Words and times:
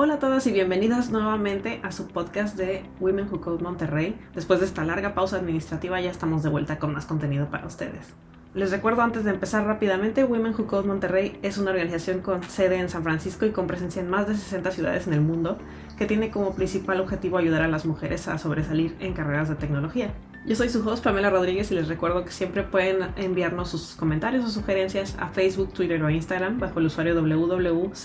Hola 0.00 0.14
a 0.14 0.18
todos 0.20 0.46
y 0.46 0.52
bienvenidos 0.52 1.10
nuevamente 1.10 1.80
a 1.82 1.90
su 1.90 2.06
podcast 2.06 2.56
de 2.56 2.84
Women 3.00 3.26
Who 3.32 3.40
Code 3.40 3.64
Monterrey. 3.64 4.16
Después 4.32 4.60
de 4.60 4.66
esta 4.66 4.84
larga 4.84 5.12
pausa 5.12 5.38
administrativa 5.38 6.00
ya 6.00 6.08
estamos 6.08 6.44
de 6.44 6.48
vuelta 6.48 6.78
con 6.78 6.92
más 6.92 7.04
contenido 7.04 7.50
para 7.50 7.66
ustedes. 7.66 8.14
Les 8.54 8.70
recuerdo 8.70 9.02
antes 9.02 9.24
de 9.24 9.32
empezar 9.32 9.66
rápidamente, 9.66 10.22
Women 10.22 10.54
Who 10.56 10.68
Code 10.68 10.86
Monterrey 10.86 11.40
es 11.42 11.58
una 11.58 11.72
organización 11.72 12.20
con 12.20 12.44
sede 12.44 12.78
en 12.78 12.88
San 12.88 13.02
Francisco 13.02 13.44
y 13.44 13.50
con 13.50 13.66
presencia 13.66 14.00
en 14.00 14.08
más 14.08 14.28
de 14.28 14.36
60 14.36 14.70
ciudades 14.70 15.08
en 15.08 15.14
el 15.14 15.20
mundo, 15.20 15.58
que 15.98 16.06
tiene 16.06 16.30
como 16.30 16.54
principal 16.54 17.00
objetivo 17.00 17.36
ayudar 17.36 17.62
a 17.62 17.68
las 17.68 17.84
mujeres 17.84 18.28
a 18.28 18.38
sobresalir 18.38 18.94
en 19.00 19.14
carreras 19.14 19.48
de 19.48 19.56
tecnología. 19.56 20.14
Yo 20.46 20.54
soy 20.54 20.68
su 20.68 20.88
host 20.88 21.02
Pamela 21.02 21.28
Rodríguez 21.28 21.72
y 21.72 21.74
les 21.74 21.88
recuerdo 21.88 22.24
que 22.24 22.30
siempre 22.30 22.62
pueden 22.62 22.98
enviarnos 23.16 23.70
sus 23.70 23.96
comentarios 23.96 24.44
o 24.44 24.48
sugerencias 24.48 25.16
a 25.18 25.30
Facebook, 25.30 25.72
Twitter 25.72 26.00
o 26.00 26.08
Instagram 26.08 26.60
bajo 26.60 26.78
el 26.78 26.86
usuario 26.86 27.20
www.codemty 27.20 27.96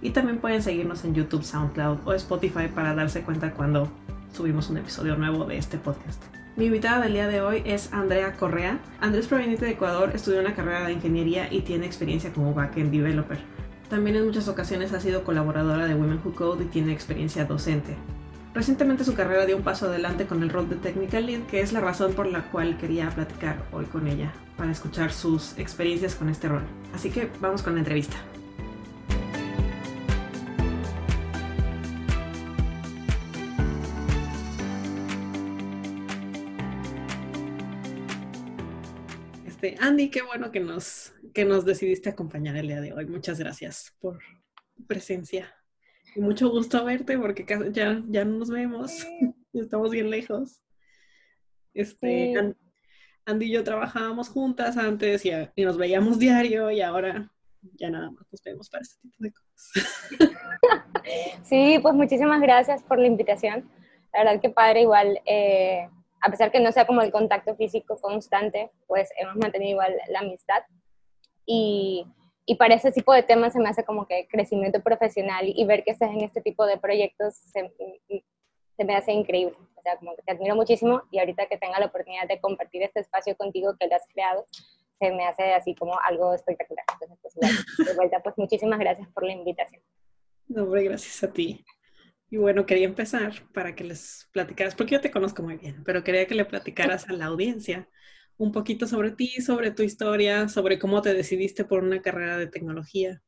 y 0.00 0.10
también 0.10 0.38
pueden 0.38 0.62
seguirnos 0.62 1.04
en 1.04 1.14
YouTube, 1.14 1.42
SoundCloud 1.42 1.98
o 2.04 2.12
Spotify 2.14 2.68
para 2.74 2.94
darse 2.94 3.22
cuenta 3.22 3.52
cuando 3.52 3.90
subimos 4.32 4.70
un 4.70 4.78
episodio 4.78 5.16
nuevo 5.16 5.44
de 5.44 5.58
este 5.58 5.78
podcast. 5.78 6.22
Mi 6.56 6.66
invitada 6.66 7.00
del 7.00 7.12
día 7.12 7.28
de 7.28 7.40
hoy 7.40 7.62
es 7.64 7.92
Andrea 7.92 8.34
Correa. 8.34 8.80
Andrea 9.00 9.20
es 9.20 9.28
proveniente 9.28 9.64
de 9.64 9.72
Ecuador, 9.72 10.10
estudió 10.14 10.40
una 10.40 10.54
carrera 10.54 10.86
de 10.86 10.92
ingeniería 10.92 11.52
y 11.52 11.60
tiene 11.60 11.86
experiencia 11.86 12.32
como 12.32 12.52
backend 12.52 12.90
developer. 12.90 13.38
También 13.88 14.16
en 14.16 14.26
muchas 14.26 14.48
ocasiones 14.48 14.92
ha 14.92 15.00
sido 15.00 15.22
colaboradora 15.22 15.86
de 15.86 15.94
Women 15.94 16.20
Who 16.24 16.34
Code 16.34 16.64
y 16.64 16.68
tiene 16.68 16.92
experiencia 16.92 17.44
docente. 17.44 17.96
Recientemente 18.54 19.04
su 19.04 19.14
carrera 19.14 19.46
dio 19.46 19.56
un 19.56 19.62
paso 19.62 19.86
adelante 19.86 20.26
con 20.26 20.42
el 20.42 20.50
rol 20.50 20.68
de 20.68 20.76
Technical 20.76 21.26
Lead, 21.26 21.42
que 21.42 21.60
es 21.60 21.72
la 21.72 21.80
razón 21.80 22.14
por 22.14 22.26
la 22.26 22.50
cual 22.50 22.76
quería 22.76 23.08
platicar 23.10 23.64
hoy 23.72 23.84
con 23.84 24.08
ella, 24.08 24.32
para 24.56 24.72
escuchar 24.72 25.12
sus 25.12 25.56
experiencias 25.58 26.16
con 26.16 26.28
este 26.28 26.48
rol. 26.48 26.62
Así 26.92 27.10
que 27.10 27.30
vamos 27.40 27.62
con 27.62 27.74
la 27.74 27.80
entrevista. 27.80 28.16
Este, 39.60 39.74
Andy, 39.80 40.08
qué 40.08 40.22
bueno 40.22 40.52
que 40.52 40.60
nos, 40.60 41.12
que 41.34 41.44
nos 41.44 41.64
decidiste 41.64 42.08
acompañar 42.08 42.54
el 42.56 42.68
día 42.68 42.80
de 42.80 42.92
hoy. 42.92 43.06
Muchas 43.06 43.40
gracias 43.40 43.92
por 43.98 44.20
tu 44.76 44.86
presencia. 44.86 45.52
Y 46.14 46.20
mucho 46.20 46.48
gusto 46.48 46.84
verte 46.84 47.18
porque 47.18 47.44
ya, 47.72 48.00
ya 48.06 48.24
no 48.24 48.38
nos 48.38 48.50
vemos. 48.50 48.92
Estamos 49.52 49.90
bien 49.90 50.10
lejos. 50.10 50.62
Este, 51.74 52.36
Andy 53.24 53.46
y 53.46 53.50
yo 53.50 53.64
trabajábamos 53.64 54.28
juntas 54.28 54.76
antes 54.76 55.26
y, 55.26 55.30
y, 55.56 55.64
nos 55.64 55.76
veíamos 55.76 56.20
diario 56.20 56.70
y 56.70 56.80
ahora 56.80 57.32
ya 57.60 57.90
nada 57.90 58.12
más 58.12 58.26
nos 58.30 58.40
vemos 58.44 58.70
para 58.70 58.82
este 58.82 59.00
tipo 59.00 59.16
de 59.18 59.32
cosas. 59.32 60.00
Sí, 61.42 61.80
pues 61.82 61.94
muchísimas 61.94 62.40
gracias 62.40 62.84
por 62.84 63.00
la 63.00 63.08
invitación. 63.08 63.68
La 64.12 64.22
verdad 64.22 64.40
que 64.40 64.50
padre 64.50 64.82
igual. 64.82 65.18
Eh, 65.26 65.88
a 66.20 66.30
pesar 66.30 66.50
que 66.50 66.60
no 66.60 66.72
sea 66.72 66.86
como 66.86 67.02
el 67.02 67.12
contacto 67.12 67.54
físico 67.56 67.96
constante, 68.00 68.70
pues 68.86 69.10
hemos 69.18 69.36
mantenido 69.36 69.72
igual 69.72 69.96
la 70.08 70.20
amistad. 70.20 70.62
Y, 71.46 72.06
y 72.46 72.56
para 72.56 72.74
ese 72.74 72.92
tipo 72.92 73.12
de 73.12 73.22
temas 73.22 73.52
se 73.52 73.60
me 73.60 73.68
hace 73.68 73.84
como 73.84 74.06
que 74.06 74.26
crecimiento 74.28 74.82
profesional 74.82 75.44
y 75.46 75.64
ver 75.64 75.84
que 75.84 75.92
estés 75.92 76.10
en 76.10 76.22
este 76.22 76.40
tipo 76.40 76.66
de 76.66 76.78
proyectos 76.78 77.34
se, 77.34 77.72
se 78.76 78.84
me 78.84 78.94
hace 78.94 79.12
increíble. 79.12 79.56
O 79.76 79.82
sea, 79.82 79.96
como 79.96 80.14
que 80.16 80.22
te 80.22 80.32
admiro 80.32 80.56
muchísimo 80.56 81.02
y 81.10 81.18
ahorita 81.18 81.46
que 81.46 81.58
tenga 81.58 81.78
la 81.78 81.86
oportunidad 81.86 82.26
de 82.28 82.40
compartir 82.40 82.82
este 82.82 83.00
espacio 83.00 83.36
contigo 83.36 83.74
que 83.78 83.86
lo 83.86 83.96
has 83.96 84.06
creado, 84.12 84.46
se 84.98 85.12
me 85.12 85.26
hace 85.26 85.52
así 85.52 85.74
como 85.74 85.98
algo 86.00 86.34
espectacular. 86.34 86.84
Entonces, 87.00 87.64
pues, 87.76 87.88
de 87.88 87.94
vuelta, 87.94 88.20
pues 88.20 88.36
muchísimas 88.36 88.78
gracias 88.78 89.08
por 89.08 89.24
la 89.24 89.32
invitación. 89.32 89.82
No, 90.48 90.64
hombre, 90.64 90.84
gracias 90.84 91.22
a 91.22 91.32
ti. 91.32 91.64
Y 92.30 92.36
bueno, 92.36 92.66
quería 92.66 92.86
empezar 92.86 93.32
para 93.54 93.74
que 93.74 93.84
les 93.84 94.28
platicaras, 94.32 94.74
porque 94.74 94.94
yo 94.94 95.00
te 95.00 95.10
conozco 95.10 95.42
muy 95.42 95.56
bien, 95.56 95.82
pero 95.84 96.04
quería 96.04 96.26
que 96.26 96.34
le 96.34 96.44
platicaras 96.44 97.08
a 97.08 97.14
la 97.14 97.26
audiencia 97.26 97.88
un 98.36 98.52
poquito 98.52 98.86
sobre 98.86 99.12
ti, 99.12 99.28
sobre 99.40 99.70
tu 99.70 99.82
historia, 99.82 100.48
sobre 100.48 100.78
cómo 100.78 101.00
te 101.00 101.14
decidiste 101.14 101.64
por 101.64 101.82
una 101.82 102.02
carrera 102.02 102.36
de 102.36 102.46
tecnología. 102.46 103.22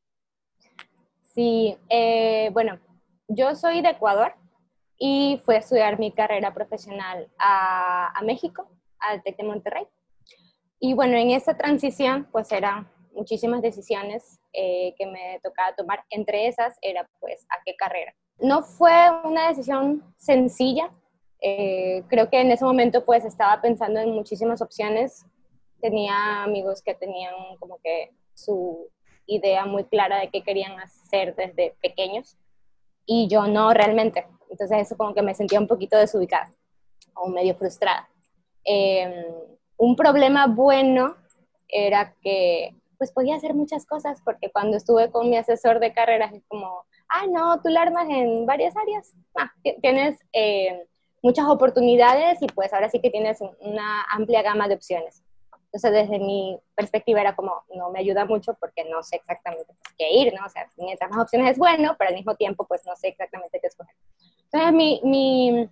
Sí, 1.35 1.77
eh, 1.89 2.51
bueno, 2.53 2.79
yo 3.27 3.55
soy 3.55 3.81
de 3.81 3.91
Ecuador 3.91 4.35
y 4.99 5.41
fui 5.45 5.55
a 5.55 5.59
estudiar 5.59 5.99
mi 5.99 6.13
carrera 6.13 6.53
profesional 6.53 7.31
a, 7.39 8.21
México, 8.23 8.71
al 8.99 9.23
TEC 9.23 9.39
de 9.39 9.45
Monterrey. 9.45 9.87
Y 10.79 10.93
bueno, 10.93 11.17
en 11.17 11.31
esa 11.31 11.57
transición, 11.57 12.29
pues 12.31 12.53
eran 12.53 12.87
muchísimas 13.15 13.63
decisiones 13.63 14.41
eh, 14.53 14.95
que 14.99 15.07
me 15.07 15.41
tocaba 15.43 15.75
tomar. 15.75 16.05
Entre 16.11 16.47
esas 16.49 16.77
era, 16.83 17.09
pues, 17.19 17.47
a 17.49 17.57
qué 17.65 17.75
carrera 17.77 18.15
no 18.41 18.63
fue 18.63 18.93
una 19.25 19.49
decisión 19.49 20.03
sencilla. 20.17 20.91
Eh, 21.41 22.05
creo 22.09 22.29
que 22.29 22.41
en 22.41 22.51
ese 22.51 22.65
momento 22.65 23.05
pues 23.05 23.25
estaba 23.25 23.61
pensando 23.61 24.01
en 24.01 24.15
muchísimas 24.15 24.61
opciones. 24.63 25.25
Tenía 25.81 26.43
amigos 26.43 26.83
que 26.83 26.95
tenían 26.95 27.35
como 27.59 27.79
que 27.83 28.11
su 28.35 28.89
idea 29.27 29.65
muy 29.65 29.85
clara 29.85 30.19
de 30.21 30.29
qué 30.29 30.43
querían 30.43 30.79
hacer 30.81 31.35
desde 31.37 31.75
pequeños 31.81 32.37
y 33.07 33.29
yo 33.29 33.47
no 33.47 33.73
realmente. 33.73 34.27
Entonces 34.51 34.79
eso 34.79 34.97
como 34.97 35.15
que 35.15 35.23
me 35.23 35.35
sentía 35.35 35.61
un 35.61 35.69
poquito 35.69 35.97
desubicada 35.97 36.51
o 37.15 37.29
medio 37.29 37.55
frustrada. 37.55 38.09
Em, 38.65 39.25
un 39.77 39.97
problema 39.97 40.47
bueno 40.47 41.17
era 41.69 42.15
que 42.21 42.75
pues 42.99 43.13
podía 43.13 43.37
hacer 43.37 43.55
muchas 43.55 43.87
cosas 43.87 44.21
porque 44.23 44.51
cuando 44.51 44.77
estuve 44.77 45.11
con 45.11 45.31
mi 45.31 45.37
asesor 45.37 45.81
de 45.81 45.95
carreras 45.95 46.35
es 46.35 46.45
como, 46.49 46.85
ah, 47.11 47.27
no, 47.29 47.61
tú 47.61 47.69
la 47.69 47.83
armas 47.83 48.09
en 48.09 48.47
varias 48.47 48.75
áreas. 48.77 49.15
Ah, 49.37 49.53
tienes 49.83 50.19
eh, 50.33 50.87
muchas 51.23 51.47
oportunidades 51.49 52.41
y 52.41 52.47
pues 52.47 52.73
ahora 52.73 52.89
sí 52.89 53.01
que 53.01 53.11
tienes 53.11 53.41
una 53.61 54.03
amplia 54.11 54.43
gama 54.43 54.69
de 54.69 54.75
opciones. 54.75 55.23
Entonces, 55.73 55.93
desde 55.93 56.19
mi 56.19 56.59
perspectiva 56.75 57.21
era 57.21 57.37
como, 57.37 57.63
no 57.77 57.91
me 57.91 58.01
ayuda 58.01 58.25
mucho 58.25 58.55
porque 58.59 58.85
no 58.91 59.05
sé 59.05 59.17
exactamente 59.17 59.67
pues, 59.67 59.95
qué 59.97 60.11
ir, 60.11 60.35
¿no? 60.35 60.45
O 60.45 60.49
sea, 60.49 60.69
mientras 60.77 61.09
más 61.11 61.23
opciones 61.23 61.53
es 61.53 61.59
bueno, 61.59 61.95
pero 61.97 62.09
al 62.09 62.17
mismo 62.17 62.35
tiempo, 62.35 62.67
pues 62.67 62.83
no 62.87 62.97
sé 62.97 63.09
exactamente 63.09 63.61
qué 63.61 63.69
escoger. 63.69 63.95
Entonces, 64.45 64.73
mi, 64.73 65.01
mi, 65.05 65.71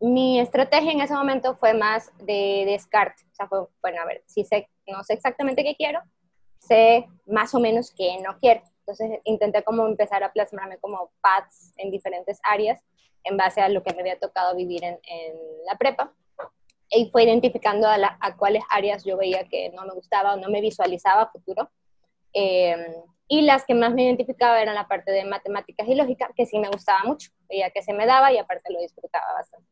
mi 0.00 0.40
estrategia 0.40 0.92
en 0.92 1.02
ese 1.02 1.12
momento 1.12 1.56
fue 1.56 1.74
más 1.74 2.10
de 2.24 2.64
descarte. 2.66 3.22
O 3.32 3.34
sea, 3.34 3.48
fue, 3.48 3.66
bueno, 3.82 4.00
a 4.00 4.06
ver, 4.06 4.22
si 4.26 4.44
sé, 4.44 4.70
no 4.86 5.04
sé 5.04 5.12
exactamente 5.12 5.62
qué 5.62 5.76
quiero, 5.76 6.00
sé 6.58 7.06
más 7.26 7.54
o 7.54 7.60
menos 7.60 7.92
qué 7.94 8.18
no 8.22 8.38
quiero. 8.38 8.62
Entonces 8.86 9.20
intenté 9.24 9.62
como 9.62 9.86
empezar 9.86 10.22
a 10.24 10.32
plasmarme 10.32 10.78
como 10.78 11.10
paths 11.20 11.72
en 11.76 11.90
diferentes 11.90 12.40
áreas 12.42 12.82
en 13.24 13.36
base 13.36 13.60
a 13.60 13.68
lo 13.68 13.82
que 13.82 13.94
me 13.94 14.00
había 14.00 14.18
tocado 14.18 14.56
vivir 14.56 14.82
en, 14.84 14.98
en 15.04 15.34
la 15.66 15.76
prepa. 15.76 16.12
Y 16.90 17.08
fue 17.10 17.24
identificando 17.24 17.86
a, 17.86 18.18
a, 18.20 18.36
cuáles 18.36 18.62
áreas 18.68 19.04
yo 19.04 19.16
veía 19.16 19.48
que 19.48 19.70
no 19.70 19.84
me 19.84 19.94
gustaba 19.94 20.34
o 20.34 20.36
no 20.36 20.48
me 20.50 20.60
visualizaba 20.60 21.30
futuro. 21.30 21.70
Eh, 22.34 22.96
y 23.28 23.42
las 23.42 23.64
que 23.64 23.74
más 23.74 23.94
me 23.94 24.04
identificaba 24.04 24.60
eran 24.60 24.74
la 24.74 24.88
parte 24.88 25.10
de 25.10 25.24
matemáticas 25.24 25.88
y 25.88 25.94
lógica, 25.94 26.30
que 26.36 26.44
sí 26.44 26.58
me 26.58 26.68
gustaba 26.68 27.02
mucho, 27.04 27.30
veía 27.48 27.70
que 27.70 27.82
se 27.82 27.94
me 27.94 28.04
daba 28.04 28.32
y 28.32 28.38
aparte 28.38 28.72
lo 28.72 28.80
disfrutaba 28.80 29.32
bastante. 29.32 29.66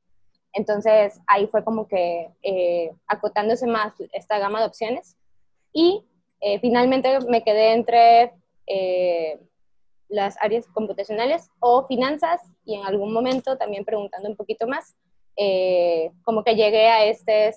Entonces 0.52 1.20
ahí 1.26 1.46
fue 1.46 1.62
como 1.62 1.86
que 1.86 2.30
eh, 2.42 2.90
acotándose 3.06 3.66
más 3.66 3.92
esta 4.12 4.38
gama 4.38 4.60
de 4.60 4.66
opciones 4.66 5.16
y 5.72 6.06
eh, 6.40 6.58
finalmente 6.60 7.18
me 7.28 7.44
quedé 7.44 7.72
entre 7.72 8.32
eh, 8.72 9.36
las 10.08 10.36
áreas 10.40 10.66
computacionales 10.68 11.50
o 11.58 11.86
finanzas 11.86 12.40
y 12.64 12.76
en 12.76 12.84
algún 12.84 13.12
momento 13.12 13.56
también 13.56 13.84
preguntando 13.84 14.28
un 14.28 14.36
poquito 14.36 14.66
más, 14.68 14.94
eh, 15.36 16.10
como 16.22 16.44
que 16.44 16.54
llegué 16.54 16.88
a 16.88 17.04
este 17.04 17.52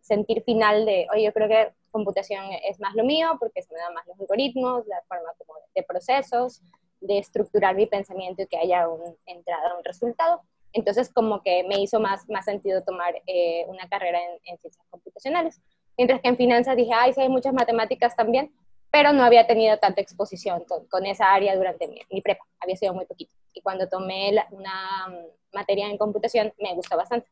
sentir 0.00 0.42
final 0.42 0.86
de, 0.86 1.06
oye, 1.12 1.24
yo 1.24 1.32
creo 1.32 1.48
que 1.48 1.72
computación 1.90 2.44
es 2.64 2.80
más 2.80 2.94
lo 2.94 3.04
mío 3.04 3.36
porque 3.38 3.62
se 3.62 3.72
me 3.74 3.80
dan 3.80 3.94
más 3.94 4.06
los 4.06 4.18
algoritmos, 4.20 4.86
la 4.86 5.02
forma 5.08 5.32
como 5.38 5.54
de 5.74 5.82
procesos, 5.82 6.62
de 7.00 7.18
estructurar 7.18 7.74
mi 7.76 7.86
pensamiento 7.86 8.42
y 8.42 8.46
que 8.46 8.58
haya 8.58 8.88
una 8.88 9.12
entrada, 9.26 9.76
un 9.76 9.84
resultado. 9.84 10.42
Entonces, 10.72 11.12
como 11.12 11.42
que 11.42 11.64
me 11.64 11.80
hizo 11.80 11.98
más, 11.98 12.28
más 12.28 12.44
sentido 12.44 12.82
tomar 12.82 13.14
eh, 13.26 13.64
una 13.66 13.88
carrera 13.88 14.20
en, 14.22 14.32
en, 14.44 14.58
ciencias 14.58 14.86
computacionales. 14.88 15.60
Mientras 15.96 16.20
que 16.20 16.28
en 16.28 16.36
finanzas 16.36 16.76
dije, 16.76 16.92
ay, 16.94 17.12
sí 17.12 17.20
hay 17.20 17.28
muchas 17.28 17.52
matemáticas 17.52 18.14
también, 18.14 18.52
pero 18.90 19.12
no 19.12 19.22
había 19.22 19.46
tenido 19.46 19.78
tanta 19.78 20.00
exposición 20.00 20.64
con, 20.88 21.06
esa 21.06 21.32
área 21.32 21.56
durante 21.56 21.88
mi, 22.10 22.20
prepa, 22.20 22.44
había 22.60 22.76
sido 22.76 22.94
muy 22.94 23.06
poquito. 23.06 23.34
Y 23.52 23.62
cuando 23.62 23.88
tomé 23.88 24.34
una 24.50 25.08
mm, 25.08 25.54
materia 25.54 25.88
en 25.88 25.98
computación 25.98 26.52
me 26.58 26.74
gustó 26.74 26.96
bastante. 26.96 27.28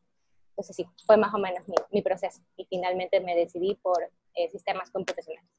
Entonces 0.51 0.75
sí, 0.75 0.85
fue 1.05 1.17
más 1.17 1.33
o 1.33 1.37
menos 1.37 1.63
mi, 1.91 2.01
proceso 2.01 2.41
y 2.57 2.65
finalmente 2.65 3.19
me 3.21 3.35
decidí 3.35 3.75
por 3.75 3.97
eh, 4.35 4.49
sistemas 4.49 4.89
computacionales. 4.91 5.49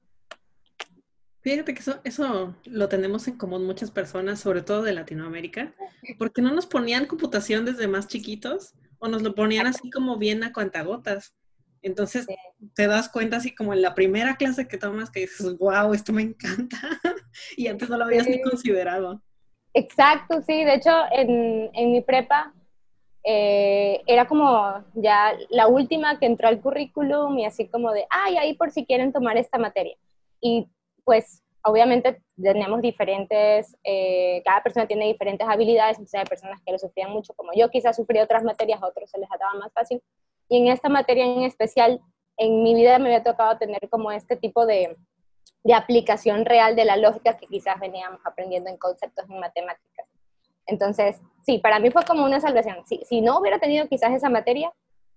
Fíjate 1.40 1.72
que 1.72 1.80
eso, 1.80 2.00
eso 2.04 2.54
lo 2.64 2.88
tenemos 2.90 3.26
en 3.26 3.38
común 3.38 3.64
muchas 3.64 3.90
personas, 3.90 4.40
sobre 4.40 4.60
todo 4.60 4.82
de 4.82 4.92
Latinoamérica, 4.92 5.74
porque 6.18 6.42
no 6.42 6.52
nos 6.52 6.66
ponían 6.66 7.06
computación 7.06 7.64
desde 7.64 7.88
más 7.88 8.08
chiquitos 8.08 8.74
o 8.98 9.08
nos 9.08 9.22
lo 9.22 9.34
ponían 9.34 9.66
así 9.66 9.90
como 9.90 10.18
bien 10.18 10.44
a 10.44 10.52
cuentagotas. 10.52 11.34
Entonces 11.82 12.26
te 12.74 12.86
das 12.86 13.08
cuenta 13.08 13.38
así 13.38 13.54
como 13.54 13.72
en 13.72 13.82
la 13.82 13.94
primera 13.94 14.36
clase 14.36 14.68
que 14.68 14.78
tomas 14.78 15.10
que 15.10 15.20
dices, 15.20 15.58
wow, 15.58 15.94
esto 15.94 16.12
me 16.12 16.22
encanta. 16.22 16.78
y 17.56 17.68
antes 17.68 17.88
no 17.88 17.96
lo 17.96 18.04
habías 18.04 18.28
ni 18.28 18.40
considerado. 18.42 19.22
Exacto, 19.72 20.42
sí. 20.42 20.64
De 20.64 20.74
hecho, 20.74 20.90
en, 21.12 21.70
en 21.72 21.92
mi 21.92 22.00
prepa 22.00 22.52
eh, 23.22 24.02
era 24.06 24.26
como 24.26 24.82
ya 24.94 25.36
la 25.50 25.68
última 25.68 26.18
que 26.18 26.26
entró 26.26 26.48
al 26.48 26.60
currículum 26.60 27.38
y 27.38 27.44
así 27.44 27.68
como 27.68 27.92
de, 27.92 28.06
ay, 28.10 28.36
ahí 28.36 28.54
por 28.54 28.70
si 28.70 28.86
quieren 28.86 29.12
tomar 29.12 29.36
esta 29.36 29.58
materia. 29.58 29.96
Y 30.40 30.68
pues 31.04 31.42
obviamente 31.62 32.22
tenemos 32.40 32.80
diferentes, 32.80 33.76
eh, 33.84 34.42
cada 34.44 34.62
persona 34.62 34.86
tiene 34.86 35.06
diferentes 35.06 35.46
habilidades, 35.46 35.98
entonces 35.98 36.20
hay 36.20 36.26
personas 36.26 36.60
que 36.64 36.72
lo 36.72 36.78
sufrían 36.78 37.10
mucho, 37.10 37.34
como 37.34 37.52
yo 37.54 37.68
quizás 37.70 37.96
sufrí 37.96 38.18
otras 38.18 38.42
materias, 38.42 38.82
a 38.82 38.86
otros 38.86 39.10
se 39.10 39.18
les 39.18 39.28
daba 39.28 39.54
más 39.58 39.72
fácil. 39.72 40.02
Y 40.50 40.58
en 40.58 40.66
esta 40.66 40.90
materia 40.90 41.24
en 41.24 41.44
especial, 41.44 42.02
en 42.36 42.62
mi 42.62 42.74
vida 42.74 42.98
me 42.98 43.06
había 43.06 43.22
tocado 43.22 43.56
tener 43.56 43.88
como 43.88 44.12
este 44.12 44.36
tipo 44.36 44.66
de, 44.66 44.96
de 45.62 45.74
aplicación 45.74 46.44
real 46.44 46.74
de 46.74 46.84
la 46.84 46.96
lógica 46.96 47.36
que 47.38 47.46
quizás 47.46 47.78
veníamos 47.80 48.20
aprendiendo 48.24 48.68
en 48.68 48.76
conceptos 48.76 49.24
en 49.30 49.38
matemáticas. 49.38 50.06
Entonces, 50.66 51.20
sí, 51.46 51.58
para 51.58 51.78
mí 51.78 51.90
fue 51.90 52.04
como 52.04 52.24
una 52.24 52.40
salvación. 52.40 52.84
Si, 52.86 53.00
si 53.04 53.20
no 53.20 53.38
hubiera 53.38 53.58
tenido 53.58 53.88
quizás 53.88 54.12
esa 54.12 54.28
materia, 54.28 54.72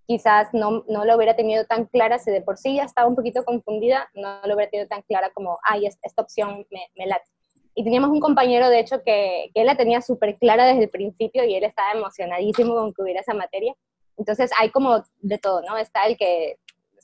quizás 0.06 0.50
no, 0.54 0.84
no 0.88 1.06
lo 1.06 1.16
hubiera 1.16 1.36
tenido 1.36 1.66
tan 1.66 1.86
clara, 1.86 2.20
si 2.20 2.32
de 2.32 2.42
por 2.42 2.58
sí 2.58 2.76
ya 2.76 2.84
estaba 2.84 3.08
un 3.08 3.16
poquito 3.16 3.44
confundida, 3.44 4.10
no 4.14 4.40
lo 4.46 4.56
hubiera 4.56 4.70
tenido 4.70 4.88
tan 4.88 5.02
clara 5.04 5.32
como, 5.34 5.60
ay, 5.64 5.86
esta 5.86 6.22
opción 6.22 6.66
me, 6.70 7.08
late. 7.08 7.30
Y 7.76 7.84
teníamos 7.84 8.12
un 8.12 8.20
compañero, 8.20 8.70
de 8.70 8.80
hecho, 8.80 9.02
que, 9.04 9.50
que 9.54 9.62
él 9.62 9.68
la 9.68 9.78
tenía 9.78 10.02
súper 10.02 10.38
clara 10.38 10.66
desde 10.66 10.84
el 10.84 10.90
principio 10.90 11.44
y 11.44 11.56
él 11.56 11.64
estaba 11.64 11.92
emocionadísimo 11.94 12.76
con 12.76 12.94
que 12.94 13.02
hubiera 13.02 13.22
esa 13.22 13.34
materia. 13.34 13.74
Entonces 14.18 14.52
hay 14.60 14.70
como 14.70 15.04
de 15.22 15.38
todo, 15.38 15.62
¿no? 15.62 15.78
Está 15.78 16.06
el 16.06 16.18
que 16.18 16.58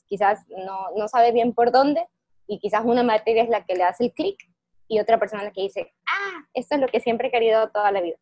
quizás 0.06 0.44
no, 0.48 0.88
no 0.96 1.08
sabe 1.08 1.32
bien 1.32 1.54
por 1.54 1.70
dónde 1.70 2.06
y 2.46 2.58
quizás 2.58 2.84
una 2.84 3.02
materia 3.02 3.42
es 3.42 3.48
la 3.48 3.64
que 3.64 3.74
le 3.74 3.84
hace 3.84 4.04
el 4.04 4.12
clic 4.12 4.38
y 4.88 4.98
otra 4.98 5.18
persona 5.18 5.44
la 5.44 5.52
que 5.52 5.62
dice, 5.62 5.92
ah, 6.06 6.44
esto 6.52 6.74
es 6.74 6.80
lo 6.80 6.88
que 6.88 7.00
siempre 7.00 7.28
he 7.28 7.30
querido 7.30 7.70
toda 7.70 7.92
la 7.92 8.00
vida. 8.00 8.16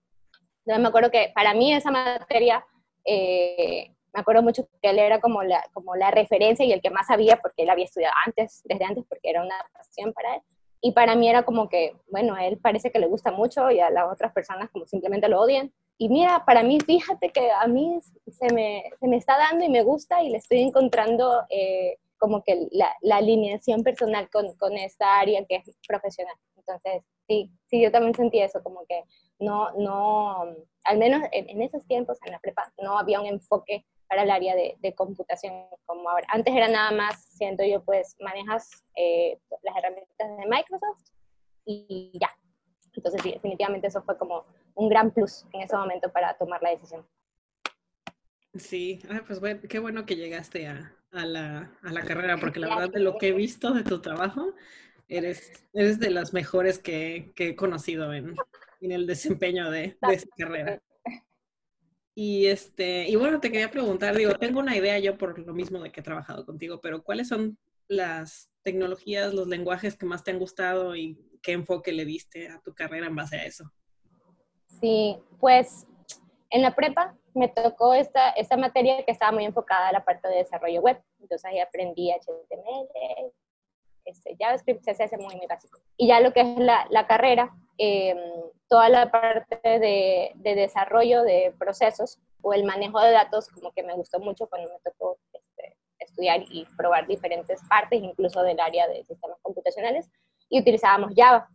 Entonces 0.64 0.82
me 0.82 0.88
acuerdo 0.88 1.10
que 1.10 1.32
para 1.34 1.54
mí 1.54 1.72
esa 1.72 1.90
materia 1.90 2.64
eh, 3.04 3.94
me 4.12 4.20
acuerdo 4.20 4.42
mucho 4.42 4.68
que 4.82 4.90
él 4.90 4.98
era 4.98 5.20
como 5.20 5.42
la, 5.42 5.64
como 5.72 5.96
la 5.96 6.10
referencia 6.10 6.64
y 6.64 6.72
el 6.72 6.82
que 6.82 6.90
más 6.90 7.06
sabía 7.06 7.36
porque 7.36 7.62
él 7.62 7.70
había 7.70 7.84
estudiado 7.84 8.14
antes, 8.26 8.62
desde 8.64 8.84
antes, 8.84 9.04
porque 9.08 9.30
era 9.30 9.42
una 9.42 9.54
pasión 9.72 10.12
para 10.12 10.36
él. 10.36 10.42
Y 10.80 10.92
para 10.92 11.14
mí 11.14 11.28
era 11.28 11.44
como 11.44 11.68
que, 11.68 11.96
bueno, 12.10 12.34
a 12.34 12.46
él 12.46 12.58
parece 12.58 12.90
que 12.90 12.98
le 12.98 13.06
gusta 13.06 13.32
mucho 13.32 13.70
y 13.70 13.80
a 13.80 13.90
las 13.90 14.12
otras 14.12 14.32
personas 14.32 14.70
como 14.70 14.86
simplemente 14.86 15.28
lo 15.28 15.40
odian. 15.40 15.72
Y 15.98 16.08
mira, 16.08 16.44
para 16.46 16.62
mí, 16.62 16.78
fíjate 16.80 17.30
que 17.30 17.50
a 17.50 17.66
mí 17.66 17.98
se 18.30 18.52
me, 18.52 18.84
se 19.00 19.08
me 19.08 19.16
está 19.16 19.36
dando 19.36 19.64
y 19.64 19.68
me 19.68 19.82
gusta 19.82 20.22
y 20.22 20.30
le 20.30 20.38
estoy 20.38 20.60
encontrando 20.60 21.42
eh, 21.50 21.98
como 22.18 22.42
que 22.44 22.68
la, 22.70 22.94
alineación 23.16 23.82
personal 23.82 24.30
con, 24.30 24.54
con 24.56 24.74
esta 24.74 25.18
área 25.18 25.44
que 25.44 25.56
es 25.56 25.76
profesional. 25.86 26.34
Entonces, 26.56 27.02
sí, 27.26 27.50
sí, 27.66 27.82
yo 27.82 27.90
también 27.90 28.14
sentí 28.14 28.40
eso, 28.40 28.62
como 28.62 28.84
que 28.86 29.02
no, 29.40 29.72
no, 29.72 30.42
al 30.84 30.98
menos 30.98 31.22
en, 31.32 31.48
en 31.48 31.62
esos 31.62 31.84
tiempos, 31.86 32.18
en 32.24 32.32
la 32.32 32.38
prepa, 32.38 32.72
no 32.80 32.98
había 32.98 33.20
un 33.20 33.26
enfoque 33.26 33.84
para 34.08 34.22
el 34.22 34.30
área 34.30 34.56
de, 34.56 34.94
computación 34.94 35.66
como 35.84 36.08
ahora. 36.08 36.26
Antes 36.30 36.54
era 36.54 36.68
nada 36.68 36.90
más, 36.90 37.24
siento 37.24 37.62
yo, 37.64 37.84
pues 37.84 38.16
manejas 38.20 38.70
eh, 38.96 39.38
las 39.62 39.76
herramientas 39.76 40.36
de 40.38 40.46
Microsoft 40.46 41.04
y 41.66 42.18
ya. 42.18 42.30
Entonces 42.94 43.20
sí, 43.22 43.32
definitivamente 43.32 43.86
eso 43.86 44.02
fue 44.02 44.16
como 44.16 44.46
un 44.78 44.88
gran 44.88 45.10
plus 45.10 45.44
en 45.52 45.62
ese 45.62 45.76
momento 45.76 46.10
para 46.12 46.34
tomar 46.38 46.62
la 46.62 46.70
decisión. 46.70 47.06
Sí, 48.54 49.00
pues 49.26 49.40
bueno, 49.40 49.60
qué 49.68 49.78
bueno 49.78 50.06
que 50.06 50.16
llegaste 50.16 50.68
a, 50.68 50.96
a, 51.12 51.26
la, 51.26 51.76
a 51.82 51.92
la, 51.92 52.02
carrera, 52.02 52.38
porque 52.38 52.60
la 52.60 52.68
verdad 52.68 52.90
de 52.90 53.00
lo 53.00 53.18
que 53.18 53.28
he 53.28 53.32
visto 53.32 53.72
de 53.72 53.82
tu 53.82 54.00
trabajo, 54.00 54.54
eres, 55.08 55.52
eres 55.74 55.98
de 55.98 56.10
las 56.10 56.32
mejores 56.32 56.78
que, 56.78 57.32
que 57.34 57.48
he 57.48 57.56
conocido 57.56 58.14
en, 58.14 58.34
en 58.80 58.92
el 58.92 59.06
desempeño 59.06 59.70
de, 59.70 59.98
de 60.00 60.14
esa 60.14 60.28
carrera. 60.36 60.80
Y 62.14 62.46
este, 62.46 63.08
y 63.08 63.16
bueno, 63.16 63.40
te 63.40 63.52
quería 63.52 63.70
preguntar, 63.70 64.16
digo, 64.16 64.34
tengo 64.34 64.60
una 64.60 64.76
idea 64.76 64.98
yo 64.98 65.18
por 65.18 65.38
lo 65.38 65.54
mismo 65.54 65.80
de 65.80 65.92
que 65.92 66.00
he 66.00 66.04
trabajado 66.04 66.44
contigo, 66.46 66.80
pero 66.80 67.02
¿cuáles 67.02 67.28
son 67.28 67.58
las 67.86 68.50
tecnologías, 68.62 69.34
los 69.34 69.46
lenguajes 69.46 69.96
que 69.96 70.06
más 70.06 70.24
te 70.24 70.30
han 70.30 70.38
gustado 70.38 70.96
y 70.96 71.18
qué 71.42 71.52
enfoque 71.52 71.92
le 71.92 72.04
diste 72.04 72.48
a 72.48 72.60
tu 72.60 72.74
carrera 72.74 73.06
en 73.06 73.14
base 73.14 73.36
a 73.36 73.44
eso? 73.44 73.72
Sí, 74.68 75.18
pues 75.40 75.86
en 76.50 76.62
la 76.62 76.74
prepa 76.74 77.14
me 77.34 77.48
tocó 77.48 77.94
esta, 77.94 78.30
esta 78.30 78.56
materia 78.56 79.04
que 79.04 79.12
estaba 79.12 79.32
muy 79.32 79.44
enfocada 79.44 79.88
a 79.88 79.92
la 79.92 80.04
parte 80.04 80.28
de 80.28 80.36
desarrollo 80.36 80.80
web. 80.80 81.00
Entonces 81.20 81.44
ahí 81.44 81.58
aprendí 81.60 82.10
HTML, 82.10 83.32
este, 84.04 84.36
JavaScript, 84.38 84.82
CSS 84.82 85.18
muy, 85.18 85.36
muy 85.36 85.46
básico. 85.46 85.78
Y 85.96 86.08
ya 86.08 86.20
lo 86.20 86.32
que 86.32 86.40
es 86.40 86.58
la, 86.58 86.86
la 86.90 87.06
carrera, 87.06 87.54
eh, 87.76 88.16
toda 88.68 88.88
la 88.88 89.10
parte 89.10 89.60
de, 89.62 90.32
de, 90.34 90.54
desarrollo 90.54 91.22
de 91.22 91.54
procesos 91.58 92.18
o 92.42 92.52
el 92.54 92.64
manejo 92.64 93.00
de 93.00 93.12
datos, 93.12 93.48
como 93.48 93.72
que 93.72 93.82
me 93.82 93.94
gustó 93.94 94.18
mucho 94.20 94.46
cuando 94.46 94.68
me 94.70 94.78
tocó 94.80 95.18
este, 95.32 95.76
estudiar 95.98 96.42
y 96.50 96.66
probar 96.76 97.06
diferentes 97.06 97.60
partes, 97.68 98.02
incluso 98.02 98.42
del 98.42 98.58
área 98.60 98.88
de 98.88 99.04
sistemas 99.04 99.38
computacionales, 99.42 100.10
y 100.48 100.60
utilizábamos 100.60 101.12
Java. 101.14 101.48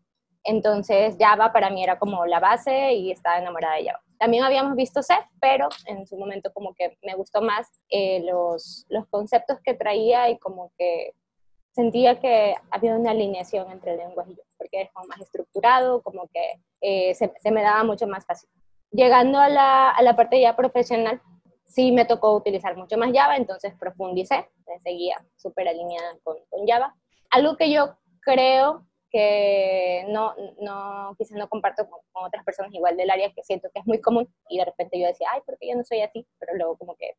Entonces 0.44 1.16
Java 1.20 1.54
para 1.54 1.70
mí 1.70 1.84
era 1.84 1.98
como 1.98 2.26
la 2.26 2.40
base 2.40 2.94
y 2.94 3.12
estaba 3.12 3.38
enamorada 3.38 3.76
de 3.76 3.86
Java. 3.86 4.02
También 4.20 4.44
habíamos 4.44 4.76
visto 4.76 5.04
C, 5.04 5.14
pero 5.42 5.68
en 5.86 6.06
su 6.08 6.18
momento 6.18 6.52
como 6.54 6.74
que 6.74 6.98
me 7.02 7.16
gustó 7.16 7.42
más 7.42 7.68
eh, 7.90 8.22
los, 8.24 8.86
los 8.90 9.06
conceptos 9.08 9.60
que 9.64 9.74
traía 9.74 10.30
y 10.30 10.38
como 10.40 10.72
que 10.78 11.14
sentía 11.74 12.20
que 12.20 12.56
había 12.72 12.96
una 12.96 13.12
alineación 13.12 13.70
entre 13.72 13.94
el 13.94 13.98
lenguaje 13.98 14.32
y 14.32 14.36
yo, 14.36 14.44
porque 14.58 14.84
es 14.84 14.92
como 14.92 15.08
más 15.08 15.20
estructurado, 15.20 16.02
como 16.02 16.28
que 16.28 16.62
eh, 16.82 17.16
se, 17.16 17.34
se, 17.40 17.52
me 17.52 17.64
daba 17.64 17.84
mucho 17.84 18.08
más 18.08 18.26
fácil. 18.26 18.48
Llegando 18.92 19.40
a 19.40 19.50
la, 19.50 19.90
a 19.90 20.02
la, 20.04 20.16
parte 20.16 20.40
ya 20.40 20.56
profesional, 20.56 21.20
sí 21.66 21.92
me 21.92 22.06
tocó 22.06 22.36
utilizar 22.36 22.78
mucho 22.78 22.98
más 22.98 23.12
Java, 23.12 23.38
entonces 23.38 23.74
profundicé, 23.80 24.48
me 24.68 24.80
seguía 24.80 25.18
súper 25.36 25.68
alineada 25.68 26.16
con, 26.24 26.38
con, 26.50 26.68
Java. 26.68 26.96
Algo 27.32 27.58
que 27.58 27.72
yo 27.72 27.98
creo 28.22 28.86
que 29.14 30.06
no, 30.10 30.34
no 30.60 31.16
quizás 31.18 31.38
no 31.38 31.48
comparto 31.48 31.88
con, 31.88 32.00
con, 32.12 32.26
otras 32.26 32.44
personas 32.44 32.74
igual 32.74 32.98
del 32.98 33.12
área, 33.12 33.32
que 33.32 33.44
siento 33.44 33.70
que 33.72 33.80
es 33.80 33.86
muy 33.86 34.02
común, 34.02 34.28
y 34.50 34.58
de 34.58 34.66
repente 34.66 35.00
yo 35.00 35.08
decía, 35.08 35.28
ay, 35.32 35.42
porque 35.46 35.70
yo 35.70 35.76
no 35.76 35.84
soy 35.84 36.02
así, 36.02 36.26
pero 36.40 36.56
luego 36.56 36.78
como 36.78 36.96
que 36.96 37.16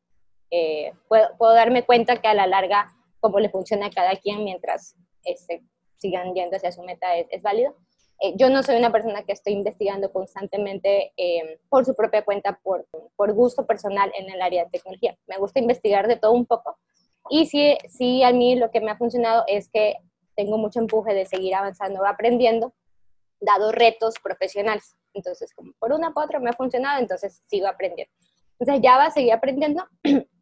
eh, 0.51 0.93
puedo, 1.07 1.29
puedo 1.37 1.53
darme 1.53 1.83
cuenta 1.83 2.17
que 2.17 2.27
a 2.27 2.33
la 2.33 2.47
larga 2.47 2.93
cómo 3.21 3.39
le 3.39 3.49
funciona 3.49 3.87
a 3.87 3.91
cada 3.91 4.15
quien 4.17 4.43
mientras 4.43 4.95
este, 5.23 5.63
sigan 5.97 6.33
yendo 6.35 6.57
hacia 6.57 6.71
su 6.71 6.83
meta 6.83 7.15
es, 7.15 7.27
es 7.31 7.41
válido. 7.41 7.75
Eh, 8.19 8.33
yo 8.37 8.49
no 8.49 8.63
soy 8.63 8.77
una 8.77 8.91
persona 8.91 9.23
que 9.23 9.33
estoy 9.33 9.53
investigando 9.53 10.11
constantemente 10.11 11.13
eh, 11.17 11.59
por 11.69 11.85
su 11.85 11.95
propia 11.95 12.23
cuenta, 12.23 12.59
por, 12.61 12.87
por 13.15 13.33
gusto 13.33 13.65
personal 13.65 14.11
en 14.17 14.29
el 14.29 14.41
área 14.41 14.65
de 14.65 14.69
tecnología. 14.69 15.17
Me 15.27 15.37
gusta 15.37 15.59
investigar 15.59 16.07
de 16.07 16.17
todo 16.17 16.31
un 16.31 16.45
poco. 16.45 16.77
Y 17.29 17.47
sí, 17.47 17.77
sí, 17.89 18.23
a 18.23 18.31
mí 18.31 18.55
lo 18.55 18.69
que 18.69 18.81
me 18.81 18.91
ha 18.91 18.97
funcionado 18.97 19.43
es 19.47 19.69
que 19.69 19.95
tengo 20.35 20.57
mucho 20.57 20.79
empuje 20.79 21.13
de 21.13 21.25
seguir 21.25 21.55
avanzando, 21.55 22.05
aprendiendo, 22.05 22.73
dado 23.39 23.71
retos 23.71 24.15
profesionales. 24.21 24.95
Entonces, 25.13 25.53
como 25.53 25.73
por 25.79 25.93
una 25.93 26.11
por 26.11 26.25
otra 26.25 26.39
me 26.39 26.49
ha 26.49 26.53
funcionado, 26.53 26.99
entonces 26.99 27.41
sigo 27.47 27.67
aprendiendo. 27.67 28.13
Entonces, 28.59 28.81
ya 28.83 28.97
va 28.97 29.05
a 29.05 29.11
seguir 29.11 29.33
aprendiendo 29.33 29.85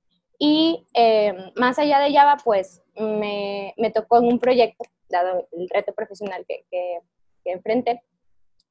Y 0.45 0.85
eh, 0.93 1.33
más 1.55 1.79
allá 1.79 1.99
de 1.99 2.13
Java, 2.13 2.37
pues 2.43 2.81
me, 2.97 3.73
me, 3.77 3.91
tocó 3.91 4.17
en 4.17 4.25
un 4.25 4.39
proyecto, 4.39 4.83
dado 5.07 5.47
el 5.53 5.69
reto 5.69 5.93
profesional 5.93 6.43
que, 6.45 6.65
que, 6.69 6.99
que 7.45 7.51
enfrenté, 7.51 8.03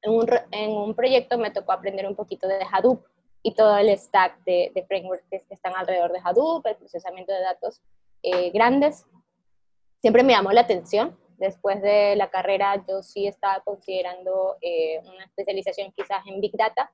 en 0.03 0.11
un, 0.11 0.29
en 0.51 0.69
un, 0.69 0.93
proyecto 0.93 1.37
me 1.37 1.49
tocó 1.49 1.71
aprender 1.71 2.05
un 2.07 2.15
poquito 2.15 2.47
de 2.47 2.59
Hadoop 2.69 3.03
y 3.41 3.55
todo 3.55 3.75
el 3.77 3.97
stack 3.97 4.43
de, 4.43 4.71
de 4.75 4.85
frameworks 4.85 5.25
que 5.29 5.41
están 5.49 5.73
alrededor 5.75 6.11
de 6.11 6.19
Hadoop, 6.23 6.63
el 6.67 6.75
procesamiento 6.75 7.33
de 7.33 7.41
datos 7.41 7.81
eh, 8.21 8.51
grandes. 8.51 9.05
Siempre 10.03 10.21
me 10.21 10.33
llamó 10.33 10.51
la 10.51 10.61
atención. 10.61 11.17
Después 11.37 11.81
de 11.81 12.15
la 12.15 12.29
carrera 12.29 12.83
yo 12.87 13.01
sí 13.01 13.25
estaba 13.25 13.61
considerando 13.61 14.57
eh, 14.61 14.99
una 14.99 15.23
especialización 15.23 15.91
quizás 15.95 16.21
en 16.27 16.41
Big 16.41 16.55
Data. 16.55 16.91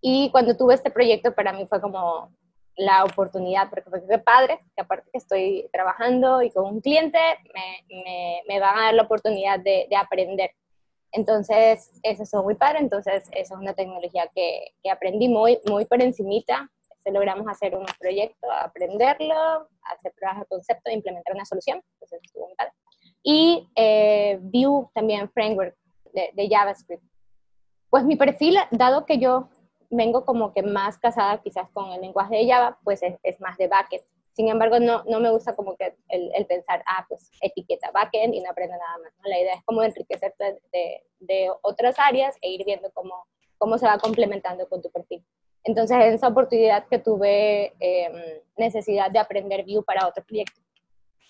Y 0.00 0.30
cuando 0.30 0.56
tuve 0.56 0.74
este 0.74 0.90
proyecto 0.90 1.34
para 1.34 1.52
mí 1.52 1.66
fue 1.66 1.80
como, 1.80 2.30
la 2.76 3.04
oportunidad, 3.04 3.70
porque 3.70 3.90
fue 3.90 4.18
padre, 4.18 4.60
que 4.74 4.82
aparte 4.82 5.08
que 5.10 5.18
estoy 5.18 5.68
trabajando 5.72 6.42
y 6.42 6.50
con 6.50 6.64
un 6.66 6.80
cliente, 6.80 7.18
me, 7.52 8.02
me, 8.02 8.42
me 8.48 8.60
van 8.60 8.78
a 8.78 8.82
dar 8.82 8.94
la 8.94 9.02
oportunidad 9.02 9.60
de, 9.60 9.86
de, 9.88 9.96
aprender. 9.96 10.50
Entonces, 11.12 11.92
eso 12.02 12.22
es 12.22 12.34
muy 12.34 12.54
padre, 12.56 12.80
entonces 12.80 13.24
eso 13.32 13.54
es 13.54 13.60
una 13.60 13.74
tecnología 13.74 14.28
que, 14.34 14.74
que 14.82 14.90
aprendí 14.90 15.28
muy, 15.28 15.60
muy 15.66 15.84
por 15.84 16.02
encimita, 16.02 16.70
logramos 17.10 17.46
hacer 17.48 17.76
un 17.76 17.86
proyecto, 17.98 18.50
aprenderlo, 18.50 19.68
hacer 19.82 20.12
pruebas 20.16 20.40
de 20.40 20.46
concepto, 20.46 20.90
implementar 20.90 21.34
una 21.34 21.44
solución, 21.44 21.82
entonces 21.94 22.20
estuvo 22.22 22.46
muy 22.46 22.54
padre. 22.54 22.72
Y 23.22 23.68
eh, 23.76 24.38
Vue 24.40 24.88
también, 24.94 25.30
framework 25.30 25.76
de, 26.12 26.30
de 26.34 26.48
JavaScript. 26.48 27.02
Pues 27.90 28.04
mi 28.04 28.16
perfil, 28.16 28.58
dado 28.70 29.06
que 29.06 29.18
yo 29.18 29.48
vengo 29.90 30.24
como 30.24 30.52
que 30.52 30.62
más 30.62 30.98
casada 30.98 31.40
quizás 31.42 31.68
con 31.70 31.90
el 31.92 32.00
lenguaje 32.00 32.36
de 32.36 32.48
Java, 32.48 32.78
pues 32.84 33.02
es, 33.02 33.16
es 33.22 33.40
más 33.40 33.56
de 33.56 33.68
backend. 33.68 34.02
Sin 34.32 34.48
embargo, 34.48 34.80
no, 34.80 35.04
no 35.04 35.20
me 35.20 35.30
gusta 35.30 35.54
como 35.54 35.76
que 35.76 35.94
el, 36.08 36.46
pensar, 36.46 36.82
ah, 36.86 37.06
pues 37.08 37.30
etiqueta 37.40 37.92
backend 37.92 38.34
y 38.34 38.40
no 38.40 38.50
aprendo 38.50 38.76
nada 38.76 38.98
más. 38.98 39.12
La 39.24 39.38
idea 39.38 39.54
es 39.54 39.64
como 39.64 39.82
enriquecerte 39.82 40.60
de, 40.72 41.04
de, 41.20 41.50
otras 41.62 41.96
áreas 41.98 42.36
e 42.40 42.50
ir 42.50 42.64
viendo 42.64 42.90
cómo, 42.92 43.28
cómo 43.58 43.78
se 43.78 43.86
va 43.86 43.96
complementando 43.98 44.68
con 44.68 44.82
tu 44.82 44.90
perfil. 44.90 45.24
Entonces, 45.64 45.96
en 45.96 46.12
esa 46.12 46.28
oportunidad 46.28 46.86
que 46.88 46.98
tuve 46.98 47.74
em, 47.80 48.40
necesidad 48.56 49.10
de 49.10 49.18
aprender 49.18 49.64
Vue 49.64 49.82
para 49.82 50.06
otro 50.06 50.22
proyecto, 50.24 50.60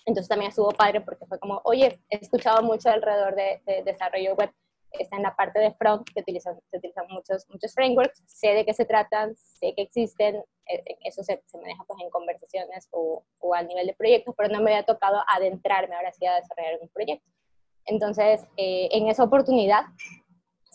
entonces 0.05 0.27
también 0.27 0.49
estuvo 0.49 0.69
padre 0.69 1.01
porque 1.01 1.25
fue 1.25 1.39
como, 1.39 1.61
oye, 1.63 1.99
he 2.09 2.17
escuchado 2.17 2.61
mucho 2.61 2.89
alrededor 2.89 3.33
de, 3.35 3.61
de 3.65 3.83
desarrollo 3.83 4.35
web, 4.35 4.51
está 4.91 5.15
en 5.15 5.23
la 5.23 5.35
parte 5.35 5.59
de 5.59 5.73
front, 5.73 6.07
que 6.13 6.21
utilizan, 6.21 6.57
se 6.69 6.77
utilizan 6.77 7.05
muchos, 7.09 7.45
muchos 7.49 7.73
frameworks, 7.73 8.23
sé 8.27 8.49
de 8.49 8.65
qué 8.65 8.73
se 8.73 8.85
tratan, 8.85 9.35
sé 9.35 9.73
que 9.75 9.81
existen, 9.81 10.35
eh, 10.35 10.83
eh, 10.85 10.97
eso 11.03 11.23
se, 11.23 11.41
se 11.45 11.57
maneja 11.57 11.83
pues 11.87 12.01
en 12.01 12.09
conversaciones 12.09 12.87
o, 12.91 13.23
o 13.39 13.53
al 13.53 13.67
nivel 13.67 13.87
de 13.87 13.93
proyectos, 13.93 14.35
pero 14.37 14.49
no 14.49 14.61
me 14.61 14.71
había 14.71 14.85
tocado 14.85 15.21
adentrarme 15.27 15.95
ahora 15.95 16.11
sí 16.11 16.25
a 16.25 16.35
desarrollar 16.35 16.79
un 16.81 16.89
proyecto. 16.89 17.29
Entonces, 17.85 18.45
eh, 18.57 18.89
en 18.91 19.07
esa 19.07 19.23
oportunidad, 19.23 19.85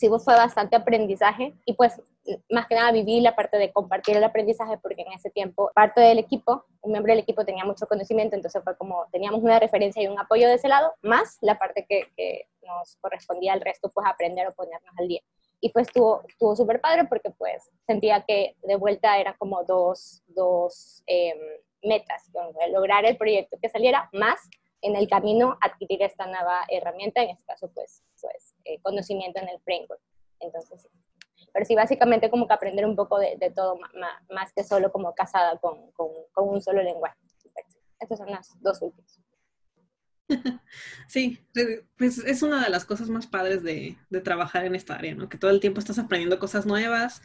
sí 0.00 0.08
fue 0.08 0.34
bastante 0.34 0.76
aprendizaje 0.76 1.54
y 1.66 1.74
pues 1.74 2.00
más 2.48 2.66
que 2.66 2.74
nada 2.74 2.90
viví 2.90 3.20
la 3.20 3.36
parte 3.36 3.58
de 3.58 3.70
compartir 3.70 4.16
el 4.16 4.24
aprendizaje 4.24 4.78
porque 4.78 5.02
en 5.02 5.12
ese 5.12 5.28
tiempo 5.28 5.70
parte 5.74 6.00
del 6.00 6.18
equipo, 6.18 6.64
un 6.80 6.92
miembro 6.92 7.12
del 7.12 7.20
equipo 7.20 7.44
tenía 7.44 7.66
mucho 7.66 7.86
conocimiento, 7.86 8.34
entonces 8.34 8.62
fue 8.64 8.76
como 8.78 9.06
teníamos 9.12 9.42
una 9.42 9.58
referencia 9.58 10.02
y 10.02 10.06
un 10.06 10.18
apoyo 10.18 10.48
de 10.48 10.54
ese 10.54 10.68
lado, 10.68 10.94
más 11.02 11.36
la 11.42 11.58
parte 11.58 11.84
que, 11.86 12.46
nos 12.62 12.96
correspondía 13.00 13.52
al 13.52 13.60
resto, 13.60 13.90
pues 13.90 14.06
aprender 14.06 14.46
o 14.46 14.54
ponernos 14.54 14.94
al 14.96 15.08
día. 15.08 15.20
Y 15.60 15.70
pues 15.70 15.88
estuvo 15.88 16.54
súper 16.54 16.80
padre 16.80 17.04
porque 17.06 17.30
pues 17.30 17.68
sentía 17.84 18.22
que 18.22 18.54
de 18.62 18.76
vuelta 18.76 19.18
eran 19.18 19.34
como 19.38 19.64
dos, 19.64 20.22
dos 20.28 21.02
em, 21.06 21.36
metas, 21.82 22.30
lograr 22.70 23.04
el 23.06 23.16
proyecto 23.16 23.56
que 23.60 23.68
saliera, 23.68 24.08
más 24.12 24.38
en 24.82 24.96
el 24.96 25.08
camino 25.08 25.58
adquirir 25.60 26.02
esta 26.02 26.26
nueva 26.26 26.64
herramienta, 26.68 27.22
en 27.22 27.30
este 27.30 27.44
caso 27.44 27.70
pues, 27.74 28.02
pues 28.20 28.54
eh, 28.64 28.80
conocimiento 28.82 29.40
en 29.40 29.48
el 29.48 29.60
framework. 29.60 30.00
Entonces, 30.40 30.82
sí. 30.82 30.88
Pero 31.52 31.66
sí, 31.66 31.74
básicamente 31.74 32.30
como 32.30 32.46
que 32.46 32.54
aprender 32.54 32.86
un 32.86 32.96
poco 32.96 33.18
de, 33.18 33.36
todo, 33.54 33.78
más, 34.30 34.52
que 34.52 34.62
solo 34.62 34.92
como 34.92 35.14
casada 35.14 35.58
con, 35.58 35.90
con, 35.92 36.08
con 36.32 36.48
un 36.48 36.62
solo 36.62 36.82
lenguaje. 36.82 37.18
Estas 37.98 38.18
son 38.18 38.30
las 38.30 38.60
dos 38.60 38.80
últimas. 38.82 39.20
Sí, 41.08 41.44
pues 41.98 42.18
es 42.18 42.42
una 42.42 42.62
de 42.62 42.70
las 42.70 42.84
cosas 42.84 43.08
más 43.08 43.26
padres 43.26 43.64
de, 43.64 43.98
de, 44.10 44.20
trabajar 44.20 44.64
en 44.64 44.76
esta 44.76 44.94
área, 44.94 45.12
¿no? 45.14 45.28
Que 45.28 45.38
todo 45.38 45.50
el 45.50 45.58
tiempo 45.58 45.80
estás 45.80 45.98
aprendiendo 45.98 46.38
cosas 46.38 46.66
nuevas, 46.66 47.20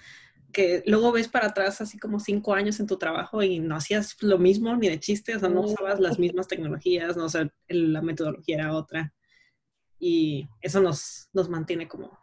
que 0.55 0.83
luego 0.85 1.11
ves 1.11 1.27
para 1.27 1.47
atrás 1.47 1.81
así 1.81 1.99
como 1.99 2.17
cinco 2.17 2.53
años 2.53 2.79
en 2.79 2.87
tu 2.87 2.97
trabajo 2.97 3.43
y 3.43 3.59
no 3.59 3.75
hacías 3.75 4.15
lo 4.21 4.37
mismo 4.37 4.73
ni 4.77 4.87
de 4.87 5.01
chiste, 5.01 5.35
o 5.35 5.39
sea, 5.39 5.49
no 5.49 5.61
usabas 5.61 5.99
las 5.99 6.17
mismas 6.17 6.47
tecnologías, 6.47 7.17
no 7.17 7.25
o 7.25 7.29
sea, 7.29 7.49
la 7.67 8.01
metodología 8.01 8.55
era 8.55 8.73
otra. 8.73 9.13
Y 9.99 10.47
eso 10.61 10.79
nos, 10.79 11.27
nos 11.33 11.49
mantiene 11.49 11.89
como 11.89 12.17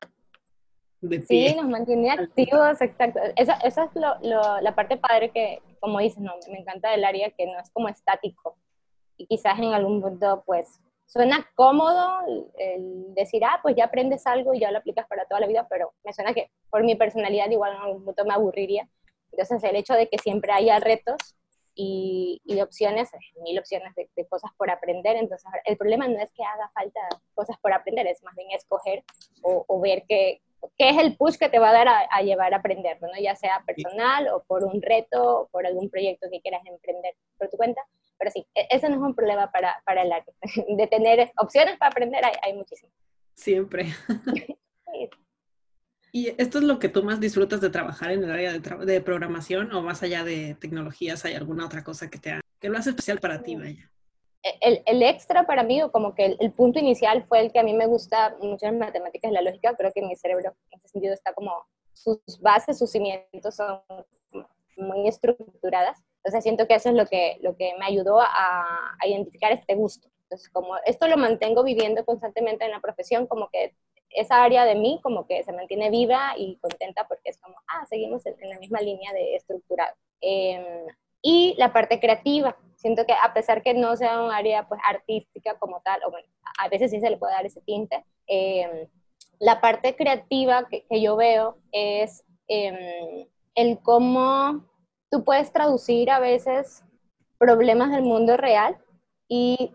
de 1.03 1.21
pie. 1.21 1.51
Sí, 1.51 1.57
nos 1.57 1.69
mantiene 1.69 2.11
activos, 2.11 2.81
exacto. 2.81 3.21
Esa, 3.37 3.55
esa 3.57 3.85
es 3.85 3.91
lo, 3.95 4.19
lo, 4.23 4.63
la 4.63 4.75
parte 4.75 4.97
padre 4.97 5.31
que, 5.31 5.61
como 5.79 5.99
dices, 5.99 6.19
no, 6.19 6.33
me 6.51 6.61
encanta 6.61 6.91
del 6.91 7.05
área 7.05 7.31
que 7.33 7.45
no 7.45 7.61
es 7.61 7.69
como 7.71 7.91
estático 7.91 8.57
y 9.19 9.27
quizás 9.27 9.59
en 9.59 9.75
algún 9.75 10.01
punto 10.01 10.43
pues 10.47 10.81
suena 11.13 11.47
cómodo 11.55 12.51
el 12.57 13.13
decir, 13.15 13.45
ah, 13.45 13.61
pues 13.63 13.77
ya 13.77 13.85
aprendes 13.85 14.27
algo 14.27 14.55
y 14.55 14.61
ya 14.61 14.71
lo 14.71 14.79
aplicas 14.79 15.07
para 15.07 15.27
toda 15.27 15.41
la 15.41 15.47
vida, 15.47 15.67
pero 15.69 15.93
me 16.05 16.13
suena 16.15 16.33
que 16.33 16.51
por 16.71 16.85
mi 16.85 16.95
personalidad 16.95 17.51
igual 17.51 17.75
en 17.75 17.83
algún 17.83 18.05
punto 18.05 18.25
me 18.25 18.33
aburriría. 18.33 18.89
Entonces 19.31 19.63
el 19.63 19.77
hecho 19.77 19.93
de 19.93 20.09
que 20.09 20.17
siempre 20.17 20.53
haya 20.53 20.79
retos 20.79 21.19
y, 21.75 22.41
y 22.47 22.63
opciones, 22.63 23.11
mil 23.43 23.59
opciones 23.59 23.95
de, 23.95 24.09
de, 24.17 24.27
cosas 24.27 24.51
por 24.57 24.71
aprender, 24.71 25.17
entonces 25.17 25.51
el 25.67 25.77
problema 25.77 26.09
no 26.09 26.19
es 26.19 26.33
que 26.33 26.45
haga 26.45 26.71
falta 26.73 27.01
cosas 27.35 27.57
por 27.61 27.75
aprender, 27.75 28.07
es 28.07 28.23
más 28.23 28.35
bien 28.35 28.51
escoger 28.53 29.05
o, 29.43 29.67
o 29.69 29.81
ver 29.81 30.05
qué, 30.09 30.41
qué 30.79 30.91
es 30.91 30.99
el 30.99 31.17
push 31.19 31.37
que 31.37 31.51
te 31.51 31.59
va 31.59 31.71
a 31.71 31.75
dar 31.75 31.89
a, 31.89 32.09
a 32.11 32.23
llevar 32.23 32.55
a 32.55 32.59
aprender, 32.59 33.01
¿no? 33.03 33.09
ya 33.21 33.37
sea 33.37 33.63
personal 33.67 34.29
o 34.29 34.43
por 34.45 34.65
un 34.65 34.81
reto 34.81 35.41
o 35.41 35.49
por 35.49 35.67
algún 35.67 35.91
proyecto 35.91 36.29
que 36.31 36.41
quieras 36.41 36.63
emprender 36.65 37.15
por 37.37 37.51
tu 37.51 37.59
cuenta 37.59 37.83
pero 38.23 38.31
sí, 38.31 38.47
e-, 38.55 38.69
ese 38.71 38.89
no 38.89 38.95
es 38.95 39.03
un 39.03 39.15
problema 39.17 39.51
para, 39.51 39.83
para 39.85 40.03
el 40.03 40.13
arte. 40.13 40.33
De 40.77 40.87
tener 40.87 41.33
opciones 41.37 41.77
para 41.77 41.91
aprender 41.91 42.25
hay, 42.25 42.35
hay 42.43 42.55
muchísimas. 42.55 42.95
Siempre. 43.35 43.87
¿Y 46.13 46.29
esto 46.41 46.59
es 46.59 46.65
lo 46.65 46.79
que 46.79 46.89
tú 46.91 47.03
más 47.03 47.19
disfrutas 47.21 47.63
de 47.63 47.71
trabajar 47.71 48.13
en 48.13 48.23
el 48.23 48.31
área 48.31 48.53
de, 48.53 48.61
de, 48.85 49.01
programación 49.01 49.73
o 49.73 49.81
más 49.81 50.03
allá 50.03 50.23
de 50.25 50.55
tecnologías 50.61 51.25
hay 51.25 51.33
alguna 51.35 51.65
otra 51.65 51.83
cosa 51.83 52.11
que 52.11 52.19
te 52.19 52.33
ha, 52.33 52.41
que 52.61 52.69
lo 52.69 52.77
hace 52.77 52.91
especial 52.91 53.19
para 53.19 53.43
ti, 53.43 53.57
vaya? 53.57 53.91
E-, 54.43 54.59
el, 54.61 54.83
el, 54.85 55.03
extra 55.03 55.47
para 55.47 55.63
mí, 55.63 55.83
o 55.83 55.91
como 55.91 56.15
que 56.15 56.27
el, 56.27 56.37
el, 56.39 56.53
punto 56.53 56.79
inicial 56.79 57.25
fue 57.25 57.41
el 57.41 57.51
que 57.51 57.61
a 57.61 57.63
mí 57.63 57.73
me 57.73 57.87
gusta 57.87 58.37
mucho 58.43 58.67
en 58.67 58.79
matemáticas 58.79 59.31
y 59.31 59.35
la 59.35 59.41
lógica, 59.41 59.75
creo 59.75 59.91
que 59.91 60.03
mi 60.03 60.15
cerebro 60.15 60.55
en 60.71 60.81
ese 60.81 60.89
sentido 60.89 61.15
está 61.15 61.33
como, 61.33 61.67
sus 61.95 62.21
bases, 62.41 62.79
sus 62.79 62.91
cimientos 62.91 63.57
son 63.57 63.81
muy 64.77 65.09
estructuradas. 65.09 66.03
Entonces 66.25 66.45
siento 66.45 66.69
que 66.69 66.75
eso 66.75 66.89
es 66.89 66.95
lo 66.95 67.07
que, 67.07 67.39
lo 67.41 67.57
que 67.57 67.75
me 67.79 67.85
ayudó 67.85 68.21
a, 68.21 68.29
a, 69.01 69.07
identificar 69.07 69.51
este 69.51 69.75
gusto. 69.75 70.09
Entonces 70.25 70.49
como 70.51 70.77
esto 70.87 71.09
lo 71.09 71.17
mantengo 71.17 71.65
viviendo 71.65 72.05
constantemente 72.05 72.65
en 72.65 72.71
la 72.71 72.81
profesión, 72.81 73.27
como 73.27 73.49
que 73.51 73.75
esa 74.11 74.45
área 74.45 74.65
de 74.65 74.77
mí 74.77 75.01
como 75.03 75.27
que 75.27 75.43
se 75.43 75.53
mantiene 75.53 75.91
viva 75.91 76.35
y 76.37 76.57
contenta 76.57 77.09
porque 77.09 77.31
es 77.31 77.39
como, 77.39 77.57
ah, 77.67 77.85
seguimos 77.87 78.25
en, 78.27 78.37
la 78.49 78.59
misma 78.59 78.81
línea 78.81 79.13
de 79.13 79.35
estructurado. 79.35 79.95
Eh, 80.21 80.87
y 81.23 81.55
la 81.57 81.73
parte 81.73 81.99
creativa, 81.99 82.57
siento 82.77 83.05
que 83.07 83.13
a 83.13 83.33
pesar 83.33 83.63
que 83.63 83.75
no 83.75 83.97
sea 83.97 84.23
un 84.23 84.31
área 84.31 84.69
pues 84.69 84.81
artística 84.89 85.59
como 85.59 85.81
tal, 85.81 86.01
o 86.05 86.11
bueno, 86.11 86.29
a 86.59 86.69
veces 86.69 86.91
sí 86.91 87.01
se 87.01 87.11
le 87.11 87.17
puede 87.17 87.33
dar 87.33 87.47
ese 87.47 87.61
tinte, 87.63 88.05
eh, 88.27 88.89
la 89.39 89.61
parte 89.61 89.97
creativa 89.97 90.69
que, 90.69 90.85
que 90.85 91.01
yo 91.01 91.17
veo 91.17 91.59
es 91.73 92.25
eh, 92.49 93.29
el 93.55 93.79
cómo 93.81 94.72
tú 95.13 95.23
puedes 95.25 95.53
traducir 95.53 96.11
a 96.11 96.19
veces 96.19 96.83
problemas 97.39 97.91
del 97.91 98.03
mundo 98.03 98.39
real 98.39 98.79
y 99.29 99.75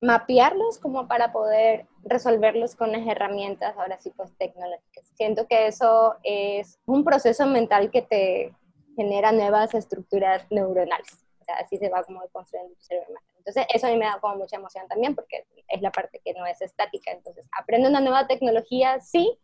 mapearlos 0.00 0.78
como 0.78 1.08
para 1.08 1.32
poder 1.32 1.86
resolverlos 2.04 2.76
con 2.76 2.92
las 2.92 3.04
herramientas 3.04 3.76
ahora 3.76 3.98
sí 3.98 4.12
pues 4.16 4.32
tecnológicas. 4.38 5.08
Siento 5.16 5.48
que 5.48 5.66
eso 5.66 6.14
es 6.22 6.78
un 6.86 7.02
proceso 7.02 7.46
mental 7.46 7.90
que 7.90 8.02
te 8.02 8.54
genera 8.94 9.32
nuevas 9.32 9.74
estructuras 9.74 10.46
neuronales. 10.50 11.26
O 11.40 11.44
sea, 11.44 11.56
así 11.56 11.76
se 11.76 11.88
va 11.88 12.04
como 12.04 12.20
construyendo 12.30 12.74
tu 12.76 12.82
cerebro. 12.82 13.20
Entonces, 13.38 13.66
eso 13.74 13.88
a 13.88 13.90
mí 13.90 13.96
me 13.96 14.04
da 14.04 14.20
como 14.20 14.36
mucha 14.36 14.56
emoción 14.56 14.86
también 14.86 15.16
porque 15.16 15.46
es 15.68 15.82
la 15.82 15.90
parte 15.90 16.20
que 16.24 16.32
no 16.32 16.46
es 16.46 16.62
estática. 16.62 17.10
Entonces, 17.10 17.44
aprendo 17.58 17.88
una 17.88 18.00
nueva 18.00 18.28
tecnología, 18.28 19.00
sí, 19.00 19.36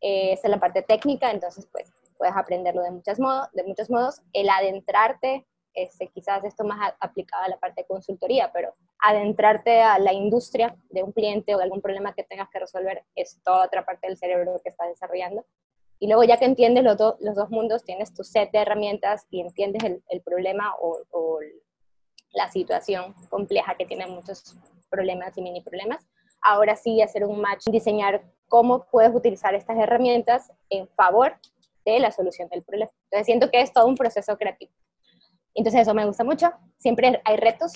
eh, 0.00 0.32
es 0.32 0.42
la 0.44 0.58
parte 0.58 0.82
técnica, 0.82 1.30
entonces 1.30 1.68
pues 1.72 1.92
puedes 2.18 2.36
aprenderlo 2.36 2.82
de, 2.82 2.90
muchos 2.90 3.18
modos, 3.18 3.48
de 3.52 3.64
muchos 3.64 3.88
modos. 3.88 4.20
El 4.32 4.50
adentrarte, 4.50 5.46
este, 5.72 6.08
quizás 6.08 6.44
esto 6.44 6.64
más 6.64 6.92
aplicado 7.00 7.44
a 7.44 7.48
la 7.48 7.58
parte 7.58 7.82
de 7.82 7.86
consultoría, 7.86 8.50
pero 8.52 8.74
adentrarte 8.98 9.80
a 9.80 9.98
la 9.98 10.12
industria 10.12 10.76
de 10.90 11.02
un 11.02 11.12
cliente 11.12 11.54
o 11.54 11.58
de 11.58 11.64
algún 11.64 11.80
problema 11.80 12.12
que 12.14 12.24
tengas 12.24 12.50
que 12.50 12.58
resolver 12.58 13.04
es 13.14 13.40
toda 13.44 13.64
otra 13.64 13.86
parte 13.86 14.08
del 14.08 14.18
cerebro 14.18 14.60
que 14.62 14.70
estás 14.70 14.88
desarrollando. 14.88 15.46
Y 16.00 16.06
luego 16.06 16.24
ya 16.24 16.36
que 16.36 16.44
entiendes 16.44 16.84
los, 16.84 16.96
do, 16.96 17.16
los 17.20 17.34
dos 17.34 17.50
mundos, 17.50 17.84
tienes 17.84 18.12
tu 18.14 18.22
set 18.22 18.50
de 18.52 18.58
herramientas 18.58 19.26
y 19.30 19.40
entiendes 19.40 19.82
el, 19.84 20.02
el 20.10 20.20
problema 20.20 20.74
o, 20.80 20.98
o, 21.10 21.38
la 22.32 22.50
situación 22.50 23.14
compleja 23.30 23.74
que 23.76 23.86
tiene 23.86 24.06
muchos 24.06 24.54
problemas 24.90 25.36
y 25.36 25.42
mini 25.42 25.62
problemas, 25.62 26.06
ahora 26.42 26.76
sí 26.76 27.00
hacer 27.02 27.24
un 27.24 27.40
match, 27.40 27.64
diseñar 27.66 28.22
cómo 28.48 28.84
puedes 28.84 29.14
utilizar 29.14 29.54
estas 29.54 29.78
herramientas 29.78 30.52
en 30.70 30.88
favor 30.88 31.36
de 31.92 32.00
la 32.00 32.10
solución 32.10 32.48
del 32.48 32.62
problema. 32.62 32.90
Entonces 33.04 33.26
siento 33.26 33.50
que 33.50 33.60
es 33.60 33.72
todo 33.72 33.86
un 33.86 33.96
proceso 33.96 34.36
creativo. 34.36 34.72
Entonces 35.54 35.82
eso 35.82 35.94
me 35.94 36.06
gusta 36.06 36.24
mucho. 36.24 36.52
Siempre 36.78 37.20
hay 37.24 37.36
retos. 37.36 37.74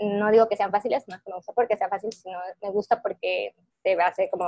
No 0.00 0.30
digo 0.30 0.48
que 0.48 0.56
sean 0.56 0.70
fáciles, 0.70 1.04
no 1.08 1.16
me 1.26 1.34
gusta 1.34 1.52
porque 1.52 1.76
sea 1.76 1.88
fácil, 1.88 2.12
sino 2.12 2.38
me 2.62 2.70
gusta 2.70 3.02
porque 3.02 3.54
te 3.82 4.00
hace 4.00 4.30
como 4.30 4.46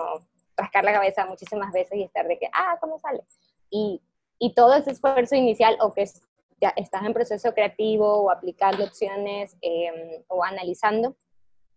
rascar 0.57 0.85
la 0.85 0.93
cabeza 0.93 1.27
muchísimas 1.27 1.73
veces 1.73 1.99
y 1.99 2.05
estar 2.05 2.29
de 2.29 2.39
que, 2.39 2.49
ah, 2.53 2.79
¿cómo 2.81 2.99
sale? 3.01 3.25
Y, 3.69 4.01
y 4.39 4.55
todo 4.55 4.75
ese 4.75 4.93
esfuerzo 4.93 5.35
inicial 5.35 5.77
o 5.81 5.93
que 5.93 6.05
ya 6.61 6.73
estás 6.77 7.03
en 7.05 7.13
proceso 7.13 7.53
creativo 7.53 8.07
o 8.07 8.31
aplicando 8.31 8.85
opciones 8.85 9.57
eh, 9.63 10.25
o 10.29 10.45
analizando 10.45 11.17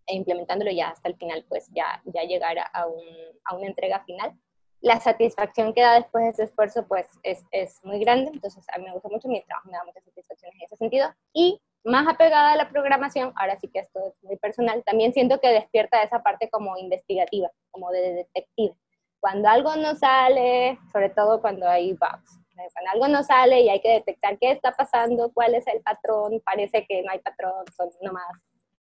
e 0.05 0.15
implementándolo 0.15 0.71
ya 0.71 0.89
hasta 0.89 1.09
el 1.09 1.15
final, 1.15 1.45
pues 1.47 1.69
ya, 1.71 2.01
ya 2.05 2.23
llegar 2.23 2.57
a, 2.59 2.87
un, 2.87 3.03
a 3.45 3.55
una 3.55 3.67
entrega 3.67 4.03
final 4.03 4.37
la 4.83 4.99
satisfacción 4.99 5.73
que 5.73 5.81
da 5.81 5.95
después 5.95 6.25
de 6.25 6.29
ese 6.31 6.43
esfuerzo 6.43 6.85
pues 6.85 7.07
es, 7.23 7.45
es, 7.51 7.79
muy 7.85 7.99
grande, 7.99 8.31
entonces 8.33 8.65
a 8.73 8.77
mí 8.77 8.83
me 8.83 8.91
gusta 8.91 9.07
mucho, 9.07 9.29
mi 9.29 9.41
trabajo 9.41 9.69
me 9.69 9.77
da 9.77 9.85
muchas 9.85 10.03
satisfacciones 10.03 10.55
en 10.59 10.65
ese 10.65 10.75
sentido. 10.75 11.07
Y 11.33 11.61
más 11.85 12.05
apegada 12.05 12.51
a 12.51 12.57
la 12.57 12.69
programación, 12.69 13.31
ahora 13.37 13.57
sí 13.59 13.69
que 13.69 13.79
esto 13.79 13.99
es 14.05 14.13
muy 14.23 14.35
personal, 14.35 14.83
también 14.83 15.13
siento 15.13 15.39
que 15.39 15.47
despierta 15.47 16.03
esa 16.03 16.21
parte 16.21 16.49
como 16.49 16.77
investigativa, 16.77 17.49
como 17.71 17.91
de 17.91 18.13
detective. 18.13 18.75
Cuando 19.21 19.47
algo 19.47 19.73
no 19.77 19.95
sale, 19.95 20.77
sobre 20.91 21.09
todo 21.09 21.39
cuando 21.39 21.65
hay 21.65 21.93
bugs, 21.93 22.39
cuando 22.53 22.91
algo 22.91 23.07
no 23.07 23.23
sale 23.23 23.61
y 23.61 23.69
hay 23.69 23.79
que 23.79 23.91
detectar 23.91 24.37
qué 24.37 24.51
está 24.51 24.73
pasando, 24.73 25.31
cuál 25.33 25.55
es 25.55 25.65
el 25.67 25.81
patrón, 25.81 26.41
parece 26.45 26.85
que 26.85 27.01
no 27.03 27.11
hay 27.11 27.19
patrón, 27.19 27.63
son 27.75 27.89
nomás 28.01 28.27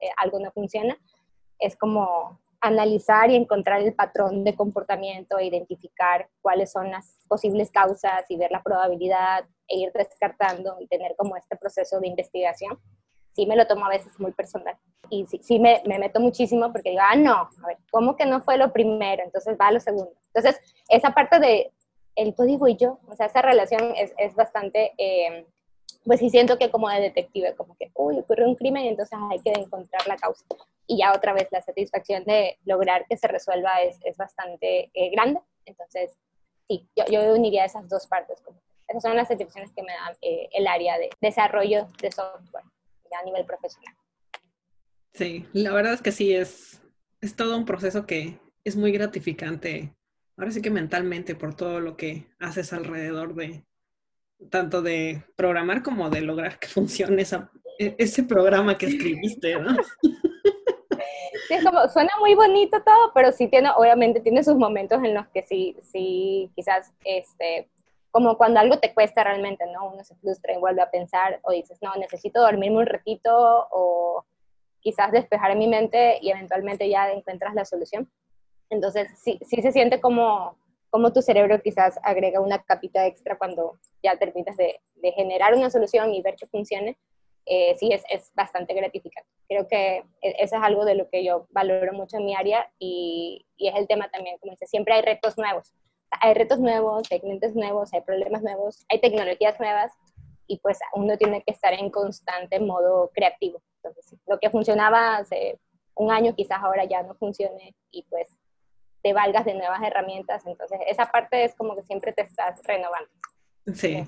eh, 0.01 0.11
algo 0.17 0.41
no 0.41 0.51
funciona, 0.51 0.97
es 1.61 1.77
como 1.77 2.41
analizar 2.63 3.31
y 3.31 3.37
encontrar 3.37 3.83
el 3.83 3.93
patrón 3.93 4.45
de 4.45 4.55
comportamiento, 4.55 5.41
identificar 5.41 6.29
cuáles 6.41 6.71
son 6.71 6.91
las 6.91 7.19
posibles 7.29 7.71
causas 7.71 8.25
y 8.29 8.37
ver 8.37 8.53
la 8.53 8.63
probabilidad 8.63 9.45
e 9.67 9.79
ir 9.79 9.93
descartando 9.93 10.77
y 10.81 10.87
tener 10.87 11.15
como 11.17 11.37
este 11.37 11.57
proceso 11.57 11.99
de 12.01 12.07
investigación. 12.07 12.79
Sí 13.35 13.47
me 13.47 13.57
lo 13.57 13.67
tomo 13.67 13.85
a 13.87 13.89
veces 13.89 14.19
muy 14.21 14.33
personal 14.33 14.77
y 15.11 15.27
sí, 15.27 15.41
sí 15.43 15.59
me, 15.59 15.83
me, 15.87 15.99
meto 15.99 16.21
muchísimo 16.21 16.73
porque 16.73 16.91
digo, 16.91 17.03
ah, 17.05 17.17
no, 17.17 17.35
a 17.35 17.67
ver, 17.67 17.79
¿cómo 17.91 18.17
que 18.17 18.27
no 18.27 18.41
fue 18.41 18.57
lo 18.57 18.73
primero? 18.73 19.23
Entonces 19.25 19.57
va 19.61 19.67
a 19.67 19.73
lo 19.73 19.81
segundo. 19.81 20.13
Entonces, 20.33 20.59
esa 20.89 21.11
parte 21.11 21.39
de 21.39 21.73
el 22.15 22.35
código 22.35 22.69
y 22.69 22.77
yo, 22.77 22.99
o 23.09 23.17
sea, 23.17 23.27
esa 23.27 23.43
relación 23.43 23.95
es, 23.97 24.13
es 24.19 24.35
bastante, 24.35 24.93
eh, 24.99 25.47
pues 26.05 26.21
sí 26.21 26.31
siento 26.31 26.59
que 26.59 26.71
como 26.71 26.89
de 26.89 27.01
detective, 27.01 27.55
como 27.57 27.77
que, 27.77 27.91
uy, 27.95 28.19
ocurrió 28.19 28.47
un 28.47 28.55
crimen 28.55 28.85
y 28.85 28.89
entonces 28.89 29.19
hay 29.31 29.41
que 29.41 29.51
encontrar 29.51 30.07
la 30.07 30.17
causa. 30.17 30.45
Y 30.87 30.99
ya 30.99 31.13
otra 31.13 31.33
vez 31.33 31.49
la 31.51 31.63
satisfacción 31.63 32.25
de 32.25 32.59
lograr 32.65 33.07
que 33.09 33.17
se 33.17 33.29
resuelva 33.29 33.83
es, 33.83 33.99
es 34.05 34.17
bastante 34.17 34.91
eh, 34.95 35.11
grande. 35.11 35.41
Entonces, 35.65 36.19
sí, 36.69 36.89
yo, 36.97 37.05
yo, 37.07 37.35
uniría 37.35 37.65
esas 37.65 37.89
dos 37.89 38.07
partes. 38.07 38.43
Esas 38.89 39.03
son 39.03 39.17
las 39.17 39.29
satisfacciones 39.29 39.73
que 39.73 39.83
me 39.83 39.93
da 39.93 40.17
eh, 40.21 40.49
el 40.53 40.67
área 40.67 40.99
de 40.99 41.11
desarrollo 41.21 41.87
de 42.01 42.11
software 42.11 42.65
a 43.19 43.25
nivel 43.25 43.45
profesional. 43.45 43.95
Sí, 45.13 45.47
la 45.53 45.73
verdad 45.73 45.93
es 45.93 46.03
que 46.03 46.13
sí, 46.13 46.35
es, 46.35 46.81
es 47.21 47.37
todo 47.37 47.57
un 47.57 47.67
proceso 47.67 48.07
que 48.07 48.41
es 48.65 48.77
muy 48.77 48.91
gratificante 48.91 49.93
ahora 50.37 50.51
sí 50.51 50.63
que 50.63 50.71
mentalmente 50.71 51.35
por 51.35 51.55
todo 51.55 51.81
lo 51.81 51.97
que 51.97 52.27
haces 52.39 52.73
alrededor 52.73 53.35
de 53.35 53.65
tanto 54.51 54.83
de 54.83 55.23
programar 55.37 55.83
como 55.83 56.11
de 56.11 56.21
lograr 56.21 56.59
que 56.59 56.67
funcione 56.69 57.25
e, 57.79 57.95
ese 57.99 58.23
programa 58.25 58.77
que 58.77 58.87
escribiste, 58.87 59.59
¿no? 59.59 59.77
Sí, 61.53 61.59
es 61.59 61.65
como, 61.67 61.87
suena 61.89 62.11
muy 62.19 62.35
bonito 62.35 62.83
todo, 62.83 63.13
pero 63.13 63.31
sí 63.31 63.47
tiene, 63.47 63.69
obviamente 63.77 64.21
tiene 64.21 64.43
sus 64.43 64.57
momentos 64.57 65.05
en 65.05 65.13
los 65.13 65.29
que 65.29 65.43
sí, 65.43 65.77
sí, 65.83 66.51
quizás, 66.57 66.95
este, 67.05 67.69
como 68.11 68.39
cuando 68.39 68.59
algo 68.59 68.79
te 68.79 68.95
cuesta 68.95 69.23
realmente, 69.23 69.67
¿no? 69.67 69.91
Uno 69.91 70.03
se 70.03 70.15
frustra 70.17 70.55
y 70.55 70.59
vuelve 70.59 70.81
a 70.81 70.91
pensar, 70.91 71.41
o 71.43 71.53
dices, 71.53 71.79
no, 71.83 71.95
necesito 71.97 72.41
dormirme 72.41 72.79
un 72.79 72.87
ratito, 72.87 73.69
o 73.71 74.25
quizás 74.81 75.13
despejar 75.13 75.55
mi 75.55 75.67
mente 75.69 76.17
y 76.23 76.31
eventualmente 76.31 76.89
ya 76.89 77.13
encuentras 77.13 77.55
la 77.55 77.67
solución. 77.67 78.11
Entonces, 78.71 79.11
sí, 79.23 79.39
sí 79.43 79.61
se 79.61 79.73
siente 79.73 80.01
como, 80.01 80.57
como 80.89 81.13
tu 81.13 81.21
cerebro 81.21 81.61
quizás 81.61 82.01
agrega 82.03 82.41
una 82.41 82.63
capita 82.63 83.05
extra 83.05 83.37
cuando 83.37 83.79
ya 84.03 84.17
terminas 84.17 84.57
de, 84.57 84.81
de 84.95 85.13
generar 85.13 85.55
una 85.55 85.69
solución 85.69 86.15
y 86.15 86.23
ver 86.23 86.35
que 86.37 86.47
funcione. 86.47 86.97
Eh, 87.47 87.75
sí, 87.77 87.91
es, 87.93 88.05
es, 88.09 88.33
bastante 88.35 88.73
gratificante. 88.73 89.29
Creo 89.49 89.67
que 89.67 89.97
e, 90.21 90.37
eso 90.39 90.57
es 90.57 90.63
algo 90.63 90.85
de 90.85 90.95
lo 90.95 91.09
que 91.09 91.25
yo 91.25 91.47
valoro 91.51 91.93
mucho 91.93 92.17
en 92.17 92.25
mi 92.25 92.35
área 92.35 92.71
y, 92.79 93.47
y 93.57 93.69
es 93.69 93.75
el 93.75 93.89
tema 93.89 94.09
también, 94.11 94.39
como 94.39 94.53
dice, 94.53 94.67
siempre 94.67 94.95
hay 94.95 95.03
retos 95.03 95.37
nuevos. 95.37 95.73
Hay 96.21 96.35
retos 96.35 96.61
nuevos, 96.61 97.11
hay 97.11 97.21
clientes 97.21 97.55
nuevos, 97.55 97.93
hay 97.93 98.03
problemas 98.03 98.43
nuevos, 98.43 98.85
hay 98.91 99.01
tecnologías 99.01 99.59
nuevas 99.59 99.93
y 100.47 100.59
pues 100.59 100.79
uno 100.95 101.17
tiene 101.17 101.43
que 101.43 101.53
estar 101.53 101.73
en 101.73 101.91
constante 101.91 102.61
modo 102.61 103.11
creativo. 103.15 103.63
Entonces, 103.83 104.19
lo 104.27 104.39
que 104.39 104.51
funcionaba 104.51 105.17
hace 105.17 105.59
un 105.95 106.11
año 106.11 106.35
quizás 106.35 106.59
ahora 106.63 106.85
ya 106.85 107.03
no 107.03 107.15
funcione 107.15 107.75
y 107.91 108.05
pues 108.05 108.29
te 109.03 109.13
valgas 109.13 109.45
de 109.45 109.55
nuevas 109.55 109.83
herramientas. 109.83 110.47
Entonces, 110.47 110.79
esa 110.87 111.11
parte 111.11 111.45
es 111.45 111.55
como 111.55 111.75
que 111.75 111.83
siempre 111.83 112.13
te 112.13 112.23
estás 112.23 112.63
renovando. 112.65 113.11
Sí. 113.75 114.05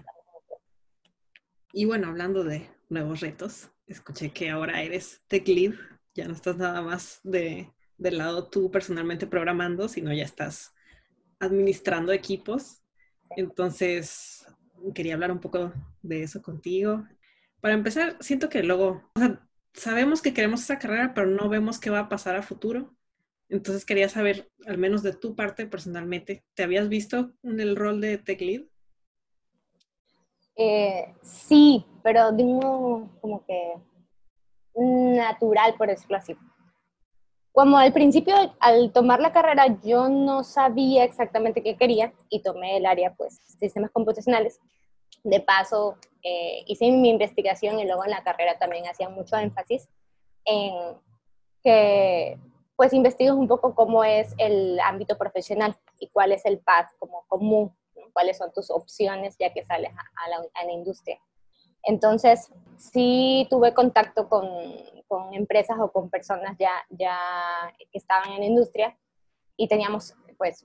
Y 1.73 1.87
bueno, 1.87 2.09
hablando 2.09 2.45
de 2.45 2.69
nuevos 2.95 3.21
retos, 3.21 3.71
escuché 3.87 4.31
que 4.31 4.49
ahora 4.49 4.83
eres 4.83 5.23
tech 5.29 5.47
lead, 5.47 5.75
ya 6.15 6.27
no 6.27 6.33
estás 6.33 6.57
nada 6.57 6.81
más 6.81 7.21
de, 7.23 7.71
del 7.99 8.19
lado 8.19 8.49
tú 8.49 8.71
personalmente 8.71 9.27
programando, 9.27 9.89
sino 9.89 10.13
ya 10.13 10.25
estás 10.25 10.75
administrando 11.39 12.13
equipos. 12.13 12.83
Entonces, 13.37 14.47
quería 14.95 15.15
hablar 15.15 15.33
un 15.33 15.41
poco 15.41 15.73
de 16.03 16.23
eso 16.23 16.41
contigo. 16.41 17.07
Para 17.61 17.75
empezar, 17.75 18.17
siento 18.21 18.49
que 18.49 18.63
luego, 18.63 19.11
sabemos 19.75 20.23
que 20.23 20.35
queremos 20.35 20.63
esa 20.63 20.79
carrera, 20.79 21.13
pero 21.15 21.27
no 21.27 21.49
vemos 21.49 21.79
qué 21.79 21.91
va 21.91 22.01
a 22.01 22.09
pasar 22.09 22.37
a 22.37 22.43
futuro. 22.43 22.95
Entonces 23.49 23.85
quería 23.85 24.09
saber, 24.09 24.51
al 24.67 24.79
menos 24.79 25.03
de 25.03 25.13
tu 25.13 25.35
parte 25.35 25.67
personalmente, 25.67 26.45
¿te 26.55 26.63
habías 26.63 26.89
visto 26.89 27.35
en 27.43 27.61
el 27.61 27.77
rol 27.77 28.01
de 28.01 28.19
tech 28.19 28.41
lead? 28.41 28.63
Eh, 30.57 31.15
sí, 31.23 31.85
pero 32.03 32.33
de 32.33 32.45
un 32.45 33.09
como 33.21 33.45
que 33.45 33.75
natural, 34.75 35.75
por 35.77 35.89
decirlo 35.89 36.17
así. 36.17 36.37
Como 37.53 37.79
al 37.79 37.93
principio, 37.93 38.35
al 38.59 38.93
tomar 38.93 39.21
la 39.21 39.33
carrera, 39.33 39.79
yo 39.83 40.09
no 40.09 40.43
sabía 40.43 41.05
exactamente 41.05 41.63
qué 41.63 41.77
quería 41.77 42.13
y 42.29 42.43
tomé 42.43 42.77
el 42.77 42.87
área, 42.87 43.15
pues, 43.15 43.41
sistemas 43.59 43.93
computacionales. 43.93 44.59
De 45.23 45.41
paso, 45.41 45.97
eh, 46.23 46.65
hice 46.67 46.91
mi 46.91 47.11
investigación 47.11 47.79
y 47.79 47.85
luego 47.85 48.05
en 48.05 48.11
la 48.11 48.25
carrera 48.25 48.59
también 48.59 48.87
hacía 48.89 49.09
mucho 49.09 49.37
énfasis 49.37 49.89
en 50.45 50.99
que 51.63 52.39
pues 52.77 52.93
investigas 52.93 53.35
un 53.35 53.49
poco 53.49 53.75
cómo 53.75 54.05
es 54.05 54.35
el 54.39 54.79
ámbito 54.81 55.17
profesional 55.17 55.77
y 56.01 56.09
cuál 56.09 56.33
es 56.33 56.45
el 56.45 56.59
path 56.59 56.91
como 56.99 57.25
común, 57.29 57.75
cuáles 58.15 58.39
son 58.39 58.51
tus 58.55 58.71
opciones 58.71 59.37
ya 59.39 59.53
que 59.53 59.65
sales 59.67 59.93
a, 59.93 60.65
la, 60.65 60.73
industria. 60.73 61.21
Entonces, 61.83 62.51
sí 62.79 63.47
tuve 63.51 63.75
contacto 63.75 64.29
con, 64.31 64.49
con, 65.07 65.35
empresas 65.35 65.77
o 65.79 65.93
con 65.93 66.09
personas 66.09 66.57
ya, 66.59 66.73
ya 66.89 67.19
que 67.79 67.99
estaban 67.99 68.33
en 68.33 68.41
la 68.41 68.47
industria 68.47 68.97
y 69.59 69.69
teníamos 69.69 70.15
pues 70.39 70.65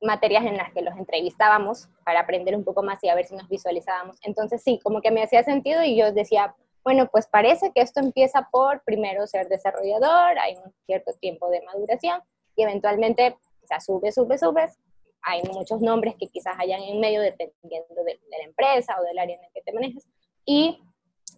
materias 0.00 0.44
en 0.44 0.56
las 0.56 0.72
que 0.72 0.82
los 0.82 0.96
entrevistábamos 0.96 1.88
para 2.04 2.20
aprender 2.20 2.54
un 2.54 2.64
poco 2.64 2.82
más 2.82 3.02
y 3.02 3.08
a 3.08 3.14
ver 3.14 3.24
si 3.24 3.34
nos 3.34 3.48
visualizábamos. 3.48 4.18
Entonces 4.22 4.62
sí, 4.62 4.78
como 4.84 5.00
que 5.00 5.10
me 5.10 5.22
hacía 5.22 5.42
sentido 5.42 5.82
y 5.82 5.96
yo 5.96 6.12
decía, 6.12 6.54
bueno, 6.84 7.08
pues 7.10 7.26
parece 7.26 7.72
que 7.72 7.80
esto 7.80 8.00
empieza 8.00 8.48
por 8.52 8.82
primero 8.84 9.26
ser 9.26 9.48
desarrollador, 9.48 10.38
hay 10.38 10.56
un 10.56 10.72
cierto 10.84 11.12
tiempo 11.14 11.48
de 11.48 11.62
maduración 11.62 12.20
y 12.54 12.62
eventualmente, 12.62 13.36
o 13.62 13.66
sea, 13.66 13.80
subes, 13.80 14.14
subes, 14.14 14.40
subes. 14.40 14.78
Hay 15.26 15.42
muchos 15.52 15.80
nombres 15.80 16.14
que 16.18 16.28
quizás 16.28 16.54
hayan 16.58 16.82
en 16.82 17.00
medio 17.00 17.20
dependiendo 17.20 18.04
de, 18.04 18.20
la 18.30 18.44
empresa 18.44 18.96
o 19.00 19.04
del 19.04 19.18
área 19.18 19.36
en 19.36 19.44
el 19.44 19.50
que 19.52 19.62
te 19.62 19.72
manejas. 19.72 20.06
Y 20.44 20.80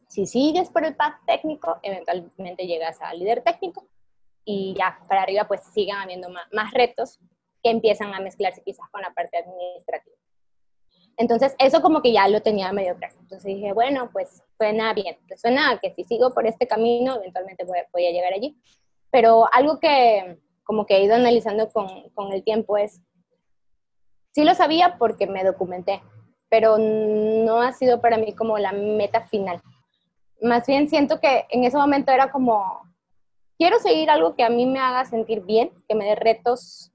si 0.08 0.26
sigues 0.26 0.70
por 0.70 0.84
el 0.84 0.96
path 0.96 1.14
técnico, 1.26 1.78
eventualmente 1.82 2.66
llegas 2.66 3.00
al 3.00 3.18
líder 3.18 3.42
técnico 3.42 3.88
y 4.44 4.74
ya 4.76 4.98
para 5.08 5.22
arriba 5.22 5.46
pues 5.48 5.62
sigan 5.72 5.98
habiendo 5.98 6.28
más, 6.30 6.46
más 6.52 6.72
retos 6.72 7.18
que 7.62 7.70
empiezan 7.70 8.14
a 8.14 8.20
mezclarse 8.20 8.62
quizás 8.62 8.88
con 8.90 9.02
la 9.02 9.12
parte 9.12 9.38
administrativa. 9.38 10.16
Entonces, 11.18 11.54
eso 11.58 11.80
como 11.80 12.02
que 12.02 12.12
ya 12.12 12.28
lo 12.28 12.42
tenía 12.42 12.72
medio 12.72 12.96
claro. 12.96 13.14
Entonces 13.20 13.46
dije, 13.46 13.72
bueno, 13.72 14.10
pues 14.12 14.42
suena 14.58 14.92
bien, 14.92 15.16
suena 15.36 15.78
que 15.80 15.92
si 15.94 16.04
sigo 16.04 16.32
por 16.34 16.46
este 16.46 16.66
camino, 16.66 17.16
eventualmente 17.16 17.64
voy, 17.64 18.06
a 18.06 18.10
llegar 18.10 18.32
allí. 18.32 18.56
Pero 19.10 19.46
algo 19.52 19.80
que 19.80 20.38
como 20.64 20.84
que 20.84 20.96
he 20.96 21.04
ido 21.04 21.14
analizando 21.14 21.70
con, 21.70 22.10
con 22.10 22.32
el 22.32 22.42
tiempo 22.42 22.76
es, 22.76 23.00
sí 24.36 24.44
lo 24.44 24.54
sabía 24.54 24.96
porque 24.98 25.26
me 25.26 25.44
documenté, 25.44 26.02
pero 26.50 26.76
no 26.76 27.62
ha 27.62 27.72
sido 27.72 28.02
para 28.02 28.18
mí 28.18 28.34
como 28.34 28.58
la 28.58 28.72
meta 28.72 29.22
final. 29.22 29.62
Más 30.42 30.66
bien 30.66 30.90
siento 30.90 31.20
que 31.20 31.46
en 31.48 31.64
ese 31.64 31.78
momento 31.78 32.12
era 32.12 32.30
como, 32.30 32.82
quiero 33.56 33.78
seguir 33.78 34.10
algo 34.10 34.36
que 34.36 34.44
a 34.44 34.50
mí 34.50 34.66
me 34.66 34.78
haga 34.78 35.06
sentir 35.06 35.40
bien, 35.40 35.70
que 35.88 35.94
me 35.94 36.04
dé 36.04 36.16
retos 36.16 36.92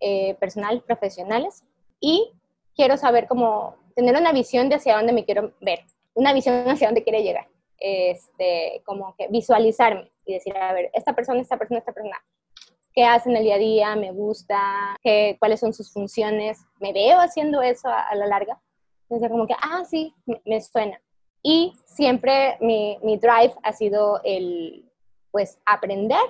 eh, 0.00 0.34
personales, 0.36 0.82
profesionales, 0.82 1.62
y 2.00 2.32
quiero 2.74 2.96
saber 2.96 3.26
cómo 3.28 3.76
tener 3.94 4.16
una 4.16 4.32
visión 4.32 4.70
de 4.70 4.76
hacia 4.76 4.96
dónde 4.96 5.12
me 5.12 5.26
quiero 5.26 5.52
ver, 5.60 5.80
una 6.14 6.32
visión 6.32 6.66
hacia 6.70 6.88
dónde 6.88 7.04
quiere 7.04 7.22
llegar. 7.22 7.48
Este, 7.80 8.82
como 8.86 9.14
visualizarme 9.28 10.10
y 10.24 10.32
decir, 10.32 10.56
a 10.56 10.72
ver, 10.72 10.90
esta 10.94 11.12
persona, 11.14 11.42
esta 11.42 11.58
persona, 11.58 11.80
esta 11.80 11.92
persona, 11.92 12.16
¿qué 12.94 13.04
hace 13.04 13.30
en 13.30 13.36
el 13.36 13.44
día 13.44 13.54
a 13.54 13.58
día? 13.58 13.96
¿Me 13.96 14.12
gusta? 14.12 14.96
¿Qué, 15.02 15.36
¿Cuáles 15.38 15.60
son 15.60 15.72
sus 15.72 15.92
funciones? 15.92 16.60
¿Me 16.80 16.92
veo 16.92 17.18
haciendo 17.18 17.62
eso 17.62 17.88
a, 17.88 18.14
la 18.14 18.26
larga? 18.26 18.60
Entonces, 19.02 19.30
como 19.30 19.46
que, 19.46 19.54
ah, 19.62 19.84
sí, 19.84 20.14
me, 20.44 20.60
suena. 20.60 21.00
Y 21.42 21.74
siempre 21.86 22.58
mi, 22.60 22.98
mi, 23.02 23.16
drive 23.16 23.54
ha 23.62 23.72
sido 23.72 24.20
el, 24.24 24.84
pues, 25.30 25.58
aprender, 25.64 26.20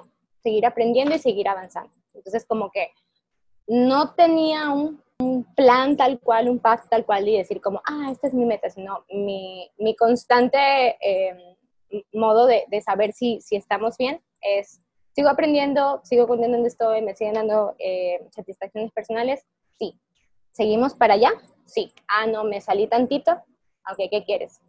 seguir 0.43 0.67
aprendiendo 0.67 1.15
y 1.15 1.19
seguir 1.19 1.49
avanzando. 1.49 1.93
Entonces, 2.15 2.45
como 2.45 2.71
que 2.71 2.93
no 3.67 4.15
tenía 4.15 4.71
un 4.71 5.03
plan 5.57 5.97
tal 5.97 6.21
cual, 6.21 6.49
un 6.49 6.59
path 6.59 6.89
tal 6.89 7.05
cual 7.05 7.29
y 7.29 7.37
decir 7.37 7.61
como, 7.61 7.83
ah, 7.85 8.09
esta 8.11 8.29
es 8.29 8.35
mi 8.35 8.45
meta, 8.45 8.71
sino 8.71 9.05
mi, 9.11 9.71
mi 9.79 9.97
constante 9.97 10.97
eh, 11.01 11.57
modo 12.13 12.47
de, 12.47 12.65
de, 12.69 12.81
saber 12.81 13.13
si, 13.13 13.41
si 13.41 13.57
estamos 13.57 13.97
bien 13.97 14.23
es, 14.41 14.81
sigo 15.19 15.31
aprendiendo, 15.31 16.01
sigo 16.05 16.29
contando 16.29 16.59
donde 16.59 16.69
estoy, 16.69 17.03
me 17.03 17.13
siguen 17.13 17.35
dando 17.35 17.75
eh, 17.81 18.25
satisfacciones 18.31 18.93
personales, 18.93 19.45
sí. 19.77 19.99
Seguimos 20.53 20.95
para 20.95 21.15
allá, 21.15 21.33
sí, 21.65 21.93
ah, 22.07 22.29
no, 22.29 22.45
me 22.45 22.61
salí 22.61 22.87
tantito, 22.87 23.33
ok, 23.33 23.99
¿qué 24.13 24.23
quieres? 24.25 24.61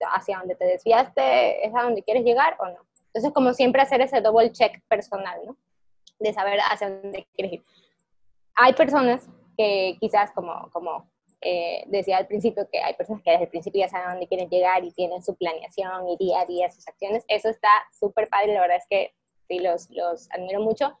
¿Hacia 0.00 0.38
dónde 0.38 0.54
te 0.54 0.64
desviaste? 0.64 1.66
¿Es 1.66 1.74
a 1.74 1.82
dónde 1.82 2.02
quieres 2.02 2.24
llegar 2.24 2.56
o 2.58 2.64
no? 2.64 2.78
Entonces, 3.08 3.34
como 3.34 3.52
siempre, 3.52 3.82
hacer 3.82 4.00
ese 4.00 4.22
double 4.22 4.50
check 4.50 4.82
personal, 4.88 5.40
¿no? 5.44 5.58
De 6.18 6.32
saber 6.32 6.58
hacia 6.60 6.88
dónde 6.88 7.26
quieres 7.34 7.52
ir. 7.52 7.64
Hay 8.54 8.72
personas 8.72 9.28
que 9.58 9.98
quizás, 10.00 10.30
como, 10.30 10.70
como 10.72 11.06
eh, 11.42 11.84
decía 11.88 12.16
al 12.16 12.26
principio, 12.26 12.66
que 12.72 12.80
hay 12.80 12.94
personas 12.94 13.22
que 13.22 13.32
desde 13.32 13.44
el 13.44 13.50
principio 13.50 13.80
ya 13.80 13.90
saben 13.90 14.12
dónde 14.12 14.26
quieren 14.26 14.48
llegar 14.48 14.82
y 14.84 14.90
tienen 14.90 15.22
su 15.22 15.36
planeación 15.36 16.08
y 16.08 16.16
día 16.16 16.40
a 16.40 16.46
día 16.46 16.70
sus 16.70 16.88
acciones. 16.88 17.26
Eso 17.28 17.50
está 17.50 17.68
súper 17.92 18.26
padre, 18.30 18.54
la 18.54 18.62
verdad 18.62 18.78
es 18.78 18.86
que 18.88 19.17
sí, 19.48 19.58
los, 19.58 19.90
los 19.90 20.30
admiro 20.30 20.60
mucho. 20.60 20.96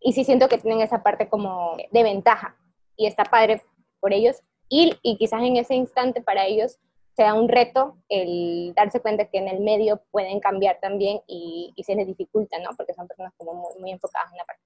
Y 0.00 0.12
sí 0.12 0.24
siento 0.24 0.48
que 0.48 0.58
tienen 0.58 0.80
esa 0.80 1.02
parte 1.02 1.28
como 1.28 1.76
de 1.90 2.02
ventaja. 2.02 2.56
Y 2.96 3.06
está 3.06 3.24
padre 3.24 3.62
por 4.00 4.12
ellos. 4.12 4.42
Y, 4.68 4.96
y 5.02 5.16
quizás 5.16 5.42
en 5.42 5.56
ese 5.56 5.74
instante 5.74 6.22
para 6.22 6.46
ellos 6.46 6.78
sea 7.16 7.34
un 7.34 7.48
reto 7.48 7.96
el 8.08 8.72
darse 8.74 9.00
cuenta 9.00 9.26
que 9.26 9.38
en 9.38 9.48
el 9.48 9.60
medio 9.60 10.00
pueden 10.10 10.40
cambiar 10.40 10.78
también 10.80 11.20
y, 11.26 11.72
y 11.74 11.84
se 11.84 11.94
les 11.94 12.06
dificulta, 12.06 12.58
¿no? 12.60 12.70
Porque 12.76 12.94
son 12.94 13.08
personas 13.08 13.32
como 13.36 13.54
muy, 13.54 13.80
muy 13.80 13.90
enfocadas 13.90 14.30
en 14.30 14.38
la 14.38 14.44
parte. 14.44 14.62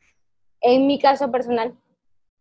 En 0.60 0.86
mi 0.86 0.98
caso 0.98 1.30
personal, 1.30 1.74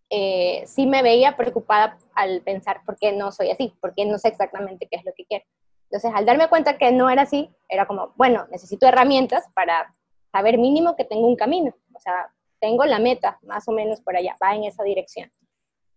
eh, 0.09 0.63
sí 0.67 0.85
me 0.85 1.01
veía 1.01 1.35
preocupada 1.35 1.97
al 2.13 2.41
pensar 2.41 2.81
por 2.85 2.97
qué 2.99 3.11
no 3.11 3.31
soy 3.31 3.49
así, 3.49 3.73
por 3.81 3.95
qué 3.95 4.05
no 4.05 4.19
sé 4.19 4.27
exactamente 4.27 4.87
qué 4.89 4.97
es 4.97 5.05
lo 5.05 5.13
que 5.15 5.25
quiero. 5.25 5.45
Entonces, 5.89 6.11
al 6.13 6.25
darme 6.25 6.49
cuenta 6.49 6.77
que 6.77 6.91
no 6.91 7.09
era 7.09 7.23
así, 7.23 7.49
era 7.69 7.87
como, 7.87 8.13
bueno, 8.15 8.45
necesito 8.51 8.87
herramientas 8.87 9.45
para 9.53 9.95
saber 10.33 10.57
mínimo 10.57 10.95
que 10.95 11.05
tengo 11.05 11.27
un 11.27 11.35
camino. 11.35 11.73
O 11.93 11.99
sea, 11.99 12.29
tengo 12.59 12.85
la 12.85 12.99
meta, 12.99 13.39
más 13.43 13.67
o 13.67 13.71
menos 13.71 14.01
por 14.01 14.17
allá, 14.17 14.35
va 14.43 14.55
en 14.55 14.63
esa 14.63 14.83
dirección. 14.83 15.31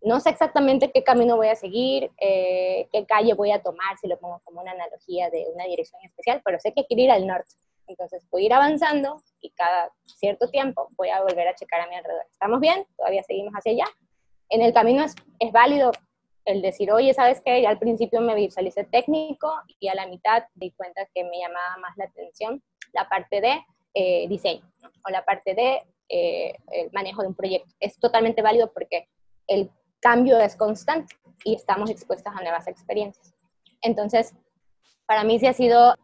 No 0.03 0.21
sé 0.21 0.31
exactamente 0.31 0.93
qué 0.93 1.03
camino 1.03 1.37
voy 1.37 1.49
a 1.49 1.57
seguir, 1.57 2.11
eh, 2.21 2.87
qué 2.93 3.07
calle 3.07 3.33
voy 3.35 3.51
a 3.51 3.63
tomar, 3.63 3.97
si 3.99 4.07
lo 4.07 4.19
pongo 4.19 4.41
como 4.45 4.61
una 4.61 4.73
analogía 4.73 5.31
de 5.31 5.47
una 5.55 5.65
dirección 5.65 6.01
especial, 6.05 6.43
pero 6.45 6.61
sé 6.61 6.73
que 6.73 6.85
quiero 6.85 7.05
ir 7.05 7.11
al 7.11 7.27
norte. 7.27 7.51
Entonces 7.87 8.27
voy 8.31 8.43
a 8.43 8.47
ir 8.47 8.53
avanzando 8.53 9.23
y 9.41 9.51
cada 9.53 9.91
cierto 10.05 10.51
tiempo 10.51 10.89
voy 10.97 11.09
a 11.09 11.23
volver 11.23 11.49
a 11.49 11.55
checar 11.55 11.81
a 11.81 11.87
mi 11.87 11.95
alrededor. 11.95 12.27
¿Estamos 12.31 12.61
bien? 12.61 12.87
¿Todavía 12.97 13.23
seguimos 13.23 13.55
hacia 13.55 13.73
allá? 13.73 13.87
En 14.51 14.61
el 14.61 14.73
camino 14.73 15.03
es, 15.03 15.15
es 15.39 15.53
válido 15.53 15.93
el 16.45 16.63
decir, 16.63 16.93
oye, 16.93 17.15
¿sabes 17.15 17.41
qué? 17.45 17.63
Ya 17.63 17.71
al 17.71 17.79
principio 17.79 18.21
me 18.21 18.35
visualicé 18.35 18.85
técnico 18.85 19.53
y 19.81 19.89
a 19.89 19.95
la 19.95 20.07
mitad 20.07 20.45
di 20.55 20.73
cuenta 20.73 21.07
que 21.15 21.25
me 21.25 21.39
llamaba 21.39 21.79
más 21.81 21.97
la 21.97 22.05
atención 22.05 22.63
la 22.93 23.09
parte 23.09 23.41
de 23.41 23.65
eh, 23.99 24.29
diseño 24.29 24.61
o 25.07 25.11
la 25.11 25.25
parte 25.25 25.55
de 25.55 25.83
eh, 26.11 26.55
el 26.71 26.91
manejo 26.93 27.23
de 27.23 27.29
un 27.29 27.35
proyecto. 27.35 27.75
Es 27.81 27.99
totalmente 27.99 28.43
válido 28.43 28.71
porque 28.75 29.09
el 29.47 29.71
cambio 30.01 30.39
es 30.39 30.55
constante 30.55 31.17
y 31.45 31.55
estamos 31.55 31.89
expuestos 31.89 32.31
a 32.37 32.43
nuevas 32.43 32.69
experiencias. 32.69 33.35
Entonces, 33.81 34.35
para 35.07 35.25
mí 35.25 35.39
sí 35.39 35.47
ha 35.47 35.55
sido 35.55 35.95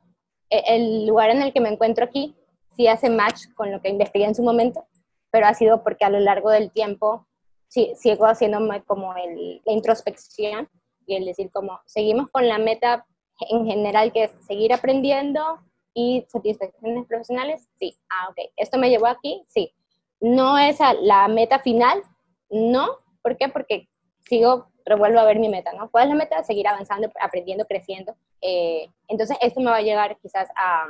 e, 0.48 0.62
el 0.68 1.07
lugar 1.07 1.28
en 1.28 1.42
el 1.42 1.52
que 1.52 1.61
me 1.61 1.68
encuentro 1.68 2.07
aquí, 2.07 2.35
sí 2.74 2.87
hace 2.87 3.11
match 3.11 3.42
con 3.55 3.70
lo 3.70 3.83
que 3.83 3.90
investigué 3.90 4.24
en 4.24 4.35
su 4.35 4.42
momento, 4.42 4.87
pero 5.31 5.46
ha 5.46 5.52
sido 5.52 5.83
porque 5.83 6.07
a 6.07 6.11
lo 6.11 6.18
largo 6.18 6.48
del 6.48 6.72
tiempo 6.72 7.26
sí, 7.68 7.92
sigo 7.94 8.24
haciéndome 8.24 8.83
como 8.85 9.14
el, 9.16 9.61
la 9.66 9.72
introspección 9.74 10.66
y 11.07 11.16
el 11.16 11.26
decir 11.26 11.50
como 11.52 11.78
seguimos 11.85 12.31
con 12.31 12.48
la 12.48 12.57
meta 12.57 13.05
en 13.50 13.66
general 13.66 14.12
que 14.14 14.24
es 14.24 14.31
seguir 14.46 14.72
aprendiendo 14.72 15.61
y 15.94 16.24
satisfacciones 16.28 17.07
profesionales, 17.07 17.68
sí, 17.78 17.98
ah, 18.11 18.28
ok, 18.31 18.52
esto 18.57 18.78
me 18.78 18.90
llevó 18.90 19.07
aquí, 19.07 19.44
sí. 19.48 19.74
No 20.20 20.59
es 20.59 20.78
la 21.00 21.28
meta 21.28 21.59
final, 21.59 22.02
no, 22.50 22.98
¿por 23.22 23.37
qué? 23.37 23.48
Porque 23.48 23.88
sigo, 24.20 24.68
revuelvo 24.85 25.20
a 25.20 25.24
ver 25.24 25.38
mi 25.38 25.48
meta, 25.48 25.72
¿no? 25.72 25.90
¿Cuál 25.90 26.05
es 26.05 26.11
la 26.11 26.16
meta? 26.16 26.44
Seguir 26.44 26.68
avanzando, 26.68 27.11
aprendiendo, 27.20 27.66
creciendo. 27.66 28.14
Eh, 28.40 28.88
entonces, 29.09 29.37
esto 29.40 29.61
me 29.61 29.70
va 29.70 29.76
a 29.76 29.83
llevar 29.83 30.18
quizás 30.20 30.48
a, 30.57 30.87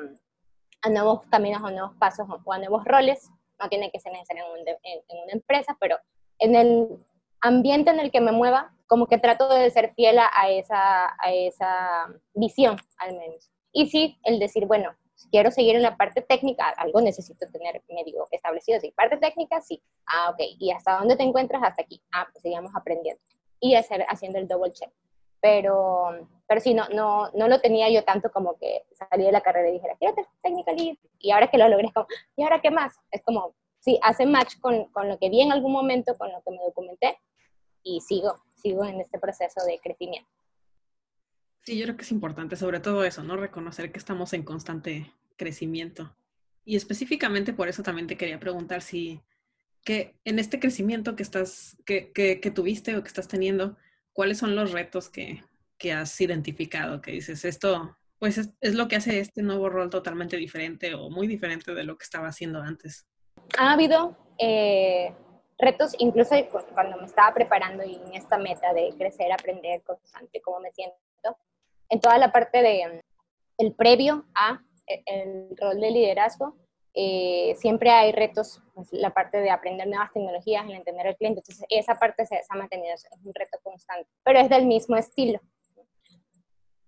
a, 0.82 0.90
nuevos 0.90 1.22
caminos, 1.30 1.62
a 1.64 1.70
nuevos 1.70 1.96
pasos 1.96 2.26
o 2.44 2.52
a 2.52 2.58
nuevos 2.58 2.84
roles. 2.84 3.30
No 3.60 3.68
tiene 3.68 3.90
que 3.90 4.00
ser 4.00 4.12
necesario 4.12 4.44
en, 4.56 4.68
en 5.08 5.22
una 5.22 5.32
empresa, 5.32 5.76
pero 5.80 5.96
en 6.38 6.56
el 6.56 6.88
ambiente 7.40 7.90
en 7.90 8.00
el 8.00 8.10
que 8.10 8.20
me 8.20 8.32
mueva, 8.32 8.72
como 8.86 9.06
que 9.06 9.18
trato 9.18 9.48
de 9.48 9.70
ser 9.70 9.94
fiel 9.94 10.18
a 10.18 10.50
esa, 10.50 11.06
a 11.06 11.32
esa 11.32 12.08
visión, 12.34 12.76
al 12.98 13.16
menos. 13.16 13.51
Y 13.72 13.86
sí, 13.86 14.18
el 14.24 14.38
decir, 14.38 14.66
bueno, 14.66 14.94
si 15.14 15.28
quiero 15.30 15.50
seguir 15.50 15.76
en 15.76 15.82
la 15.82 15.96
parte 15.96 16.22
técnica, 16.22 16.68
algo 16.76 17.00
necesito 17.00 17.46
tener 17.50 17.82
medio 17.88 18.26
establecido. 18.30 18.80
Sí, 18.80 18.92
parte 18.96 19.16
técnica, 19.16 19.60
sí. 19.60 19.82
Ah, 20.06 20.30
ok. 20.30 20.40
¿Y 20.58 20.70
hasta 20.70 20.98
dónde 20.98 21.16
te 21.16 21.22
encuentras? 21.22 21.62
Hasta 21.62 21.82
aquí. 21.82 22.02
Ah, 22.12 22.26
pues 22.32 22.44
aprendiendo. 22.74 23.20
Y 23.60 23.74
hacer, 23.74 24.04
haciendo 24.08 24.38
el 24.38 24.48
double 24.48 24.72
check. 24.72 24.90
Pero, 25.40 26.28
pero 26.46 26.60
sí, 26.60 26.74
no, 26.74 26.88
no, 26.90 27.30
no 27.34 27.48
lo 27.48 27.60
tenía 27.60 27.88
yo 27.90 28.04
tanto 28.04 28.30
como 28.30 28.56
que 28.58 28.84
salí 28.92 29.24
de 29.24 29.32
la 29.32 29.40
carrera 29.40 29.68
y 29.68 29.72
dijera, 29.72 29.96
quiero 29.96 30.14
técnica 30.40 30.72
Y 31.18 31.30
ahora 31.30 31.48
que 31.48 31.58
lo 31.58 31.68
logré, 31.68 31.88
es 31.88 31.92
como, 31.92 32.06
¿y 32.36 32.42
ahora 32.42 32.60
qué 32.60 32.70
más? 32.70 32.94
Es 33.10 33.22
como, 33.22 33.54
sí, 33.80 33.98
hace 34.02 34.26
match 34.26 34.58
con, 34.60 34.84
con, 34.92 35.08
lo 35.08 35.18
que 35.18 35.30
vi 35.30 35.40
en 35.40 35.50
algún 35.50 35.72
momento, 35.72 36.16
con 36.16 36.30
lo 36.30 36.40
que 36.42 36.50
me 36.52 36.62
documenté 36.64 37.18
y 37.82 38.00
sigo, 38.00 38.36
sigo 38.54 38.84
en 38.84 39.00
este 39.00 39.18
proceso 39.18 39.64
de 39.64 39.80
crecimiento. 39.80 40.30
Sí, 41.62 41.78
yo 41.78 41.84
creo 41.84 41.96
que 41.96 42.02
es 42.02 42.12
importante, 42.12 42.56
sobre 42.56 42.80
todo 42.80 43.04
eso, 43.04 43.22
¿no? 43.22 43.36
Reconocer 43.36 43.92
que 43.92 43.98
estamos 43.98 44.32
en 44.32 44.42
constante 44.42 45.12
crecimiento. 45.36 46.14
Y 46.64 46.76
específicamente 46.76 47.52
por 47.52 47.68
eso 47.68 47.82
también 47.82 48.06
te 48.06 48.16
quería 48.16 48.38
preguntar 48.38 48.82
si 48.82 49.20
que 49.84 50.16
en 50.24 50.38
este 50.38 50.60
crecimiento 50.60 51.16
que 51.16 51.22
estás, 51.22 51.76
que, 51.84 52.12
que, 52.12 52.40
que 52.40 52.50
tuviste 52.50 52.96
o 52.96 53.02
que 53.02 53.08
estás 53.08 53.26
teniendo, 53.26 53.76
¿cuáles 54.12 54.38
son 54.38 54.54
los 54.54 54.72
retos 54.72 55.08
que, 55.08 55.42
que 55.78 55.92
has 55.92 56.20
identificado? 56.20 57.00
Que 57.00 57.12
dices, 57.12 57.44
esto, 57.44 57.96
pues 58.18 58.38
es, 58.38 58.50
es, 58.60 58.74
lo 58.74 58.86
que 58.86 58.96
hace 58.96 59.18
este 59.18 59.42
nuevo 59.42 59.68
rol 59.68 59.90
totalmente 59.90 60.36
diferente 60.36 60.94
o 60.94 61.10
muy 61.10 61.26
diferente 61.26 61.74
de 61.74 61.84
lo 61.84 61.98
que 61.98 62.04
estaba 62.04 62.28
haciendo 62.28 62.60
antes 62.62 63.06
ha 63.58 63.72
habido 63.72 64.16
eh, 64.38 65.14
retos, 65.58 65.94
incluso 65.98 66.34
cuando 66.74 66.96
me 66.96 67.06
estaba 67.06 67.32
preparando 67.34 67.84
y 67.84 67.94
en 67.94 68.14
esta 68.14 68.38
meta 68.38 68.72
de 68.72 68.94
crecer, 68.96 69.32
aprender 69.32 69.82
constante, 69.82 70.40
cómo 70.40 70.60
me 70.60 70.72
siento, 70.72 70.96
en 71.92 72.00
toda 72.00 72.16
la 72.16 72.32
parte 72.32 72.62
de 72.62 73.02
el 73.58 73.74
previo 73.74 74.24
a 74.34 74.62
e, 74.86 75.02
el 75.04 75.54
rol 75.58 75.78
de 75.78 75.90
liderazgo, 75.90 76.56
eh, 76.94 77.54
siempre 77.58 77.90
hay 77.90 78.12
retos, 78.12 78.62
pues, 78.74 78.90
la 78.92 79.10
parte 79.10 79.38
de 79.38 79.50
aprender 79.50 79.86
nuevas 79.86 80.10
tecnologías, 80.10 80.64
el 80.64 80.72
entender 80.72 81.06
al 81.06 81.16
cliente, 81.16 81.40
entonces 81.40 81.66
esa 81.68 81.98
parte 81.98 82.24
se, 82.24 82.40
ha 82.48 82.56
mantenido, 82.56 82.94
es 82.94 83.06
un 83.22 83.34
reto 83.34 83.58
constante, 83.62 84.08
pero 84.24 84.38
es 84.38 84.48
del 84.48 84.64
mismo 84.64 84.96
estilo. 84.96 85.38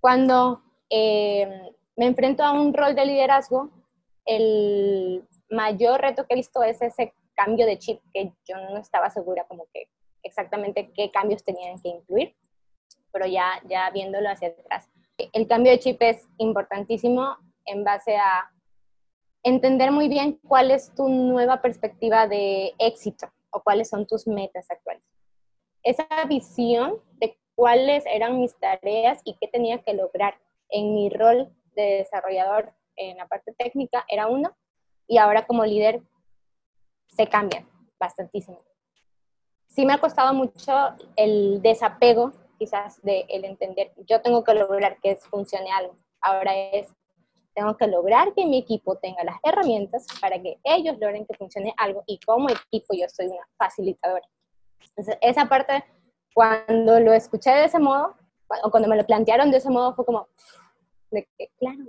Cuando 0.00 0.62
eh, 0.88 1.70
me 1.96 2.06
enfrento 2.06 2.42
a 2.42 2.52
un 2.52 2.72
rol 2.72 2.94
de 2.94 3.04
liderazgo, 3.04 3.70
el 4.24 5.22
mayor 5.50 6.00
reto 6.00 6.26
que 6.26 6.32
he 6.32 6.36
visto 6.36 6.62
es 6.62 6.80
ese 6.80 7.12
cambio 7.34 7.66
de 7.66 7.78
chip 7.78 8.00
que 8.14 8.32
yo 8.46 8.56
no 8.56 8.78
estaba 8.78 9.10
segura 9.10 9.44
como 9.44 9.66
que 9.70 9.88
exactamente 10.22 10.90
qué 10.94 11.10
cambios 11.10 11.44
tenían 11.44 11.78
que 11.82 11.90
incluir, 11.90 12.34
pero 13.12 13.26
ya, 13.26 13.60
ya 13.68 13.90
viéndolo 13.90 14.30
hacia 14.30 14.48
atrás. 14.48 14.88
El 15.16 15.46
cambio 15.46 15.72
de 15.72 15.78
chip 15.78 16.02
es 16.02 16.28
importantísimo 16.38 17.36
en 17.66 17.84
base 17.84 18.16
a 18.16 18.50
entender 19.42 19.92
muy 19.92 20.08
bien 20.08 20.40
cuál 20.46 20.70
es 20.70 20.94
tu 20.94 21.08
nueva 21.08 21.62
perspectiva 21.62 22.26
de 22.26 22.74
éxito 22.78 23.30
o 23.50 23.62
cuáles 23.62 23.88
son 23.88 24.06
tus 24.06 24.26
metas 24.26 24.70
actuales. 24.70 25.04
Esa 25.82 26.06
visión 26.28 27.00
de 27.20 27.38
cuáles 27.54 28.04
eran 28.06 28.40
mis 28.40 28.58
tareas 28.58 29.20
y 29.24 29.36
qué 29.40 29.46
tenía 29.48 29.82
que 29.82 29.94
lograr 29.94 30.34
en 30.70 30.94
mi 30.94 31.10
rol 31.10 31.54
de 31.76 31.98
desarrollador 31.98 32.72
en 32.96 33.16
la 33.16 33.26
parte 33.26 33.52
técnica 33.52 34.04
era 34.08 34.26
uno, 34.26 34.56
y 35.06 35.18
ahora 35.18 35.46
como 35.46 35.64
líder 35.64 36.02
se 37.08 37.26
cambian 37.26 37.68
bastantísimo. 37.98 38.62
Sí 39.66 39.84
me 39.84 39.92
ha 39.92 39.98
costado 39.98 40.32
mucho 40.32 40.72
el 41.16 41.60
desapego 41.62 42.32
quizás 42.58 43.00
de 43.02 43.24
el 43.28 43.44
entender, 43.44 43.92
yo 44.06 44.20
tengo 44.20 44.44
que 44.44 44.54
lograr 44.54 44.98
que 45.00 45.16
funcione 45.16 45.70
algo. 45.72 45.96
Ahora 46.20 46.54
es, 46.56 46.88
tengo 47.54 47.76
que 47.76 47.86
lograr 47.86 48.34
que 48.34 48.46
mi 48.46 48.58
equipo 48.58 48.96
tenga 48.96 49.22
las 49.24 49.36
herramientas 49.42 50.06
para 50.20 50.40
que 50.40 50.58
ellos 50.64 50.96
logren 50.98 51.26
que 51.26 51.34
funcione 51.34 51.74
algo 51.76 52.02
y 52.06 52.18
como 52.20 52.48
equipo 52.48 52.94
yo 52.94 53.06
soy 53.08 53.26
una 53.26 53.46
facilitadora. 53.56 54.26
Entonces, 54.88 55.18
esa 55.20 55.46
parte, 55.46 55.84
cuando 56.34 57.00
lo 57.00 57.12
escuché 57.12 57.50
de 57.50 57.64
ese 57.64 57.78
modo, 57.78 58.14
o 58.62 58.70
cuando 58.70 58.88
me 58.88 58.96
lo 58.96 59.04
plantearon 59.04 59.50
de 59.50 59.58
ese 59.58 59.70
modo, 59.70 59.94
fue 59.94 60.04
como, 60.04 60.28
de 61.10 61.26
que, 61.38 61.50
claro, 61.58 61.84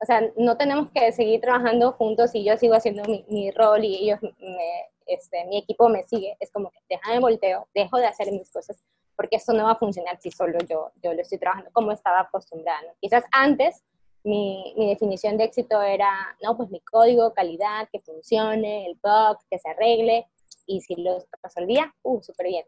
o 0.00 0.06
sea, 0.06 0.20
no 0.36 0.56
tenemos 0.56 0.90
que 0.90 1.12
seguir 1.12 1.40
trabajando 1.40 1.92
juntos 1.92 2.34
y 2.34 2.44
yo 2.44 2.56
sigo 2.56 2.74
haciendo 2.74 3.04
mi, 3.04 3.24
mi 3.28 3.50
rol 3.50 3.84
y 3.84 3.96
ellos, 3.96 4.20
me, 4.22 4.90
este, 5.06 5.44
mi 5.46 5.58
equipo 5.58 5.88
me 5.88 6.02
sigue. 6.04 6.36
Es 6.40 6.50
como 6.50 6.70
que 6.70 6.78
déjame 6.88 7.20
volteo, 7.20 7.68
dejo 7.74 7.98
de 7.98 8.06
hacer 8.06 8.30
mis 8.32 8.50
cosas, 8.50 8.82
porque 9.16 9.36
esto 9.36 9.52
no 9.52 9.64
va 9.64 9.72
a 9.72 9.76
funcionar 9.76 10.18
si 10.20 10.30
solo 10.30 10.58
yo, 10.68 10.90
yo 11.02 11.12
lo 11.12 11.22
estoy 11.22 11.38
trabajando 11.38 11.70
como 11.72 11.92
estaba 11.92 12.20
acostumbrada. 12.20 12.94
Quizás 13.00 13.24
antes 13.32 13.84
mi, 14.24 14.74
mi, 14.76 14.88
definición 14.88 15.36
de 15.36 15.44
éxito 15.44 15.80
era, 15.82 16.36
no, 16.42 16.56
pues 16.56 16.70
mi 16.70 16.80
código, 16.80 17.34
calidad, 17.34 17.88
que 17.92 18.00
funcione, 18.00 18.86
el 18.86 18.98
bug, 19.02 19.38
que 19.50 19.58
se 19.58 19.68
arregle, 19.68 20.26
y 20.66 20.80
si 20.80 20.96
lo 20.96 21.18
resolvía, 21.42 21.94
uh, 22.02 22.22
súper 22.22 22.46
bien. 22.46 22.66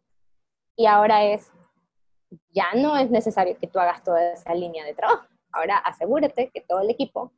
Y 0.77 0.87
ahora 0.87 1.25
es, 1.25 1.51
ya 2.51 2.75
no 2.75 2.97
es 2.97 3.11
necesario 3.11 3.57
que 3.59 3.67
tú 3.67 3.79
hagas 3.79 4.03
toda 4.03 4.33
esa 4.33 4.55
línea 4.55 4.85
de 4.85 4.95
trabajo. 4.95 5.27
Ahora 5.53 5.79
asegúrate 5.79 6.51
que 6.51 6.61
todo 6.61 6.81
el 6.81 6.91
equipo 6.91 7.33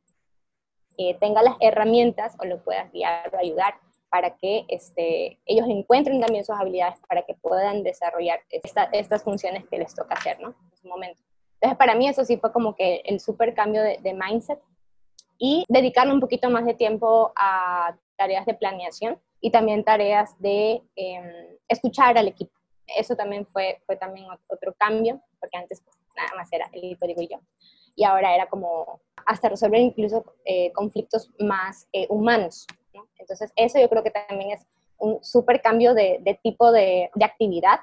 eh, 0.97 1.17
tenga 1.19 1.41
las 1.41 1.55
herramientas 1.61 2.35
o 2.39 2.45
lo 2.45 2.61
puedas 2.61 2.91
guiar 2.91 3.33
o 3.33 3.37
ayudar 3.37 3.79
para 4.09 4.35
que 4.35 4.65
este, 4.67 5.39
ellos 5.45 5.67
encuentren 5.67 6.19
también 6.19 6.43
sus 6.43 6.55
habilidades 6.55 6.99
para 7.07 7.23
que 7.23 7.35
puedan 7.35 7.83
desarrollar 7.83 8.39
estas 8.91 9.23
funciones 9.23 9.65
que 9.69 9.77
les 9.77 9.93
toca 9.93 10.15
hacer, 10.15 10.39
¿no? 10.39 10.49
En 10.49 10.77
su 10.77 10.87
momento. 10.87 11.21
Entonces, 11.55 11.77
para 11.77 11.95
mí 11.95 12.07
eso 12.07 12.23
sí 12.23 12.37
fue 12.37 12.51
como 12.51 12.75
que 12.75 13.01
el 13.05 13.19
súper 13.19 13.53
cambio 13.53 13.83
de, 13.83 14.13
mindset 14.13 14.59
y 15.37 15.65
dedicarle 15.67 16.13
un 16.13 16.21
poquito 16.21 16.49
más 16.49 16.65
de 16.65 16.73
tiempo 16.73 17.31
a 17.35 17.95
tareas 18.17 18.45
de 18.45 18.53
planeación 18.53 19.19
y 19.41 19.51
también 19.51 19.83
tareas 19.83 20.39
de 20.39 20.81
em, 20.95 21.57
escuchar 21.67 22.17
al 22.17 22.27
equipo. 22.27 22.51
Eso 22.87 23.15
también 23.15 23.45
fue, 23.45 23.81
fue 23.85 23.95
también 23.97 24.27
otro 24.47 24.73
cambio, 24.73 25.21
porque 25.39 25.57
antes 25.57 25.81
pues, 25.81 25.95
nada 26.15 26.29
más 26.35 26.51
era 26.51 26.69
el 26.73 26.83
equipo, 26.83 27.07
digo 27.07 27.21
yo, 27.21 27.39
y 27.95 28.03
ahora 28.03 28.33
era 28.33 28.47
como 28.47 29.01
hasta 29.25 29.49
resolver 29.49 29.79
incluso 29.81 30.23
eh, 30.45 30.71
conflictos 30.73 31.29
más 31.39 31.87
eh, 31.91 32.07
humanos. 32.09 32.65
Entonces, 33.29 33.53
eso 33.55 33.79
yo 33.79 33.87
creo 33.89 34.03
que 34.03 34.09
también 34.09 34.51
es 34.51 34.65
un 34.97 35.23
súper 35.23 35.61
cambio 35.61 35.93
de, 35.93 36.39
tipo 36.41 36.71
de, 36.71 37.11
de, 37.13 37.25
actividad, 37.25 37.79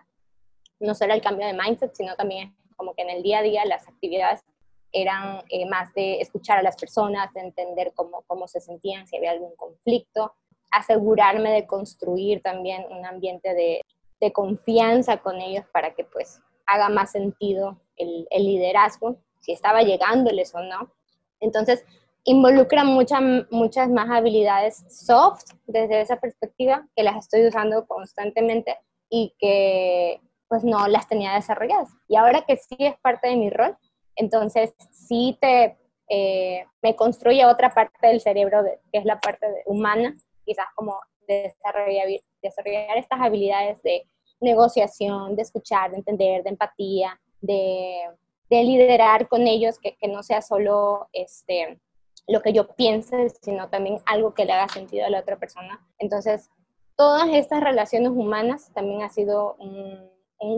no 0.81 0.95
solo 0.95 1.15
el 1.15 1.23
cambio 1.23 1.47
de 1.47 1.55
mindset, 1.55 1.95
sino 1.95 2.17
también 2.17 2.55
como 2.75 2.95
que 2.95 3.03
en 3.03 3.11
el 3.11 3.23
día 3.23 3.39
a 3.39 3.43
día 3.43 3.65
las 3.65 3.87
actividades 3.87 4.45
eran 4.93 5.43
eh, 5.49 5.67
más 5.69 5.95
de 5.95 6.21
escuchar 6.21 6.59
a 6.59 6.63
las 6.63 6.77
personas, 6.77 7.33
de 7.33 7.41
entender 7.41 7.93
cómo, 7.95 8.23
cómo 8.27 8.49
se 8.49 8.61
sentían, 8.61 9.07
si 9.07 9.17
había 9.17 9.31
algún 9.31 9.55
conflicto, 9.55 10.35
asegurarme 10.71 11.53
de 11.53 11.67
construir 11.67 12.43
también 12.43 12.85
un 12.91 13.07
ambiente 13.07 13.55
de, 13.55 13.83
de 14.21 14.33
confianza 14.33 15.19
con 15.19 15.41
ellos 15.41 15.65
para 15.73 15.95
que 15.95 16.05
pues 16.05 16.41
haga 16.67 16.89
más 16.89 17.13
sentido 17.13 17.81
el, 17.97 18.27
el 18.31 18.45
liderazgo, 18.45 19.17
si 19.41 19.53
estaba 19.53 19.83
llegándoles 19.83 20.55
o 20.55 20.61
no. 20.61 20.91
Entonces, 21.39 21.85
involucra 22.27 22.85
muchas 22.85 23.23
muchas 23.51 23.89
más 23.89 24.11
habilidades 24.11 24.85
soft 24.91 25.45
desde 25.67 26.01
esa 26.01 26.17
perspectiva 26.17 26.87
que 26.95 27.05
las 27.05 27.17
estoy 27.17 27.47
usando 27.47 27.87
constantemente 27.87 28.77
y 29.09 29.33
que 29.39 30.21
pues 30.49 30.65
no 30.65 30.87
las 30.89 31.09
tenía 31.09 31.35
desarrolladas. 31.35 31.89
Y 32.09 32.17
ahora 32.17 32.43
que 32.43 32.57
sí 32.57 32.77
es 32.79 32.97
parte 32.99 33.29
de 33.29 33.37
mi 33.37 33.51
rol, 33.51 33.77
entonces 34.17 34.75
sí 34.91 35.39
te, 35.41 35.77
eh, 36.09 36.65
me 36.83 36.97
construye 36.97 37.45
otra 37.47 37.71
parte 37.71 38.07
del 38.07 38.21
cerebro 38.21 38.63
que 38.93 38.99
es 38.99 39.05
la 39.05 39.21
parte 39.21 39.47
humana, 39.67 40.15
quizás 40.45 40.67
como 40.75 41.01
desarrollar, 41.27 42.09
desarrollar 42.43 42.97
estas 42.97 43.21
habilidades 43.21 43.81
de 43.83 44.09
negociación, 44.41 45.37
de 45.37 45.43
escuchar, 45.43 45.91
de 45.91 45.99
entender, 45.99 46.43
de 46.43 46.51
empatía, 46.51 47.21
de, 47.41 48.03
de 48.51 48.63
liderar 48.65 49.29
con 49.29 49.47
ellos, 49.47 49.79
que, 49.79 49.97
que, 49.97 50.09
no 50.09 50.23
sea 50.23 50.43
solo 50.43 51.09
este, 51.13 51.81
lo 52.27 52.43
que 52.43 52.53
yo 52.53 52.69
piense, 52.75 53.31
sino 53.43 53.69
también 53.69 54.01
algo 54.07 54.35
que 54.35 54.45
le 54.45 54.53
haga 54.53 54.69
sentido 54.69 55.07
a 55.07 55.11
la 55.11 55.21
otra 55.21 55.39
persona. 55.39 55.81
Entonces, 55.99 56.51
todas 56.97 57.29
estas 57.33 57.63
relaciones 57.63 58.11
humanas 58.11 58.73
también 58.75 59.03
ha 59.03 59.09
sido 59.09 59.55
un, 59.57 60.15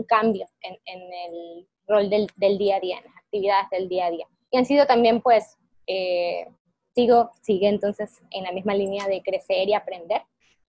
cambio 0.07 0.45
en, 0.61 0.77
en, 0.85 1.01
el 1.13 1.67
rol 1.87 2.09
del, 2.09 2.27
del, 2.35 2.57
día 2.57 2.77
a 2.77 2.79
día, 2.79 2.97
en 2.97 3.05
las 3.05 3.17
actividades 3.17 3.69
del 3.69 3.89
día 3.89 4.05
a 4.07 4.11
día. 4.11 4.27
Y 4.51 4.57
han 4.57 4.65
sido 4.65 4.85
también, 4.85 5.21
pues, 5.21 5.57
eh, 5.87 6.47
sigo, 6.95 7.31
sigue 7.41 7.67
entonces 7.67 8.21
en 8.31 8.43
la 8.43 8.51
misma 8.51 8.73
línea 8.73 9.07
de 9.07 9.21
crecer 9.21 9.67
y 9.69 9.73
aprender. 9.73 10.21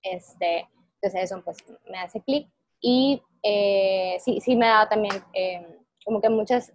Este, 0.03 0.69
entonces 0.95 1.25
eso 1.25 1.43
pues 1.45 1.59
me 1.89 1.99
hace 1.99 2.21
clic. 2.21 2.49
Y 2.81 3.23
eh, 3.43 4.17
sí, 4.21 4.41
sí 4.41 4.57
me 4.57 4.67
ha 4.67 4.71
dado 4.71 4.89
también 4.89 5.15
eh, 5.35 5.67
como 6.05 6.21
que 6.21 6.29
muchas 6.29 6.73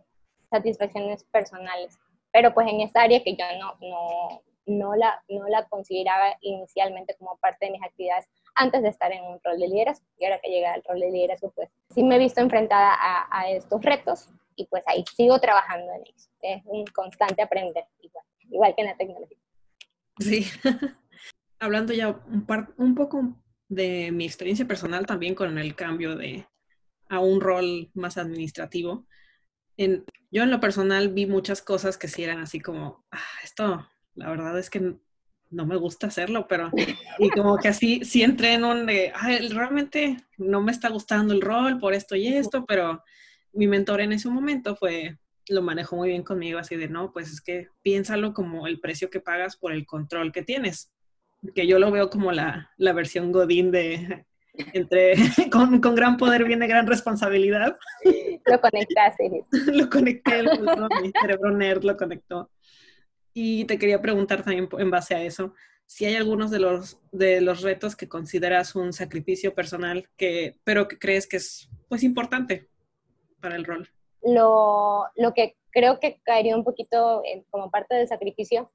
satisfacciones 0.49 1.23
personales 1.25 1.97
pero 2.35 2.53
pues 2.53 2.67
en 2.67 2.81
esta 2.81 3.03
área 3.03 3.23
que 3.23 3.33
yo 3.33 3.45
no, 3.57 3.77
no, 3.79 4.43
no, 4.65 4.93
la, 4.97 5.23
no 5.29 5.47
la 5.47 5.65
consideraba 5.69 6.35
inicialmente 6.41 7.15
como 7.17 7.37
parte 7.37 7.67
de 7.67 7.71
mis 7.71 7.81
actividades 7.81 8.27
antes 8.55 8.83
de 8.83 8.89
estar 8.89 9.09
en 9.13 9.23
un 9.23 9.39
rol 9.41 9.57
de 9.57 9.69
liderazgo. 9.69 10.05
Y 10.19 10.25
ahora 10.25 10.41
que 10.43 10.51
llega 10.51 10.73
al 10.73 10.83
rol 10.83 10.99
de 10.99 11.11
liderazgo, 11.11 11.53
pues 11.55 11.69
sí 11.91 12.03
me 12.03 12.17
he 12.17 12.19
visto 12.19 12.41
enfrentada 12.41 12.93
a, 12.93 13.25
a 13.31 13.49
estos 13.51 13.81
retos 13.81 14.27
y 14.57 14.65
pues 14.65 14.83
ahí 14.85 15.05
sigo 15.15 15.39
trabajando 15.39 15.89
en 15.93 16.01
ellos. 16.01 16.29
Es 16.41 16.61
un 16.65 16.83
constante 16.87 17.41
aprender, 17.41 17.85
igual, 18.01 18.25
igual 18.51 18.75
que 18.75 18.81
en 18.81 18.87
la 18.87 18.97
tecnología. 18.97 19.37
Sí, 20.19 20.45
hablando 21.59 21.93
ya 21.93 22.09
un, 22.09 22.45
par, 22.45 22.73
un 22.75 22.95
poco 22.95 23.33
de 23.69 24.11
mi 24.11 24.25
experiencia 24.25 24.67
personal 24.67 25.05
también 25.05 25.35
con 25.35 25.57
el 25.57 25.73
cambio 25.73 26.17
de 26.17 26.45
a 27.07 27.19
un 27.19 27.39
rol 27.39 27.91
más 27.93 28.17
administrativo 28.17 29.05
yo 30.31 30.43
en 30.43 30.51
lo 30.51 30.59
personal 30.59 31.09
vi 31.09 31.25
muchas 31.25 31.61
cosas 31.61 31.97
que 31.97 32.07
sí 32.07 32.23
eran 32.23 32.39
así 32.39 32.59
como, 32.59 33.05
ah, 33.11 33.19
esto, 33.43 33.87
la 34.15 34.29
verdad 34.29 34.57
es 34.57 34.69
que 34.69 34.95
no 35.49 35.65
me 35.65 35.75
gusta 35.75 36.07
hacerlo, 36.07 36.47
pero 36.47 36.71
y 37.19 37.29
como 37.29 37.57
que 37.57 37.67
así, 37.67 38.03
sí 38.03 38.23
entré 38.23 38.53
en 38.53 38.65
un 38.65 38.85
de, 38.85 39.13
realmente 39.51 40.17
no 40.37 40.61
me 40.61 40.71
está 40.71 40.89
gustando 40.89 41.33
el 41.33 41.41
rol 41.41 41.79
por 41.79 41.93
esto 41.93 42.15
y 42.15 42.27
esto, 42.27 42.65
pero 42.65 43.03
mi 43.53 43.67
mentor 43.67 44.01
en 44.01 44.11
ese 44.11 44.29
momento 44.29 44.75
fue, 44.75 45.17
lo 45.47 45.61
manejó 45.61 45.95
muy 45.95 46.09
bien 46.09 46.23
conmigo, 46.23 46.59
así 46.59 46.75
de, 46.75 46.89
no, 46.89 47.11
pues 47.13 47.31
es 47.31 47.41
que 47.41 47.69
piénsalo 47.81 48.33
como 48.33 48.67
el 48.67 48.79
precio 48.79 49.09
que 49.09 49.21
pagas 49.21 49.55
por 49.55 49.71
el 49.71 49.85
control 49.85 50.31
que 50.31 50.43
tienes, 50.43 50.91
que 51.53 51.67
yo 51.67 51.79
lo 51.79 51.91
veo 51.91 52.09
como 52.09 52.31
la, 52.31 52.71
la 52.77 52.93
versión 52.93 53.31
Godín 53.31 53.71
de, 53.71 54.25
entre, 54.73 55.13
con, 55.51 55.79
con, 55.81 55.95
gran 55.95 56.17
poder 56.17 56.45
viene 56.45 56.67
gran 56.67 56.87
responsabilidad. 56.87 57.77
Lo 58.45 58.61
conectaste. 58.61 59.45
lo 59.73 59.89
conecté, 59.89 60.43
mi 60.43 61.11
cerebro 61.19 61.51
nerd 61.51 61.83
lo 61.83 61.97
conectó. 61.97 62.51
Y 63.33 63.65
te 63.65 63.79
quería 63.79 64.01
preguntar 64.01 64.43
también 64.43 64.69
en 64.77 64.91
base 64.91 65.15
a 65.15 65.23
eso, 65.23 65.55
si 65.87 66.05
hay 66.05 66.15
algunos 66.15 66.51
de 66.51 66.59
los, 66.59 66.99
de 67.11 67.41
los 67.41 67.61
retos 67.61 67.95
que 67.95 68.07
consideras 68.07 68.75
un 68.75 68.93
sacrificio 68.93 69.55
personal, 69.55 70.07
que, 70.15 70.59
pero 70.63 70.87
que 70.87 70.99
crees 70.99 71.27
que 71.27 71.37
es 71.37 71.69
pues 71.89 72.03
importante 72.03 72.69
para 73.41 73.55
el 73.55 73.65
rol. 73.65 73.89
Lo, 74.21 75.05
lo 75.15 75.33
que 75.33 75.57
creo 75.71 75.99
que 75.99 76.21
caería 76.23 76.55
un 76.55 76.63
poquito 76.63 77.23
como 77.49 77.71
parte 77.71 77.95
del 77.95 78.07
sacrificio 78.07 78.71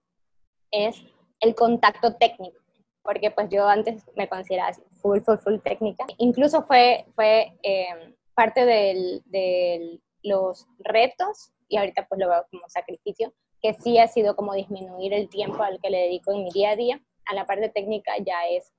es 0.70 1.00
el 1.40 1.54
contacto 1.54 2.16
técnico 2.16 2.59
porque 3.02 3.30
pues 3.30 3.48
yo 3.50 3.66
antes 3.66 4.04
me 4.16 4.28
consideraba 4.28 4.72
full, 5.00 5.20
full, 5.20 5.38
full 5.38 5.58
técnica. 5.58 6.04
Incluso 6.18 6.62
fue, 6.64 7.06
fue 7.14 7.56
eh, 7.62 8.14
parte 8.34 8.64
de 8.64 10.00
los 10.22 10.66
retos, 10.78 11.52
y 11.70 11.76
ahorita 11.78 12.06
pues 12.08 12.20
lo 12.20 12.28
veo 12.28 12.46
como 12.50 12.68
sacrificio, 12.68 13.32
que 13.62 13.74
sí 13.74 13.98
ha 13.98 14.08
sido 14.08 14.36
como 14.36 14.54
disminuir 14.54 15.14
el 15.14 15.28
tiempo 15.28 15.62
al 15.62 15.80
que 15.80 15.90
le 15.90 15.98
dedico 15.98 16.32
en 16.32 16.44
mi 16.44 16.50
día 16.50 16.70
a 16.70 16.76
día. 16.76 17.00
A 17.26 17.34
la 17.34 17.46
parte 17.46 17.68
técnica 17.68 18.12
ya 18.18 18.46
es 18.50 18.72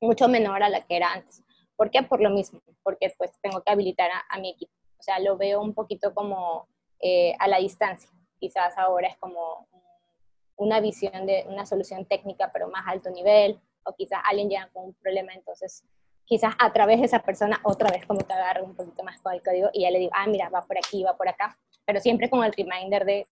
mucho 0.00 0.28
menor 0.28 0.62
a 0.62 0.68
la 0.68 0.80
que 0.86 0.96
era 0.96 1.12
antes. 1.12 1.42
¿Por 1.76 1.90
qué? 1.90 2.02
Por 2.02 2.20
lo 2.20 2.30
mismo, 2.30 2.60
porque 2.82 3.12
pues 3.18 3.32
tengo 3.42 3.62
que 3.62 3.72
habilitar 3.72 4.10
a, 4.28 4.38
mi 4.38 4.50
equipo. 4.50 4.72
O 4.98 5.02
sea, 5.02 5.18
lo 5.18 5.36
veo 5.36 5.60
un 5.60 5.74
poquito 5.74 6.14
como 6.14 6.68
eh, 7.00 7.34
a 7.38 7.48
la 7.48 7.58
distancia. 7.58 8.10
Quizás 8.38 8.78
ahora 8.78 9.08
es 9.08 9.16
como 9.18 9.68
una 10.56 10.80
visión 10.80 11.26
de 11.26 11.44
una 11.48 11.66
solución 11.66 12.04
técnica, 12.04 12.50
pero 12.52 12.68
más 12.68 12.84
alto 12.86 13.10
nivel, 13.10 13.60
o 13.84 13.94
quizás 13.94 14.20
alguien 14.24 14.48
llega 14.48 14.68
con 14.72 14.86
un 14.86 14.94
problema, 14.94 15.32
entonces 15.32 15.84
quizás 16.24 16.54
a 16.58 16.72
través 16.72 17.00
de 17.00 17.06
esa 17.06 17.20
persona 17.20 17.60
otra 17.64 17.90
vez 17.90 18.06
como 18.06 18.20
te 18.20 18.32
agarro 18.32 18.64
un 18.64 18.74
poquito 18.74 19.02
más 19.02 19.20
con 19.20 19.34
el 19.34 19.42
código 19.42 19.70
y 19.72 19.82
ya 19.82 19.90
le 19.90 19.98
digo, 19.98 20.12
ah, 20.14 20.26
mira, 20.26 20.48
va 20.48 20.62
por 20.62 20.78
aquí, 20.78 21.02
va 21.02 21.16
por 21.16 21.28
acá, 21.28 21.58
pero 21.84 22.00
siempre 22.00 22.30
con 22.30 22.44
el 22.44 22.52
reminder 22.52 23.04
de 23.04 23.26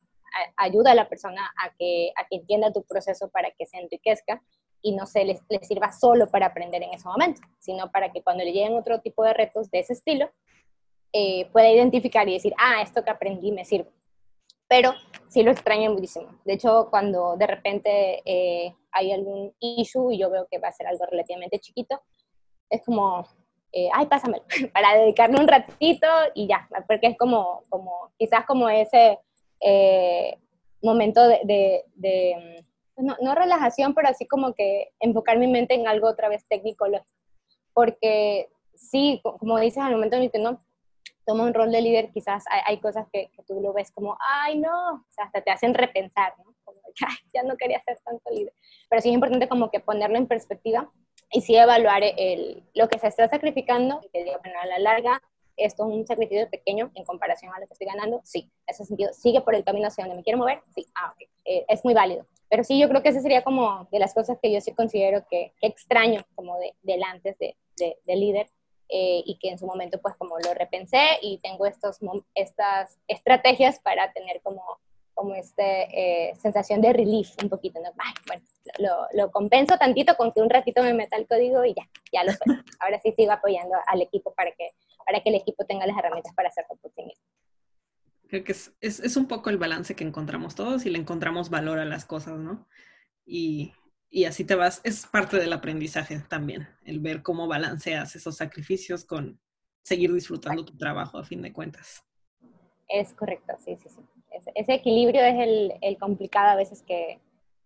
ayuda 0.57 0.93
a 0.93 0.95
la 0.95 1.09
persona 1.09 1.51
a 1.57 1.75
que, 1.77 2.13
a 2.17 2.27
que 2.27 2.37
entienda 2.37 2.73
tu 2.73 2.85
proceso 2.85 3.29
para 3.31 3.51
que 3.51 3.67
se 3.67 3.79
enriquezca 3.79 4.43
y 4.83 4.93
no 4.93 5.07
se 5.07 5.25
le, 5.25 5.41
sirva 5.63 5.93
solo 5.93 6.29
para 6.29 6.47
aprender 6.47 6.83
en 6.83 6.95
ese 6.95 7.07
momento, 7.07 7.43
sino 7.59 7.91
para 7.91 8.13
que 8.13 8.23
cuando 8.23 8.45
le 8.45 8.53
lleguen 8.53 8.75
otro 8.75 9.01
tipo 9.01 9.25
de 9.25 9.35
retos 9.35 9.71
de 9.71 9.81
ese 9.81 9.93
estilo, 9.93 10.31
eh, 11.13 11.47
pueda 11.53 11.71
identificar 11.71 12.29
y 12.29 12.35
decir, 12.35 12.55
ah, 12.59 12.81
esto 12.83 13.05
que 13.05 13.11
aprendí 13.11 13.53
me 13.53 13.65
sirve 13.65 13.91
pero 14.71 14.95
sí 15.29 15.43
lo 15.43 15.51
extraño 15.51 15.91
muchísimo. 15.91 16.29
De 16.45 16.53
hecho, 16.53 16.87
cuando 16.91 17.37
de 17.37 17.47
repente 17.49 18.23
eh, 18.25 18.73
hay 18.93 19.11
algún 19.11 19.53
issue 19.59 20.13
y 20.13 20.19
yo 20.19 20.31
veo 20.31 20.47
que 20.49 20.61
va 20.61 20.69
a 20.69 20.73
ser 20.73 20.87
algo 20.87 21.05
relativamente 21.07 21.59
chiquito, 21.59 22.01
es 22.71 22.81
como, 22.85 23.27
eh, 23.73 23.89
ay, 23.93 24.07
pásamelo, 24.07 24.45
para 24.73 24.95
dedicarle 24.95 25.41
un 25.41 25.49
ratito 25.49 26.07
y 26.37 26.47
ya, 26.47 26.69
porque 26.87 27.09
es 27.09 27.19
como, 27.19 27.63
como 27.69 28.13
quizás 28.17 28.47
como 28.47 28.69
ese 28.69 29.19
eh, 29.61 30.39
momento 30.83 31.27
de, 31.27 31.85
de, 31.97 32.65
pues 32.95 33.05
no, 33.05 33.17
no, 33.21 33.35
relajación, 33.35 33.93
pero 33.93 34.09
así 34.09 34.25
como 34.29 34.55
que 34.55 34.93
enfocar 35.01 35.37
mi 35.37 35.49
mente 35.49 35.75
en 35.75 35.89
algo 35.89 36.07
otra 36.07 36.29
vez 36.29 36.47
técnico, 36.47 36.87
porque 37.75 38.49
sí, 38.77 39.21
como 39.21 39.59
dices 39.59 39.83
al 39.83 39.95
momento 39.95 40.15
en 40.15 40.23
el 40.23 40.31
que 40.31 40.39
no, 40.39 40.65
toma 41.31 41.45
un 41.45 41.55
rol 41.55 41.71
de 41.71 41.81
líder, 41.81 42.11
quizás 42.11 42.43
hay, 42.66 42.81
cosas 42.81 43.07
que, 43.12 43.31
tú 43.47 43.61
lo 43.61 43.73
ves 43.73 43.93
como, 43.93 44.19
ay, 44.19 44.59
no, 44.59 44.95
o 44.95 45.05
sea, 45.11 45.27
hasta 45.27 45.40
te 45.43 45.53
hacen 45.53 45.75
repensar, 45.75 46.35
¿no? 46.38 46.57
Como, 46.64 46.81
ya, 47.01 47.07
ya 47.33 47.43
no 47.45 47.57
quería 47.57 47.81
ser 47.85 48.01
tanto 48.05 48.31
líder. 48.31 48.53
Pero 48.88 49.01
sí 49.01 49.11
es 49.11 49.14
importante 49.14 49.49
como 49.49 49.71
que 49.71 49.79
ponerlo 49.79 50.16
en 50.16 50.27
perspectiva 50.27 50.90
y 51.31 51.43
sí 51.43 51.55
evaluar 51.55 52.03
el, 52.03 52.64
lo 52.75 52.88
que 52.88 52.99
se 52.99 53.07
está 53.07 53.29
sacrificando 53.29 54.01
y 54.03 54.09
que, 54.09 54.25
bueno, 54.25 54.59
a 54.61 54.66
la 54.66 54.81
larga 54.81 55.23
esto 55.57 55.87
es 55.87 55.95
un 55.95 56.05
sacrificio 56.05 56.51
pequeño 56.51 56.90
en 56.95 57.05
comparación 57.05 57.53
a 57.55 57.61
lo 57.61 57.66
que 57.66 57.75
estoy 57.75 57.87
ganando, 57.87 58.21
sí, 58.25 58.51
ese 58.66 58.85
sentido, 58.85 59.12
sigue 59.12 59.40
por 59.43 59.55
el 59.55 59.62
camino 59.62 59.87
hacia 59.87 60.05
donde 60.05 60.16
me 60.16 60.25
quiero 60.25 60.38
mover, 60.38 60.62
sí, 60.75 60.85
ah, 60.97 61.14
eh, 61.45 61.64
es 61.69 61.85
muy 61.85 61.95
válido. 61.95 62.27
Pero 62.49 62.64
sí, 62.64 62.81
yo 62.81 62.88
creo 62.88 63.03
que 63.03 63.11
ese 63.11 63.21
sería 63.21 63.45
como 63.45 63.87
de 63.93 64.01
las 64.01 64.14
cosas 64.14 64.38
que 64.43 64.51
yo 64.51 64.61
sí 64.61 64.73
considero 64.75 65.25
que, 65.31 65.53
extraño 65.61 66.25
como 66.35 66.59
de, 66.59 66.75
del 66.83 67.05
antes 67.05 67.38
de, 67.38 67.57
de, 67.77 68.16
líder 68.16 68.49
eh, 68.90 69.22
y 69.24 69.38
que 69.38 69.50
en 69.50 69.59
su 69.59 69.66
momento 69.66 70.00
pues 70.00 70.14
como 70.16 70.38
lo 70.38 70.55
repensé 70.55 71.18
y 71.22 71.38
tengo 71.38 71.66
estos, 71.66 71.98
estas 72.35 72.98
estrategias 73.09 73.79
para 73.81 74.12
tener 74.12 74.40
como 74.42 74.62
como 75.20 75.35
esta 75.35 75.62
eh, 75.62 76.33
sensación 76.40 76.81
de 76.81 76.94
relief 76.94 77.31
un 77.42 77.50
poquito, 77.50 77.79
¿no? 77.79 77.90
bueno, 78.26 78.42
lo, 78.79 79.07
lo, 79.12 79.31
compenso 79.31 79.76
tantito 79.76 80.16
con 80.16 80.33
que 80.33 80.40
un 80.40 80.48
ratito 80.48 80.83
me 80.83 80.94
meta 80.94 81.18
el 81.18 81.26
código 81.26 81.62
y 81.62 81.74
ya, 81.74 81.87
ya 82.11 82.24
lo 82.24 82.33
sé. 82.33 82.38
Ahora 82.81 82.98
sí 83.03 83.12
sigo 83.12 83.31
apoyando 83.31 83.76
al 83.87 84.00
equipo 84.00 84.33
para 84.33 84.50
que, 84.53 84.70
para 85.05 85.20
que 85.20 85.29
el 85.29 85.35
equipo 85.35 85.66
tenga 85.66 85.87
las 85.87 85.98
herramientas 85.98 86.33
para 86.35 86.48
hacerlo 86.48 86.74
por 86.81 86.90
sí 86.92 87.03
mismo. 87.03 87.22
Creo 88.29 88.44
que 88.44 88.53
es, 88.53 88.72
es, 88.81 89.00
es, 89.00 89.16
un 89.18 89.29
poco 89.29 89.50
el 89.50 89.59
balance 89.59 89.94
que 89.94 90.05
encontramos 90.05 90.55
todos 90.55 90.87
y 90.87 90.90
le 90.90 90.98
encontramos 90.98 91.50
valor 91.50 91.81
a 91.81 91.85
las 91.85 92.07
cosas, 92.07 92.38
¿no? 92.38 92.66
Y, 93.26 93.74
y 94.11 94.25
así 94.25 94.44
te 94.44 94.55
vas, 94.55 94.81
es 94.85 95.07
parte 95.07 95.37
del 95.38 95.53
aprendizaje 95.53 96.20
también, 96.29 96.68
el 96.85 97.01
ver 97.01 97.23
cómo 97.23 97.46
balanceas 97.46 98.16
esos 98.16 98.37
sacrificios 98.37 99.05
con 99.05 99.40
seguir 99.83 100.12
disfrutando 100.12 100.64
tu 100.64 100.77
trabajo 100.77 101.18
a 101.18 101.25
fin 101.25 101.42
de 101.42 101.53
cuentas. 101.53 102.05
Es 102.88 103.14
correcto, 103.14 103.55
sí, 103.64 103.77
sí, 103.81 103.88
sí 103.88 104.03
ese, 104.55 104.75
equilibrio 104.75 105.23
es 105.23 105.38
el, 105.38 105.75
el, 105.81 105.99
complicado 105.99 106.51
a 106.51 106.57
veces 106.57 106.83
que, 106.83 107.20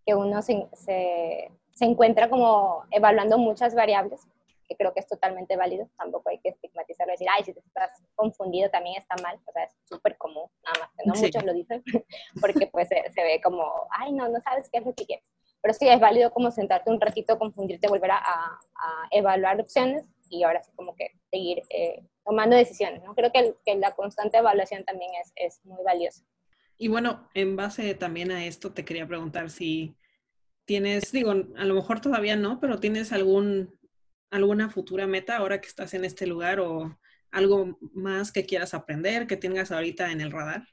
que 0.07 0.15
uno 0.15 0.43
se, 0.43 0.67
se, 0.73 1.51
se, 1.73 1.85
encuentra 1.85 2.29
como 2.29 2.85
evaluando 2.91 3.39
muchas 3.39 3.75
variables, 3.75 4.23
que 4.69 4.77
creo 4.77 4.93
que 4.95 5.01
es 5.01 5.07
totalmente 5.07 5.57
válido, 5.57 5.89
tampoco 5.99 6.31
hay 6.31 6.39
que 6.39 6.51
estigmatizarlo 6.51 7.13
y 7.13 7.15
decir, 7.15 7.29
ay, 7.31 7.45
si 7.45 7.53
te 7.53 7.61
estás 7.61 7.91
confundido 8.15 8.71
también 8.71 8.97
está 8.97 9.15
mal, 9.23 9.39
o 9.47 9.53
sea, 9.53 9.65
es 9.65 9.75
súper 9.85 10.17
común, 10.17 10.49
nada 10.65 10.79
más 10.81 11.07
no 11.07 11.15
muchos 11.15 11.45
lo 11.45 11.53
dicen, 11.53 11.83
porque 12.41 12.67
pues 12.67 12.89
se, 12.89 13.03
se, 13.13 13.23
ve 13.23 13.41
como, 13.43 13.65
ay, 13.91 14.13
no, 14.13 14.29
no 14.29 14.41
sabes 14.41 14.69
qué 14.71 14.79
es 14.79 14.87
lo 14.87 14.95
que 14.95 15.07
quieres. 15.07 15.25
Pero 15.65 15.73
sí 15.73 15.89
es 15.89 15.99
válido 15.99 16.31
como 16.31 16.51
sentarte 16.51 16.91
un 16.91 17.01
ratito, 17.01 17.39
confundirte, 17.39 17.89
volver 17.89 18.11
a, 18.11 18.19
a, 18.19 18.59
evaluar 19.11 19.59
opciones 19.59 20.05
y 20.29 20.43
ahora 20.43 20.63
sí 20.63 20.71
como 20.77 20.95
que 20.95 21.13
seguir 21.31 21.63
eh, 21.71 22.05
tomando 22.23 22.55
decisiones, 22.55 23.03
¿no? 23.03 23.15
Creo 23.15 23.33
que, 23.33 23.55
que, 23.65 23.75
la 23.77 23.93
constante 23.95 24.37
evaluación 24.37 24.85
también 24.85 25.11
es, 25.23 25.33
es 25.37 25.65
muy 25.65 25.83
valiosa. 25.83 26.23
Y 26.77 26.89
bueno, 26.89 27.31
en 27.33 27.57
base 27.57 27.95
también 27.95 28.31
a 28.31 28.45
esto, 28.45 28.75
te 28.75 28.85
quería 28.85 29.09
preguntar 29.09 29.49
si 29.49 29.97
tienes, 30.67 31.11
digo, 31.13 31.31
a 31.31 31.65
lo 31.65 31.75
mejor 31.75 32.03
todavía 32.03 32.37
no, 32.37 32.61
pero 32.61 32.79
tienes 32.79 33.11
algún, 33.13 33.75
alguna 34.31 34.69
futura 34.69 35.07
meta 35.07 35.39
ahora 35.39 35.63
que 35.63 35.69
estás 35.69 35.95
en 35.95 36.05
este 36.05 36.27
lugar 36.27 36.61
o 36.61 36.99
algo 37.31 37.79
más 37.95 38.33
que 38.33 38.45
quieras 38.45 38.75
aprender, 38.75 39.27
que 39.27 39.39
tengas 39.39 39.73
ahorita 39.73 40.13
en 40.13 40.21
el 40.21 40.31
radar. 40.31 40.69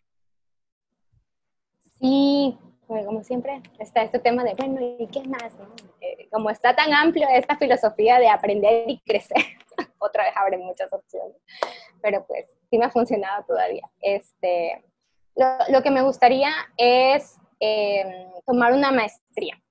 Sí, 1.98 2.58
como 3.06 3.24
siempre 3.24 3.62
está 3.80 4.04
este 4.04 4.20
tema 4.20 4.44
de, 4.44 4.54
bueno, 4.54 4.80
¿y 5.00 5.08
qué 5.08 5.24
más? 5.24 5.54
Eh, 6.02 6.28
como 6.32 6.50
está 6.50 6.76
tan 6.76 6.94
amplio 6.94 7.28
esta 7.34 7.56
filosofía 7.58 8.20
de 8.20 8.30
aprender 8.30 8.90
y 8.90 9.00
crecer, 9.00 9.38
otra 10.00 10.26
vez 10.26 10.34
abre 10.36 10.58
muchas 10.58 10.92
opciones, 10.92 11.38
pero 12.02 12.26
pues 12.28 12.46
sí 12.70 12.78
me 12.78 12.86
ha 12.86 12.92
funcionado 12.92 13.46
todavía. 13.46 13.90
Este, 14.02 14.84
lo, 15.70 15.82
que 15.82 15.92
me 15.92 16.02
gustaría 16.02 16.52
es 16.78 17.38
eh, 17.60 18.28
tomar 18.46 18.74
una 18.74 18.92
maestría. 18.92 19.62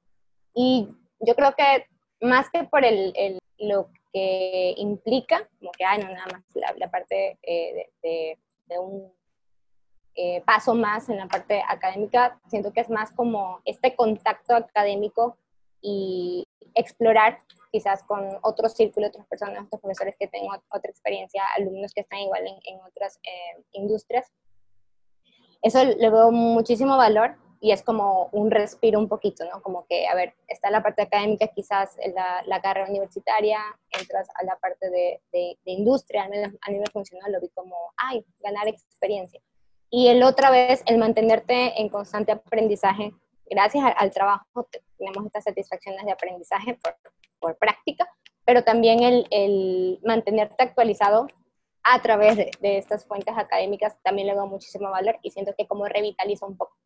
Y 0.55 0.89
yo 1.21 1.35
creo 1.35 1.55
que 1.55 1.87
más 2.21 2.49
que 2.51 2.65
por 2.65 2.85
el, 2.85 3.39
lo 3.59 3.91
que 4.13 4.75
implica, 4.77 5.49
como 5.59 5.71
que, 5.73 5.85
hay 5.85 5.99
no, 5.99 6.09
nada 6.09 6.27
más 6.33 6.43
la, 6.79 6.91
parte 6.91 7.39
eh, 7.43 7.91
de, 8.03 8.79
un 8.79 9.13
eh, 10.23 10.43
paso 10.45 10.75
más 10.75 11.09
en 11.09 11.17
la 11.17 11.27
parte 11.27 11.63
académica, 11.67 12.39
siento 12.49 12.73
que 12.73 12.81
es 12.81 12.91
más 12.91 13.11
como 13.13 13.61
este 13.65 13.97
contacto 13.97 14.55
académico 14.55 15.37
y 15.81 16.47
explorar 16.75 17.39
quizás 17.73 18.03
con 18.03 18.29
otros 18.43 18.75
círculos, 18.75 19.11
otras 19.11 19.27
personas, 19.27 19.65
otros 19.65 19.81
profesores 19.81 20.15
que 20.19 20.27
tengan 20.27 20.61
otra 20.71 20.91
experiencia, 20.91 21.43
alumnos 21.57 21.95
que 21.95 22.03
están 22.03 22.19
igual 22.19 22.47
en, 22.47 22.57
en 22.65 22.81
otras 22.85 23.19
industrias, 23.73 24.31
eso 25.63 25.85
le 25.85 26.11
veo 26.11 26.31
muchísimo 26.31 26.97
valor 26.97 27.37
y 27.61 27.73
es 27.73 27.83
como 27.83 28.31
un 28.33 28.51
respiro 28.51 28.99
un 28.99 29.09
poquito, 29.09 29.45
¿no? 29.45 29.61
Como 29.61 29.87
que, 29.87 30.09
a 30.09 30.15
ver, 30.15 30.35
está 30.49 30.71
la 30.71 30.83
parte 30.83 31.03
académica, 31.03 31.47
quizás 31.49 31.97
la, 32.15 32.43
la 32.47 32.63
carrera 32.63 32.89
universitaria, 32.89 33.61
entras 33.91 34.29
a 34.37 34.45
la 34.45 34.57
parte 34.57 34.89
de, 34.89 35.21
de, 35.33 35.59
industria, 35.65 36.25
al 36.25 36.31
menos 36.31 36.55
a 36.63 36.71
nivel 36.71 36.91
funcional 36.91 37.31
lo 37.31 37.41
vi 37.41 37.51
como, 37.51 37.77
ay, 37.99 38.25
ganar 38.41 38.67
experiencia. 38.67 39.41
Y 39.91 40.09
el 40.09 40.23
otra 40.23 40.51
vez, 40.51 40.83
el 40.87 40.99
mantenerte 40.99 41.81
en 41.81 41.89
constante 41.89 42.33
aprendizaje, 42.33 43.13
gracias 43.49 43.85
al, 43.97 44.11
trabajo 44.13 44.69
tenemos 44.97 45.27
estas 45.27 45.45
satisfacciones 45.45 46.05
de 46.05 46.13
aprendizaje 46.13 46.79
por, 46.83 46.97
por 47.41 47.59
práctica, 47.59 48.09
pero 48.45 48.63
también 48.63 49.03
el, 49.03 49.27
el 49.31 50.01
mantenerte 50.05 50.63
actualizado 50.63 51.27
a 51.83 52.01
través 52.03 52.37
de, 52.37 52.51
estas 52.61 53.07
fuentes 53.07 53.37
académicas 53.37 53.97
también 54.03 54.29
le 54.29 54.35
doy 54.35 54.49
muchísimo 54.49 54.91
valor 54.91 55.19
y 55.23 55.31
siento 55.31 55.55
que 55.57 55.67
como 55.67 55.87
revitaliza 55.87 56.47
un 56.47 56.57
poco, 56.57 56.77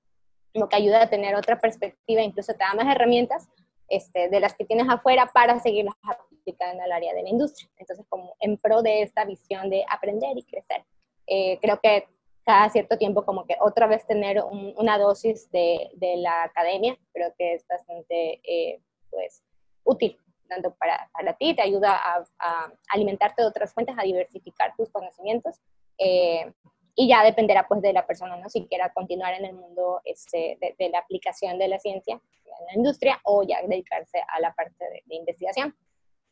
lo 0.53 0.69
que 0.69 0.77
ayuda 0.77 1.03
a 1.03 1.11
tener 1.11 1.35
otra 1.35 1.59
perspectiva, 1.59 2.23
incluso 2.23 2.53
te 2.53 2.59
da 2.59 2.75
más 2.75 2.87
herramientas 2.95 3.49
este, 3.89 4.29
de 4.29 4.41
las 4.41 4.55
que 4.55 4.65
tienes 4.65 4.89
afuera 4.89 5.31
para 5.33 5.59
seguirlas 5.59 5.97
aplicando 6.03 6.85
el 6.85 6.93
área 6.93 7.13
de 7.13 7.23
la 7.23 7.29
industria. 7.29 7.69
Entonces, 7.77 8.07
como 8.09 8.37
en 8.41 8.57
pro 8.57 8.83
de 8.83 9.03
esta 9.03 9.25
visión 9.25 9.69
de 9.69 9.85
aprender 9.91 10.39
y 10.39 10.45
crecer, 10.45 10.85
eh, 11.27 11.59
creo 11.61 11.81
que 11.83 12.07
cada 12.45 12.69
cierto 12.69 12.99
tiempo 12.99 13.25
como 13.25 13.47
que 13.47 13.57
otra 13.61 13.87
vez 13.87 14.07
tener 14.07 14.43
una 14.43 14.99
dosis 14.99 15.51
de, 15.51 15.91
de, 15.95 16.17
la 16.17 16.45
academia, 16.45 16.97
creo 17.13 17.33
que 17.39 17.55
es 17.55 17.67
bastante 17.67 18.41
eh, 18.45 18.81
pues, 19.11 19.43
útil 19.85 20.19
tanto 20.49 20.75
para, 20.75 21.11
para 21.13 21.35
ti, 21.35 21.55
te 21.55 21.63
ayuda 21.63 21.97
a, 21.97 22.73
alimentarte 22.89 23.43
de 23.43 23.49
otras 23.49 23.73
fuentes, 23.73 23.97
a 23.99 24.03
diversificar 24.03 24.75
tus 24.77 24.91
conocimientos. 24.91 25.61
Eh, 25.99 26.53
y 26.97 27.09
ya 27.09 27.25
dependerá 27.25 27.67
pues 27.67 27.83
de 27.83 27.93
la 27.93 28.07
persona, 28.07 28.37
¿no? 28.37 28.49
Si 28.49 28.67
quiera 28.67 28.93
continuar 28.93 29.35
en 29.35 29.45
el 29.45 29.55
mundo 29.55 30.01
este, 30.05 30.59
de, 30.61 30.89
la 30.91 31.01
aplicación 31.01 31.59
de 31.59 31.67
la 31.67 31.81
ciencia 31.81 32.15
en 32.15 32.67
la 32.67 32.75
industria 32.75 33.21
o 33.25 33.43
ya 33.43 33.61
dedicarse 33.63 34.23
a 34.29 34.39
la 34.39 34.55
parte 34.55 34.85
de, 35.07 35.17
investigación. 35.17 35.75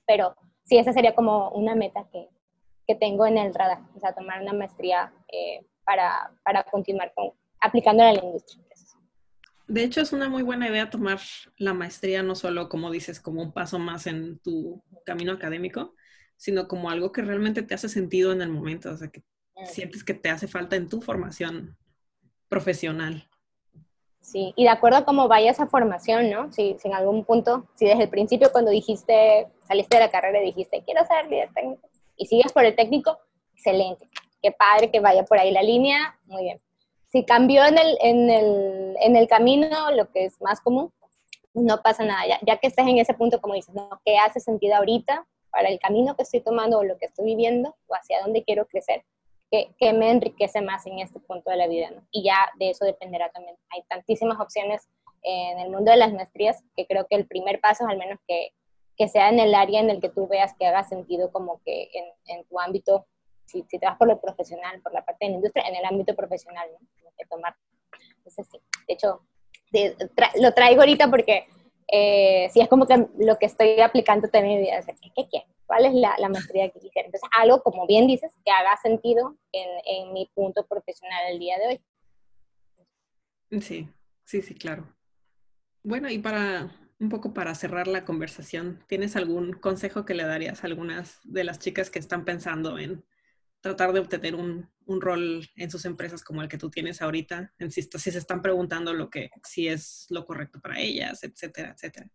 Pero 0.07 0.37
sí, 0.63 0.79
esa 0.79 0.93
sería 0.93 1.17
como 1.17 1.49
una 1.51 1.75
meta 1.75 2.07
que, 2.13 2.29
que 2.87 2.95
tengo 2.95 3.27
en 3.27 3.39
el 3.39 3.53
radar, 3.53 3.81
o 3.97 3.99
sea, 3.99 4.15
tomar 4.15 4.41
una 4.41 4.53
maestría 4.53 5.13
eh, 5.33 5.67
para, 5.85 6.33
para 6.45 6.65
continuar 6.65 7.13
con, 7.15 7.31
aplicándola 7.61 8.11
en 8.11 8.17
la 8.17 8.25
industria. 8.25 8.63
De 9.69 9.85
hecho, 9.85 10.03
es 10.03 10.13
una 10.13 10.29
muy 10.29 10.43
buena 10.43 10.69
idea 10.69 10.91
tomar 10.91 11.19
la 11.57 11.73
maestría, 11.73 12.23
no 12.23 12.35
solo, 12.35 12.69
como 12.69 12.91
dices, 12.91 13.21
como 13.21 13.43
un 13.43 13.53
paso 13.53 13.79
más 13.79 14.07
en 14.07 14.39
tu 14.41 14.83
camino 15.07 15.33
académico, 15.33 15.95
sino 16.37 16.69
como 16.69 16.91
algo 16.91 17.11
que 17.11 17.23
realmente 17.23 17.63
te 17.63 17.73
hace 17.73 17.89
sentido 17.89 18.33
en 18.33 18.43
el 18.43 18.51
momento, 18.51 18.91
o 18.91 18.97
sea, 18.97 19.09
que 19.09 19.23
sientes 19.65 20.05
que 20.05 20.13
te 20.13 20.29
hace 20.29 20.49
falta 20.49 20.77
en 20.77 20.89
tu 20.89 21.01
formación 21.01 21.77
profesional. 22.49 23.27
Sí, 24.21 24.53
y 24.57 24.65
de 24.65 24.69
acuerdo 24.69 24.99
a 24.99 25.05
cómo 25.05 25.27
vaya 25.27 25.51
esa 25.51 25.67
formación, 25.67 26.31
¿no? 26.31 26.53
Si, 26.53 26.77
en 26.85 26.95
algún 26.95 27.25
punto, 27.25 27.67
si 27.75 27.87
desde 27.87 28.05
el 28.05 28.11
principio 28.11 28.53
cuando 28.53 28.71
dijiste, 28.71 29.49
saliste 29.67 29.97
de 29.97 30.03
la 30.03 30.11
carrera 30.11 30.43
y 30.43 30.47
dijiste, 30.47 30.83
quiero 30.85 31.05
ser 31.07 31.31
líder 31.31 31.51
técnico, 31.55 31.89
y 32.17 32.27
sigues 32.27 32.53
por 32.53 32.65
el 32.65 32.77
técnico, 32.77 33.19
excelente. 33.55 34.09
Qué 34.43 34.53
padre 34.53 34.91
que 34.91 35.01
vaya 35.01 35.25
por 35.25 35.39
ahí 35.39 35.53
la 35.53 35.63
línea, 35.63 36.19
muy 36.27 36.43
bien 36.43 36.61
si 37.13 37.25
cambió 37.25 37.65
en 37.67 37.77
el, 37.77 37.99
en 38.01 38.31
el, 38.31 38.97
en 39.01 39.17
el 39.17 39.29
camino, 39.29 39.91
lo 39.91 40.11
que 40.11 40.25
es 40.25 40.41
más 40.41 40.63
común, 40.63 40.91
no 41.53 41.83
pasa 41.83 42.05
nada. 42.07 42.27
Ya, 42.27 42.39
ya, 42.41 42.57
que 42.57 42.69
estés 42.69 42.87
en 42.87 42.97
ese 42.97 43.13
punto, 43.13 43.39
como 43.41 43.55
dices, 43.55 43.75
¿no? 43.75 43.91
¿qué 44.05 44.17
hace 44.17 44.41
sentido 44.41 44.77
ahorita 44.77 45.27
para 45.51 45.69
el 45.69 45.79
camino 45.79 46.17
que 46.17 46.23
estoy 46.23 46.41
tomando 46.41 46.79
o 46.79 46.85
lo 46.85 46.97
que 46.97 47.07
estoy 47.07 47.27
viviendo 47.27 47.77
o 47.87 47.95
hacia 47.95 48.23
dónde 48.23 48.43
quiero 48.43 48.67
crecer? 48.67 49.05
¿Qué, 49.51 49.75
qué 49.79 49.93
me 49.93 50.11
enriquece 50.11 50.63
más 50.63 50.87
en 50.87 51.01
este 51.01 51.21
punto 51.21 51.51
de 51.51 51.59
la 51.59 51.67
vida? 51.67 51.91
¿no? 51.91 52.03
Y 52.11 52.25
ya 52.25 52.51
de 52.59 52.71
eso 52.71 52.87
dependerá 52.87 53.31
también. 53.31 53.57
Hay 53.69 53.83
tantísimas 53.83 54.41
opciones 54.41 54.89
en 55.23 55.59
el 55.59 55.71
mundo 55.71 55.91
de 55.91 55.99
las 55.99 56.15
maestrías 56.15 56.65
que 56.75 56.87
creo 56.87 57.07
que 57.07 57.17
el 57.17 57.27
primer 57.27 57.61
paso 57.61 57.85
es 57.85 57.91
al 57.91 57.99
menos 57.99 58.19
que, 58.27 58.53
que 58.97 59.09
sea 59.09 59.29
en 59.29 59.39
el 59.39 59.55
área 59.55 59.81
en 59.81 59.91
el 59.91 60.01
que 60.01 60.09
tú 60.09 60.27
veas 60.29 60.55
que 60.55 60.65
haga 60.65 60.83
sentido 60.85 61.31
como 61.31 61.61
que 61.63 61.91
en, 61.93 62.39
en 62.39 62.45
tu 62.45 62.59
ámbito 62.59 63.07
si, 63.47 63.65
si, 63.69 63.79
te 63.79 63.87
vas 63.87 63.97
por 63.97 64.09
lo 64.09 64.21
profesional, 64.21 64.81
por 64.83 64.93
la 64.93 65.05
parte 65.05 65.27
de 65.27 65.31
la 65.31 65.37
industria, 65.37 65.69
en 65.69 65.77
el 65.77 65.85
ámbito 65.85 66.15
profesional, 66.15 66.69
¿no? 66.73 67.11
que 67.17 67.27
tomar. 67.27 67.55
Entonces, 68.19 68.47
sí, 68.51 68.59
de 68.87 68.95
hecho, 68.95 69.21
lo 70.41 70.53
traigo 70.53 70.81
ahorita 70.81 71.09
porque 71.09 71.47
eh, 71.89 72.49
sí 72.53 72.61
es 72.61 72.69
como 72.69 72.87
que 72.87 73.07
lo 73.19 73.39
que 73.39 73.47
estoy 73.47 73.81
aplicando 73.81 74.29
también 74.29 74.61
mi 74.61 74.67
vida. 74.67 74.81
¿qué, 75.15 75.29
qué, 75.31 75.45
¿Cuál 75.67 75.87
es 75.87 75.95
la, 75.95 76.15
la, 76.19 76.29
maestría 76.29 76.71
que 76.71 76.81
quisiera? 76.81 77.07
Entonces, 77.07 77.29
algo, 77.39 77.63
como 77.63 77.87
bien 77.87 78.07
dices, 78.07 78.33
que 78.45 78.51
haga 78.51 78.77
sentido 78.83 79.37
en, 79.53 79.69
en 79.85 80.13
mi 80.13 80.31
punto 80.35 80.67
profesional 80.67 81.21
el 81.31 81.39
día 81.39 81.59
de 81.59 81.67
hoy. 81.67 83.61
Sí, 83.61 83.89
sí, 84.25 84.43
sí, 84.43 84.55
claro. 84.55 84.87
Bueno, 85.83 86.09
y 86.09 86.19
para 86.19 86.71
un 87.03 87.09
poco 87.09 87.35
para 87.35 87.55
cerrar 87.55 87.89
la 87.89 88.05
conversación, 88.05 88.85
¿tienes 88.87 89.17
algún 89.17 89.53
consejo 89.53 90.05
que 90.05 90.15
le 90.15 90.25
darías 90.25 90.63
a 90.63 90.69
algunas 90.69 91.19
de 91.25 91.43
las 91.43 91.59
chicas 91.59 91.91
que 91.91 91.99
están 91.99 92.25
pensando 92.25 92.79
en 92.79 93.05
tratar 93.63 93.93
de 93.93 94.01
obtener 94.01 94.35
un, 94.35 94.69
un, 94.87 95.01
rol 95.01 95.49
en 95.57 95.71
sus 95.71 95.85
empresas 95.85 96.23
como 96.23 96.43
el 96.43 96.49
que 96.49 96.59
tú 96.59 96.69
tienes 96.69 97.01
ahorita, 97.01 97.53
si 97.71 97.83
se 97.83 98.19
están 98.19 98.43
preguntando 98.43 98.93
lo 98.93 99.09
que, 99.09 99.31
si 99.45 99.69
es 99.69 100.07
lo 100.11 100.27
correcto 100.27 100.61
para 100.61 100.81
ellas, 100.81 101.23
etcétera, 101.23 101.71
etcétera. 101.71 102.09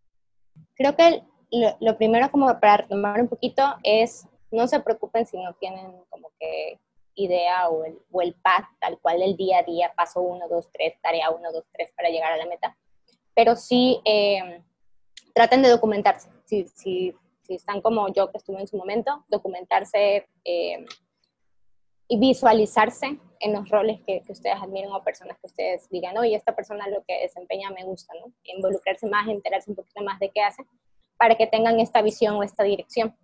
Creo 0.75 0.95
que 0.95 1.23
lo, 1.51 1.77
lo 1.79 1.97
primero 1.97 2.29
como 2.29 2.47
para 2.59 2.77
retomar 2.77 3.21
un 3.21 3.29
poquito 3.29 3.63
es 3.81 4.27
no 4.51 4.67
se 4.67 4.79
preocupen 4.81 5.25
si 5.25 5.37
no 5.41 5.53
tienen 5.55 5.91
como 6.09 6.31
que 6.39 6.79
idea 7.15 7.69
o 7.69 7.83
el, 7.85 7.97
o 8.11 8.21
el 8.21 8.33
path 8.35 8.65
tal 8.79 8.99
cual 8.99 9.21
el 9.21 9.35
día 9.35 9.59
a 9.59 9.63
día, 9.63 9.93
paso 9.95 10.21
1, 10.21 10.47
2, 10.47 10.69
3, 10.71 10.93
tarea 11.01 11.31
1, 11.31 11.51
2, 11.51 11.63
3 11.73 11.91
para 11.95 12.09
llegar 12.09 12.33
a 12.33 12.37
la 12.37 12.45
meta, 12.45 12.77
pero 13.33 13.55
sí 13.55 13.99
eh, 14.05 14.61
traten 15.33 15.61
de 15.61 15.69
documentarse. 15.69 16.29
Si, 16.45 16.67
si, 16.67 17.15
si, 17.43 17.55
están 17.55 17.81
como 17.81 18.11
yo 18.13 18.31
que 18.31 18.37
estuve 18.37 18.59
en 18.59 18.67
su 18.67 18.77
momento, 18.77 19.25
documentarse 19.29 20.27
eh, 20.43 20.85
y 22.07 22.17
visualizarse 22.19 23.19
en 23.39 23.53
los 23.53 23.69
roles 23.69 23.99
que, 24.05 24.23
ustedes 24.29 24.55
admiren 24.55 24.91
o 24.91 25.03
personas 25.03 25.37
que 25.39 25.47
ustedes 25.47 25.89
digan, 25.89 26.17
oye, 26.17 26.35
esta 26.35 26.55
persona 26.55 26.87
lo 26.87 27.03
que 27.03 27.19
desempeña 27.21 27.69
me 27.71 27.83
gusta, 27.83 28.13
¿no? 28.19 28.31
Involucrarse 28.43 29.07
más, 29.07 29.27
enterarse 29.27 29.69
un 29.69 29.75
poquito 29.75 30.03
más 30.03 30.19
de 30.19 30.29
qué 30.29 30.41
hace, 30.41 30.63
para 31.17 31.35
que 31.35 31.47
tengan 31.47 31.79
esta 31.79 32.01
visión 32.01 32.35
o 32.35 32.43
esta 32.43 32.63
dirección 32.63 33.15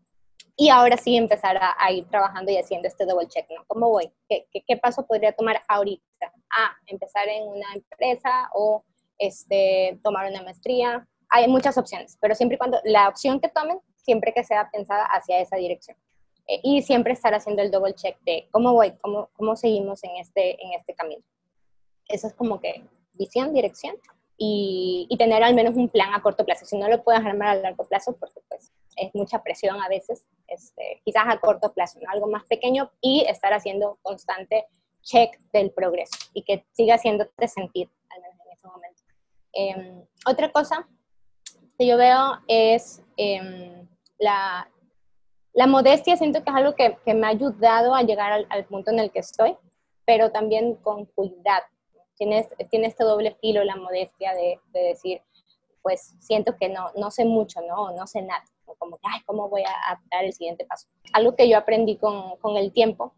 y 0.55 0.69
ahora 0.69 0.97
sí 0.97 1.15
empezar 1.15 1.59
a, 1.59 1.91
ir 1.91 2.07
trabajando 2.09 2.51
y 2.51 2.57
haciendo 2.57 2.88
este 2.88 3.05
double 3.05 3.27
check, 3.27 3.47
¿no? 3.49 3.63
¿Cómo 3.65 3.89
voy? 3.89 4.11
¿Qué, 4.29 4.45
qué, 4.51 4.77
paso 4.77 5.05
podría 5.05 5.31
tomar 5.31 5.63
ahorita? 5.67 6.31
Ah, 6.55 6.75
empezar 6.86 7.27
en 7.27 7.47
una 7.47 7.73
empresa 7.73 8.49
o 8.53 8.84
este, 9.17 9.99
tomar 10.03 10.29
una 10.29 10.43
maestría. 10.43 11.07
Hay 11.29 11.47
muchas 11.47 11.77
opciones, 11.77 12.17
pero 12.21 12.36
siempre 12.36 12.55
y 12.55 12.57
cuando 12.59 12.79
la 12.84 13.09
opción 13.09 13.39
que 13.39 13.49
tomen, 13.49 13.79
siempre 13.95 14.31
que 14.31 14.43
sea 14.43 14.69
pensada 14.71 15.05
hacia 15.05 15.39
esa 15.39 15.55
dirección. 15.55 15.97
Eh, 16.48 16.60
y 16.64 16.82
siempre 16.82 17.14
estar 17.14 17.34
haciendo 17.34 17.62
el 17.62 17.72
double 17.72 17.94
check 17.94 18.18
de 18.26 18.48
cómo 18.52 18.74
voy, 18.74 18.91
cómo, 19.02 19.30
cómo 19.34 19.56
seguimos 19.56 20.04
en 20.04 20.18
este, 20.18 20.62
en 20.64 20.74
este 20.74 20.94
camino. 20.94 21.24
Eso 22.08 22.28
es 22.28 22.34
como 22.34 22.60
que 22.60 22.84
visión, 23.14 23.54
dirección 23.54 23.96
y, 24.38 25.08
y, 25.10 25.18
tener 25.18 25.44
al 25.44 25.56
menos 25.56 25.76
un 25.76 25.88
plan 25.88 26.14
a 26.14 26.22
corto 26.22 26.44
plazo. 26.46 26.66
Si 26.66 26.78
no 26.78 26.89
lo 26.89 27.04
puedes 27.04 27.24
armar 27.24 27.50
a 27.50 27.56
largo 27.56 27.88
plazo, 27.88 28.16
porque 28.18 28.41
pues 28.50 28.74
es 28.98 29.14
mucha 29.16 29.41
presión 29.41 29.82
a 29.82 29.88
veces, 29.88 30.26
este, 30.48 31.02
quizás 31.06 31.24
a 31.28 31.39
corto 31.39 31.74
plazo, 31.74 32.00
algo 32.08 32.28
más 32.28 32.44
pequeño 32.46 32.91
y 33.00 33.26
estar 33.28 33.54
haciendo 33.54 34.00
constante 34.02 34.66
check 35.02 35.38
del 35.52 35.72
progreso 35.72 36.18
y 36.34 36.44
que 36.44 36.66
siga 36.72 36.96
haciéndote 36.96 37.48
sentir, 37.48 37.89
al 38.10 38.22
menos 38.22 38.38
en 38.46 38.52
ese 38.52 38.68
momento. 38.68 39.04
Em, 39.54 40.06
otra 40.28 40.52
cosa 40.52 40.88
que 41.78 41.86
yo 41.86 41.98
veo 41.98 42.39
es 42.48 43.02
eh, 43.18 43.86
la, 44.18 44.70
la, 45.54 45.68
modestia, 45.68 46.18
siento 46.18 46.43
que 46.43 46.49
es 46.49 46.56
algo 46.56 46.76
que, 46.76 46.97
me 47.14 47.28
ha 47.28 47.30
ayudado 47.30 47.95
a 47.95 48.04
llegar 48.04 48.45
al, 48.49 48.66
punto 48.66 48.91
en 48.91 48.99
el 48.99 49.12
que 49.12 49.20
estoy, 49.20 49.56
pero 50.06 50.32
también 50.32 50.76
con 50.76 51.06
cuidado. 51.06 51.66
Tiene, 52.16 52.47
tiene 52.70 52.88
este 52.88 53.04
doble 53.04 53.36
filo 53.41 53.64
la 53.64 53.76
modestia 53.76 54.34
de, 54.34 54.60
de 54.72 54.80
decir, 54.80 55.22
pues 55.82 56.16
siento 56.20 56.56
que 56.58 56.70
no, 56.70 56.91
no 56.95 57.12
sé 57.12 57.26
mucho, 57.26 57.60
¿no? 57.62 57.91
no 57.91 58.08
sé 58.08 58.22
nada 58.22 58.43
como 58.78 58.99
ay, 59.04 59.22
¿cómo 59.26 59.49
voy 59.49 59.64
a, 59.64 59.99
dar 60.12 60.26
el 60.26 60.34
siguiente 60.34 60.66
paso? 60.66 60.88
Algo 61.14 61.36
que 61.36 61.47
yo 61.49 61.58
aprendí 61.58 61.97
con, 61.97 62.38
con 62.38 62.58
el 62.58 62.72
tiempo 62.72 63.14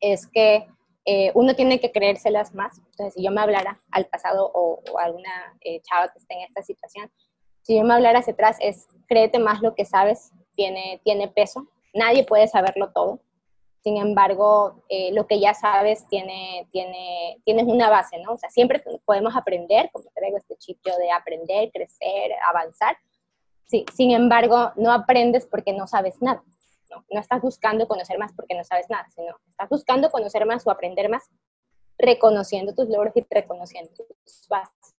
es 0.00 0.26
que 0.26 0.66
eh, 1.04 1.30
uno 1.34 1.54
tiene 1.54 1.80
que 1.80 1.92
creérselas 1.92 2.54
más. 2.54 2.78
Entonces, 2.78 3.14
si 3.14 3.22
yo 3.22 3.30
me 3.30 3.40
hablara 3.40 3.80
al 3.90 4.06
pasado 4.06 4.50
o, 4.52 4.82
alguna 4.98 5.56
eh, 5.60 5.80
chava 5.82 6.08
que 6.08 6.18
esté 6.18 6.34
en 6.34 6.40
esta 6.42 6.62
situación, 6.62 7.10
si 7.62 7.76
yo 7.76 7.84
me 7.84 7.94
hablara 7.94 8.20
hacia 8.20 8.32
atrás 8.32 8.56
es, 8.60 8.88
créete 9.08 9.38
más 9.38 9.60
lo 9.62 9.74
que 9.74 9.84
sabes, 9.84 10.32
tiene, 10.56 11.00
tiene 11.04 11.28
peso. 11.28 11.68
Nadie 11.94 12.24
puede 12.24 12.48
saberlo 12.48 12.90
todo. 12.92 13.20
Sin 13.84 13.98
embargo, 13.98 14.82
eh, 14.88 15.12
lo 15.12 15.28
que 15.28 15.38
ya 15.38 15.54
sabes 15.54 16.08
tiene, 16.08 16.66
tiene, 16.72 17.40
tienes 17.44 17.66
una 17.66 17.88
base, 17.88 18.18
¿no? 18.18 18.32
O 18.32 18.38
sea, 18.38 18.50
siempre 18.50 18.82
podemos 19.04 19.36
aprender, 19.36 19.90
como 19.92 20.10
traigo 20.12 20.38
este 20.38 20.56
chip 20.56 20.78
de 20.84 21.10
aprender, 21.12 21.70
crecer, 21.70 22.32
avanzar, 22.48 22.96
Sí, 23.66 23.84
sin 23.94 24.12
embargo, 24.12 24.72
no 24.76 24.92
aprendes 24.92 25.44
porque 25.46 25.72
no 25.72 25.86
sabes 25.86 26.22
nada. 26.22 26.42
¿no? 26.90 27.04
no 27.10 27.20
estás 27.20 27.42
buscando 27.42 27.88
conocer 27.88 28.16
más 28.18 28.32
porque 28.32 28.54
no 28.54 28.62
sabes 28.62 28.88
nada, 28.88 29.08
sino 29.14 29.36
estás 29.48 29.68
buscando 29.68 30.10
conocer 30.10 30.46
más 30.46 30.64
o 30.66 30.70
aprender 30.70 31.08
más 31.08 31.28
reconociendo 31.98 32.74
tus 32.74 32.88
logros 32.88 33.16
y 33.16 33.26
reconociendo 33.28 33.90
tus 33.96 34.46
bases. 34.48 34.95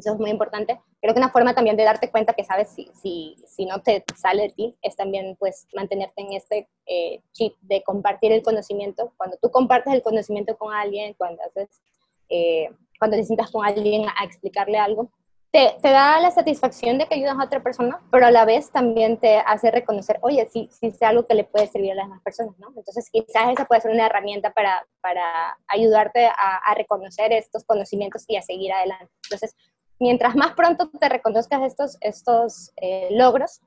Eso 0.00 0.14
es 0.14 0.18
muy 0.18 0.30
importante. 0.30 0.80
Creo 1.00 1.14
que 1.14 1.20
una 1.20 1.30
forma 1.30 1.54
también 1.54 1.76
de 1.76 1.84
darte 1.84 2.10
cuenta 2.10 2.32
que 2.32 2.44
sabes 2.44 2.70
si, 2.70 2.90
si, 3.00 3.36
si 3.46 3.66
no 3.66 3.82
te 3.82 4.02
sale 4.16 4.44
de 4.44 4.48
ti 4.50 4.76
es 4.82 4.96
también 4.96 5.36
pues 5.38 5.66
mantenerte 5.74 6.22
en 6.22 6.32
este 6.32 6.68
eh, 6.86 7.20
chip 7.32 7.54
de 7.60 7.82
compartir 7.82 8.32
el 8.32 8.42
conocimiento. 8.42 9.12
Cuando 9.16 9.36
tú 9.40 9.50
compartes 9.50 9.92
el 9.92 10.02
conocimiento 10.02 10.56
con 10.56 10.72
alguien, 10.72 11.14
cuando 11.14 11.42
haces, 11.42 11.82
eh, 12.30 12.70
cuando 12.98 13.16
te 13.18 13.24
sientas 13.24 13.50
con 13.50 13.64
alguien 13.64 14.06
a 14.08 14.24
explicarle 14.24 14.78
algo, 14.78 15.10
te, 15.52 15.76
te, 15.82 15.90
da 15.90 16.20
la 16.20 16.30
satisfacción 16.30 16.98
de 16.98 17.06
que 17.06 17.16
ayudas 17.16 17.36
a 17.36 17.44
otra 17.44 17.60
persona, 17.60 18.00
pero 18.12 18.26
a 18.26 18.30
la 18.30 18.44
vez 18.44 18.70
también 18.70 19.18
te 19.18 19.38
hace 19.38 19.72
reconocer, 19.72 20.18
oye, 20.22 20.48
sí, 20.48 20.68
sí 20.70 20.86
es 20.86 21.02
algo 21.02 21.26
que 21.26 21.34
le 21.34 21.42
puede 21.42 21.66
servir 21.66 21.90
a 21.92 21.96
las 21.96 22.06
demás 22.06 22.22
personas, 22.22 22.56
¿no? 22.58 22.68
Entonces 22.76 23.10
quizás 23.10 23.52
esa 23.52 23.64
puede 23.64 23.80
ser 23.80 23.90
una 23.90 24.06
herramienta 24.06 24.52
para, 24.52 24.86
para 25.00 25.58
ayudarte 25.66 26.26
a, 26.26 26.56
a, 26.64 26.74
reconocer 26.74 27.32
estos 27.32 27.64
conocimientos 27.64 28.24
y 28.28 28.36
a 28.36 28.42
seguir 28.42 28.72
adelante. 28.72 29.12
Entonces, 29.24 29.56
mientras 30.00 30.34
más 30.34 30.54
pronto 30.54 30.90
te 30.90 31.08
reconozcas 31.08 31.62
estos, 31.62 31.96
estos 32.00 32.72
eh, 32.76 33.08
logros, 33.12 33.60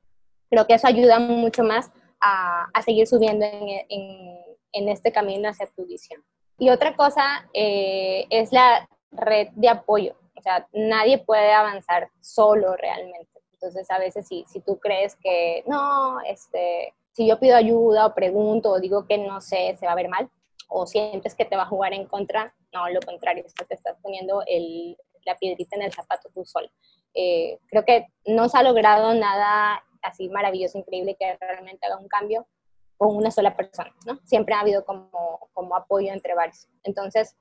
creo 0.49 0.67
que 0.67 0.73
eso 0.73 0.87
ayuda 0.87 1.19
mucho 1.19 1.63
más 1.63 1.91
a, 2.19 2.67
a 2.73 2.81
seguir 2.81 3.07
subiendo 3.07 3.45
en, 3.45 3.69
en, 3.89 4.39
en, 4.73 4.89
este 4.89 5.11
camino 5.11 5.49
hacia 5.49 5.67
tu 5.67 5.85
visión. 5.85 6.21
Y 6.57 6.69
otra 6.69 6.95
cosa 6.95 7.47
eh, 7.53 8.25
es 8.29 8.51
la 8.51 8.87
red 9.11 9.47
de 9.53 9.69
apoyo 9.69 10.15
o 10.35 10.41
sea, 10.43 10.67
nadie 10.73 11.19
puede 11.19 11.53
avanzar 11.53 12.09
solo 12.19 12.75
realmente. 12.75 13.41
Entonces, 13.53 13.89
a 13.89 13.97
veces 13.97 14.27
si, 14.27 14.43
si 14.49 14.59
tú 14.59 14.77
crees 14.77 15.15
que 15.15 15.63
no, 15.67 16.19
este, 16.21 16.93
si 17.13 17.25
yo 17.25 17.39
pido 17.39 17.55
ayuda 17.55 18.07
o 18.07 18.13
pregunto 18.13 18.71
o 18.71 18.79
digo 18.81 19.07
que 19.07 19.17
no 19.17 19.39
sé, 19.39 19.77
se 19.79 19.85
va 19.85 19.93
a 19.93 19.95
ver 19.95 20.09
mal, 20.09 20.29
o 20.67 20.85
sientes 20.85 21.33
que 21.33 21.45
te 21.45 21.55
va 21.55 21.63
a 21.63 21.67
jugar 21.67 21.93
en 21.93 22.07
contra, 22.07 22.53
no, 22.73 22.89
lo 22.89 22.99
contrario, 22.99 23.45
te 23.67 23.73
estás 23.73 23.95
poniendo 24.01 24.43
el, 24.45 24.97
la 25.25 25.35
piedrita 25.35 25.75
en 25.75 25.83
el 25.83 25.93
zapato 25.93 26.29
tú 26.33 26.45
solo. 26.45 26.69
Eh, 27.13 27.59
creo 27.67 27.85
que 27.85 28.07
no 28.25 28.49
se 28.49 28.57
ha 28.57 28.63
logrado 28.63 29.13
nada 29.13 29.83
así 30.01 30.29
maravilloso, 30.29 30.77
increíble, 30.77 31.15
que 31.19 31.37
realmente 31.39 31.85
haga 31.85 31.97
un 31.97 32.07
cambio 32.07 32.47
con 32.97 33.15
una 33.15 33.31
sola 33.31 33.55
persona, 33.55 33.93
¿no? 34.05 34.19
Siempre 34.23 34.55
ha 34.55 34.61
habido 34.61 34.85
como, 34.85 35.49
como 35.53 35.75
apoyo 35.75 36.11
entre 36.11 36.35
varios. 36.35 36.67
Entonces, 36.83 37.35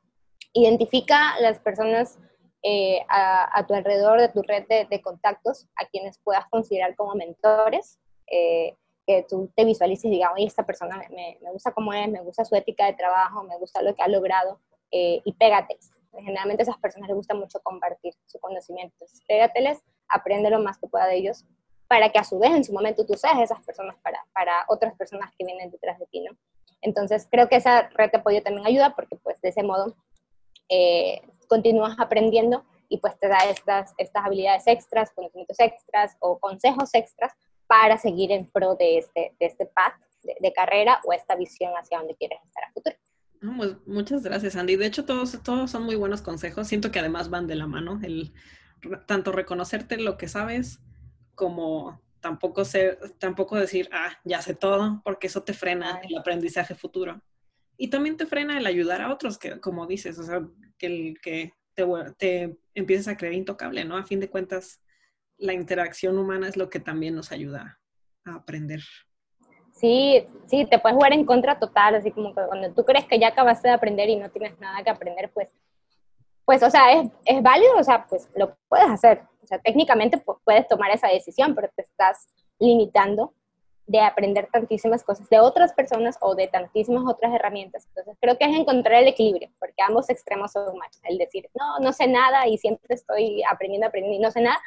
identifica 0.53 1.39
las 1.41 1.59
personas 1.59 2.19
eh, 2.63 3.05
a, 3.09 3.65
tu 3.67 3.75
alrededor 3.75 4.21
de 4.21 4.29
tu 4.29 4.43
red 4.43 4.67
de, 4.69 5.03
contactos 5.03 5.67
a 5.77 5.87
quienes 5.87 6.19
puedas 6.19 6.47
considerar 6.49 6.95
como 6.95 7.15
mentores, 7.15 7.99
eh, 8.31 8.77
que 9.05 9.27
tú 9.29 9.51
te 9.57 9.65
visualices 9.65 10.05
y 10.05 10.11
digas, 10.11 10.31
oye, 10.35 10.47
esta 10.47 10.65
persona 10.65 10.97
me, 11.11 11.39
me, 11.43 11.51
gusta 11.51 11.73
cómo 11.73 11.93
es, 11.93 12.09
me 12.09 12.21
gusta 12.21 12.45
su 12.45 12.55
ética 12.55 12.87
de 12.87 12.93
trabajo, 12.93 13.43
me 13.43 13.59
gusta 13.59 13.83
lo 13.83 13.95
que 13.97 14.03
ha 14.03 14.09
logrado, 14.09 14.61
eh, 14.93 15.21
y 15.25 15.33
pégate. 15.33 15.77
Generalmente 16.13 16.63
a 16.63 16.65
esas 16.65 16.79
personas 16.79 17.09
les 17.09 17.17
gusta 17.17 17.35
mucho 17.35 17.61
compartir 17.63 18.15
su 18.27 18.39
conocimiento. 18.39 18.95
Entonces, 18.95 19.23
pégateles, 19.27 19.83
aprende 20.09 20.51
lo 20.51 20.61
más 20.61 20.79
que 20.79 20.87
pueda 20.87 21.07
de 21.07 21.17
ellos, 21.17 21.45
para 21.89 22.11
que 22.11 22.19
a 22.19 22.25
su 22.25 22.39
vez 22.39 22.53
en 22.53 22.65
su 22.65 22.73
momento 22.73 23.05
tú 23.07 23.15
seas 23.15 23.39
esas 23.41 23.65
personas 23.65 23.97
para, 24.03 24.25
para 24.33 24.65
otras 24.69 24.95
personas 24.95 25.31
que 25.37 25.45
vienen 25.45 25.71
detrás 25.71 25.99
de 25.99 26.07
ti, 26.07 26.21
¿no? 26.21 26.37
Entonces, 26.81 27.29
creo 27.31 27.49
que 27.49 27.57
esa 27.57 27.89
red 27.91 28.11
de 28.11 28.19
apoyo 28.19 28.43
también 28.43 28.67
ayuda 28.67 28.95
porque 28.95 29.17
pues 29.17 29.41
de 29.41 29.51
ese 29.51 29.63
modo 29.63 29.95
eh, 30.69 31.23
continúas 31.49 31.97
aprendiendo 31.99 32.65
y 32.89 32.99
pues 32.99 33.19
te 33.19 33.29
da 33.29 33.39
estas, 33.49 33.95
estas 33.99 34.25
habilidades 34.25 34.67
extras, 34.67 35.11
conocimientos 35.13 35.59
extras 35.61 36.17
o 36.21 36.39
consejos 36.39 36.91
extras 36.95 37.33
para 37.67 37.97
seguir 37.97 38.33
en 38.33 38.51
pro 38.51 38.75
de 38.75 38.99
este, 38.99 39.35
de 39.39 39.47
este 39.47 39.67
path 39.67 39.95
de, 40.23 40.53
carrera 40.53 41.01
o 41.05 41.13
esta 41.13 41.35
visión 41.35 41.73
hacia 41.75 41.99
donde 41.99 42.15
quieres 42.15 42.39
estar 42.45 42.65
a 42.65 42.73
futuro. 42.73 42.97
Pues, 43.57 43.77
muchas 43.87 44.23
gracias, 44.23 44.55
Andy. 44.55 44.77
De 44.77 44.87
hecho, 44.87 45.05
todos, 45.05 45.43
todos 45.43 45.71
son 45.71 45.83
muy 45.83 45.97
buenos 45.97 46.23
consejos. 46.23 46.69
Siento 46.69 46.93
que 46.93 47.01
además 47.01 47.29
van 47.29 47.49
de 47.49 47.57
la 47.57 47.67
mano. 47.67 47.99
El, 48.03 48.33
tanto 49.07 49.33
reconocerte 49.33 49.97
lo 49.97 50.17
que 50.17 50.29
sabes 50.29 50.81
como 51.35 52.01
tampoco, 52.21 52.65
ser, 52.65 52.99
tampoco 53.19 53.57
decir, 53.57 53.89
ah, 53.93 54.17
ya 54.25 54.43
sé 54.43 54.55
todo, 54.55 55.01
porque 55.05 55.27
eso 55.27 55.43
te 55.43 55.55
frena 55.55 56.01
el 56.05 56.17
aprendizaje 56.17 56.75
futuro. 56.75 57.21
Y 57.77 57.89
también 57.89 58.17
te 58.17 58.27
frena 58.27 58.59
el 58.59 58.67
ayudar 58.67 59.01
a 59.01 59.13
otros, 59.13 59.39
que 59.39 59.59
como 59.61 59.87
dices, 59.87 60.19
o 60.19 60.23
sea, 60.23 60.47
que, 60.79 60.87
el, 60.87 61.21
que 61.21 61.53
te, 61.75 61.85
te 62.17 62.59
empieces 62.75 63.09
a 63.09 63.17
creer 63.17 63.35
intocable, 63.35 63.85
¿no? 63.85 63.97
A 63.97 64.05
fin 64.05 64.21
de 64.21 64.31
cuentas, 64.31 64.81
la 65.37 65.53
interacción 65.53 66.17
humana 66.17 66.49
es 66.49 66.57
lo 66.57 66.71
que 66.71 66.79
también 66.79 67.17
nos 67.17 67.33
ayuda 67.33 67.81
a 68.25 68.35
aprender. 68.37 68.83
Sí, 69.83 70.29
sí, 70.47 70.65
te 70.65 70.79
puedes 70.79 70.95
jugar 70.95 71.13
en 71.13 71.25
contra 71.27 71.59
total, 71.59 71.97
así 71.97 72.13
como 72.13 72.33
que 72.33 72.43
cuando 72.47 72.73
tú 72.73 72.85
crees 72.85 73.05
que 73.05 73.19
ya 73.19 73.29
acabaste 73.29 73.67
de 73.67 73.75
aprender 73.75 74.09
y 74.09 74.15
no 74.15 74.31
tienes 74.31 74.57
nada 74.61 74.81
que 74.85 74.91
aprender, 74.91 75.29
pues, 75.35 75.49
pues, 76.45 76.63
o 76.63 76.71
sea, 76.71 76.93
es, 76.93 77.11
es 77.25 77.43
válido, 77.43 77.75
o 77.77 77.83
sea, 77.83 78.07
pues 78.09 78.31
lo 78.37 78.57
puedes 78.69 78.89
hacer. 78.89 79.23
O 79.43 79.47
sea, 79.47 79.59
técnicamente 79.59 80.23
puedes 80.45 80.69
tomar 80.69 80.93
esa 80.93 81.09
decisión, 81.09 81.57
pero 81.57 81.69
te 81.75 81.83
estás 81.83 82.29
limitando 82.61 83.35
de 83.89 83.99
aprender 83.99 84.49
tantísimas 84.53 85.03
cosas 85.03 85.29
de 85.29 85.41
otras 85.41 85.73
personas 85.73 86.17
o 86.21 86.37
de 86.37 86.47
tantísimas 86.47 87.03
otras 87.05 87.35
herramientas. 87.35 87.85
Entonces 87.89 88.17
creo 88.21 88.39
que 88.39 88.45
es 88.45 88.57
encontrar 88.57 89.03
el 89.03 89.09
equilibrio, 89.09 89.51
porque 89.59 89.83
ambos 89.83 90.09
extremos 90.11 90.53
son 90.53 90.79
malos. 90.79 91.01
El 91.03 91.19
decir, 91.19 91.51
no, 91.59 91.81
no 91.81 91.93
sé 91.93 92.07
nada 92.07 92.47
y 92.47 92.57
siempre 92.57 92.95
estoy 92.95 93.43
aprendiendo, 93.51 93.89
aprendiendo 93.89 94.21
y 94.21 94.23
no 94.23 94.31
sé 94.31 94.43
nada, 94.43 94.61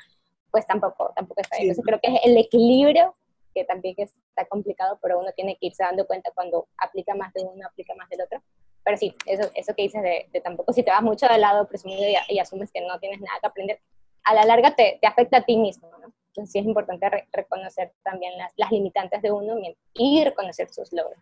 pues 0.51 0.68
tampoco, 0.68 1.13
tampoco 1.16 1.39
está 1.39 1.55
bien. 1.55 1.70
Entonces 1.70 1.86
creo 1.86 2.01
que 2.01 2.18
es 2.18 2.26
el 2.26 2.38
equilibrio 2.38 3.16
que 3.56 3.64
también 3.64 3.95
está 3.97 4.45
complicado, 4.47 4.99
pero 5.01 5.18
uno 5.20 5.32
tiene 5.32 5.58
que 5.58 5.68
irse 5.68 5.84
dando 5.84 6.06
cuenta 6.06 6.30
cuando 6.36 6.68
aplica 6.78 7.16
más 7.16 7.34
de 7.34 7.43
uno, 7.43 7.66
aplica 7.66 7.95
más 7.95 8.10
del 8.10 8.22
otro. 8.22 8.43
Pero 8.84 8.97
sí, 8.97 9.16
eso, 9.26 9.49
eso 9.56 9.74
que 9.74 9.84
dices 9.84 10.03
de, 10.03 10.41
tampoco 10.41 10.74
si 10.74 10.84
te 10.84 10.91
vas 10.91 11.01
mucho 11.01 11.28
de 11.28 11.39
lado 11.39 11.68
presumido 11.68 12.03
y, 12.30 12.38
asumes 12.39 12.72
que 12.72 12.82
no 12.82 12.99
tienes 12.99 13.22
nada 13.22 13.39
que 13.39 13.47
aprender, 13.47 13.80
a 14.26 14.34
la 14.36 14.43
larga 14.43 14.76
te, 14.76 14.99
te 15.01 15.08
afecta 15.08 15.38
a 15.38 15.45
ti 15.45 15.58
mismo, 15.58 15.89
¿no? 15.97 16.14
Entonces 16.28 16.51
sí 16.51 16.60
es 16.60 16.66
importante 16.66 17.10
reconocer 17.32 17.93
también 18.03 18.38
las, 18.38 18.51
las, 18.58 18.70
limitantes 18.72 19.22
de 19.22 19.32
uno 19.32 19.56
y 19.93 20.24
reconocer 20.24 20.70
sus 20.70 20.91
logros. 20.91 21.18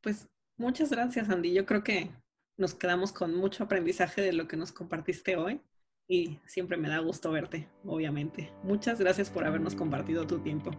Pues 0.00 0.28
muchas 0.56 0.90
gracias, 0.90 1.30
Andy. 1.30 1.52
Yo 1.52 1.64
creo 1.64 1.84
que 1.84 2.10
nos 2.56 2.74
quedamos 2.74 3.12
con 3.12 3.36
mucho 3.36 3.64
aprendizaje 3.64 4.20
de 4.20 4.32
lo 4.32 4.48
que 4.48 4.56
nos 4.56 4.72
compartiste 4.72 5.36
hoy 5.36 5.60
y 6.08 6.38
siempre 6.46 6.76
me 6.76 6.88
da 6.88 6.98
gusto 6.98 7.30
verte, 7.30 7.68
obviamente. 7.84 8.52
Muchas 8.62 9.00
gracias 9.00 9.30
por 9.30 9.44
habernos 9.44 9.74
compartido 9.74 10.26
tu 10.26 10.38
tiempo. 10.40 10.70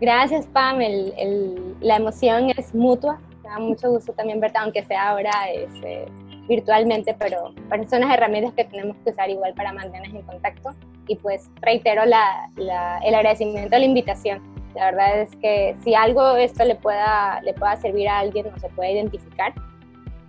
Gracias, 0.00 0.46
Pam. 0.46 0.80
El, 0.80 1.76
la 1.80 1.96
emoción 1.96 2.50
es 2.56 2.74
mutua. 2.74 3.18
Me 3.42 3.48
da 3.48 3.58
mucho 3.58 3.90
gusto 3.90 4.12
también 4.12 4.40
verte, 4.40 4.58
aunque 4.58 4.84
sea 4.84 5.10
ahora 5.10 5.30
este, 5.52 6.06
virtualmente, 6.48 7.14
pero, 7.18 7.54
son 7.88 8.00
las 8.00 8.12
herramientas 8.12 8.52
que 8.54 8.64
tenemos 8.64 8.96
que 8.98 9.10
usar 9.10 9.30
igual 9.30 9.54
para 9.54 9.72
mantenernos 9.72 10.20
en 10.20 10.26
contacto. 10.26 10.70
Y 11.08 11.16
pues 11.16 11.50
reitero 11.60 12.04
la, 12.04 12.50
la, 12.56 12.98
el 12.98 13.14
agradecimiento 13.14 13.74
a 13.74 13.78
la 13.78 13.84
invitación. 13.84 14.42
La 14.74 14.86
verdad 14.86 15.20
es 15.22 15.34
que 15.36 15.74
si 15.82 15.94
algo 15.94 16.36
esto 16.36 16.64
le 16.64 16.74
pueda, 16.74 17.40
le 17.42 17.54
pueda 17.54 17.76
servir 17.76 18.08
a 18.08 18.18
alguien 18.18 18.46
o 18.54 18.58
se 18.58 18.68
puede 18.70 18.92
identificar, 18.92 19.54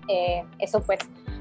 eh, 0.07 0.43
eso 0.59 0.81
pues 0.81 0.99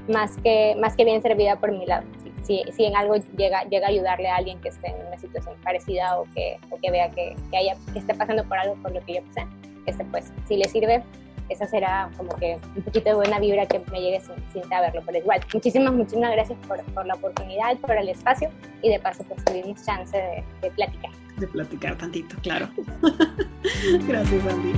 más 0.09 0.35
que, 0.37 0.75
más 0.79 0.95
que 0.97 1.05
bien 1.05 1.21
servida 1.21 1.55
por 1.57 1.71
mi 1.71 1.85
lado 1.85 2.05
si, 2.47 2.63
si, 2.71 2.85
en 2.85 2.95
algo 2.95 3.15
llega, 3.37 3.63
llega 3.65 3.87
a 3.87 3.89
ayudarle 3.89 4.29
a 4.29 4.37
alguien 4.37 4.59
que 4.61 4.69
esté 4.69 4.87
en 4.87 5.05
una 5.05 5.17
situación 5.17 5.55
parecida 5.63 6.17
o 6.17 6.23
que, 6.33 6.57
o 6.69 6.77
que 6.77 6.89
vea 6.89 7.11
que, 7.11 7.35
que, 7.51 7.57
haya, 7.57 7.75
que 7.91 7.99
esté 7.99 8.15
pasando 8.15 8.43
por 8.45 8.57
algo 8.57 8.75
por 8.81 8.93
lo 8.93 9.05
que 9.05 9.15
yo 9.15 9.21
pasé, 9.25 9.45
este, 9.85 10.05
pues 10.05 10.31
si 10.47 10.55
le 10.55 10.63
sirve, 10.69 11.03
esa 11.49 11.65
será 11.67 12.09
como 12.17 12.29
que 12.37 12.57
un 12.75 12.81
poquito 12.83 13.09
de 13.09 13.15
buena 13.15 13.39
vibra 13.39 13.65
que 13.65 13.79
me 13.91 14.01
llegue 14.01 14.21
sin, 14.21 14.35
sin 14.51 14.63
saberlo, 14.69 15.01
pero 15.05 15.17
igual, 15.17 15.41
muchísimas, 15.53 15.93
muchísimas 15.93 16.31
gracias 16.31 16.57
por, 16.67 16.81
por, 16.93 17.05
la 17.05 17.15
oportunidad, 17.15 17.77
por 17.77 17.91
el 17.97 18.09
espacio 18.09 18.49
y 18.81 18.89
de 18.89 18.99
paso 18.99 19.23
pues 19.25 19.43
tuvimos 19.43 19.85
chance 19.85 20.17
de, 20.17 20.43
de 20.61 20.71
platicar. 20.71 21.11
De 21.37 21.47
platicar 21.47 21.97
tantito, 21.97 22.35
claro. 22.41 22.69
gracias, 24.07 24.45
Andy. 24.47 24.73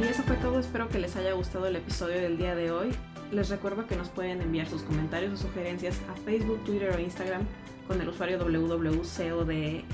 Y 0.00 0.08
eso 0.08 0.22
fue 0.22 0.36
todo, 0.36 0.58
espero 0.60 0.88
que 0.88 0.98
les 0.98 1.14
haya 1.16 1.32
gustado 1.32 1.66
el 1.66 1.76
episodio 1.76 2.20
del 2.20 2.38
día 2.38 2.54
de 2.54 2.70
hoy. 2.70 2.90
Les 3.32 3.48
recuerdo 3.48 3.86
que 3.86 3.96
nos 3.96 4.08
pueden 4.08 4.42
enviar 4.42 4.68
sus 4.68 4.82
comentarios 4.82 5.32
o 5.34 5.36
sugerencias 5.36 6.00
a 6.10 6.14
Facebook, 6.24 6.64
Twitter 6.64 6.92
o 6.94 6.98
Instagram 6.98 7.42
con 7.86 8.00
el 8.00 8.08
usuario 8.08 8.38
www.codmty. 8.38 9.84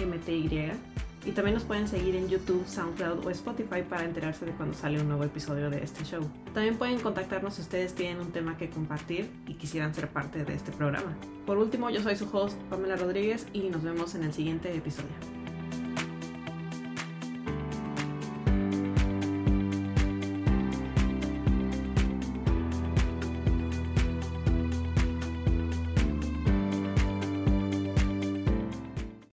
Y 1.26 1.32
también 1.32 1.54
nos 1.54 1.64
pueden 1.64 1.88
seguir 1.88 2.14
en 2.14 2.28
YouTube, 2.28 2.64
SoundCloud 2.66 3.26
o 3.26 3.30
Spotify 3.30 3.82
para 3.82 4.04
enterarse 4.04 4.46
de 4.46 4.52
cuando 4.52 4.76
sale 4.76 5.00
un 5.00 5.08
nuevo 5.08 5.24
episodio 5.24 5.68
de 5.70 5.82
este 5.82 6.04
show. 6.04 6.22
También 6.54 6.78
pueden 6.78 7.00
contactarnos 7.00 7.54
si 7.54 7.62
ustedes 7.62 7.94
tienen 7.94 8.20
un 8.20 8.30
tema 8.30 8.56
que 8.56 8.70
compartir 8.70 9.28
y 9.46 9.54
quisieran 9.54 9.92
ser 9.92 10.08
parte 10.08 10.44
de 10.44 10.54
este 10.54 10.70
programa. 10.70 11.16
Por 11.44 11.58
último, 11.58 11.90
yo 11.90 12.00
soy 12.00 12.14
su 12.16 12.28
host, 12.32 12.56
Pamela 12.70 12.96
Rodríguez, 12.96 13.46
y 13.52 13.68
nos 13.70 13.82
vemos 13.82 14.14
en 14.14 14.22
el 14.22 14.32
siguiente 14.32 14.72
episodio. 14.74 15.45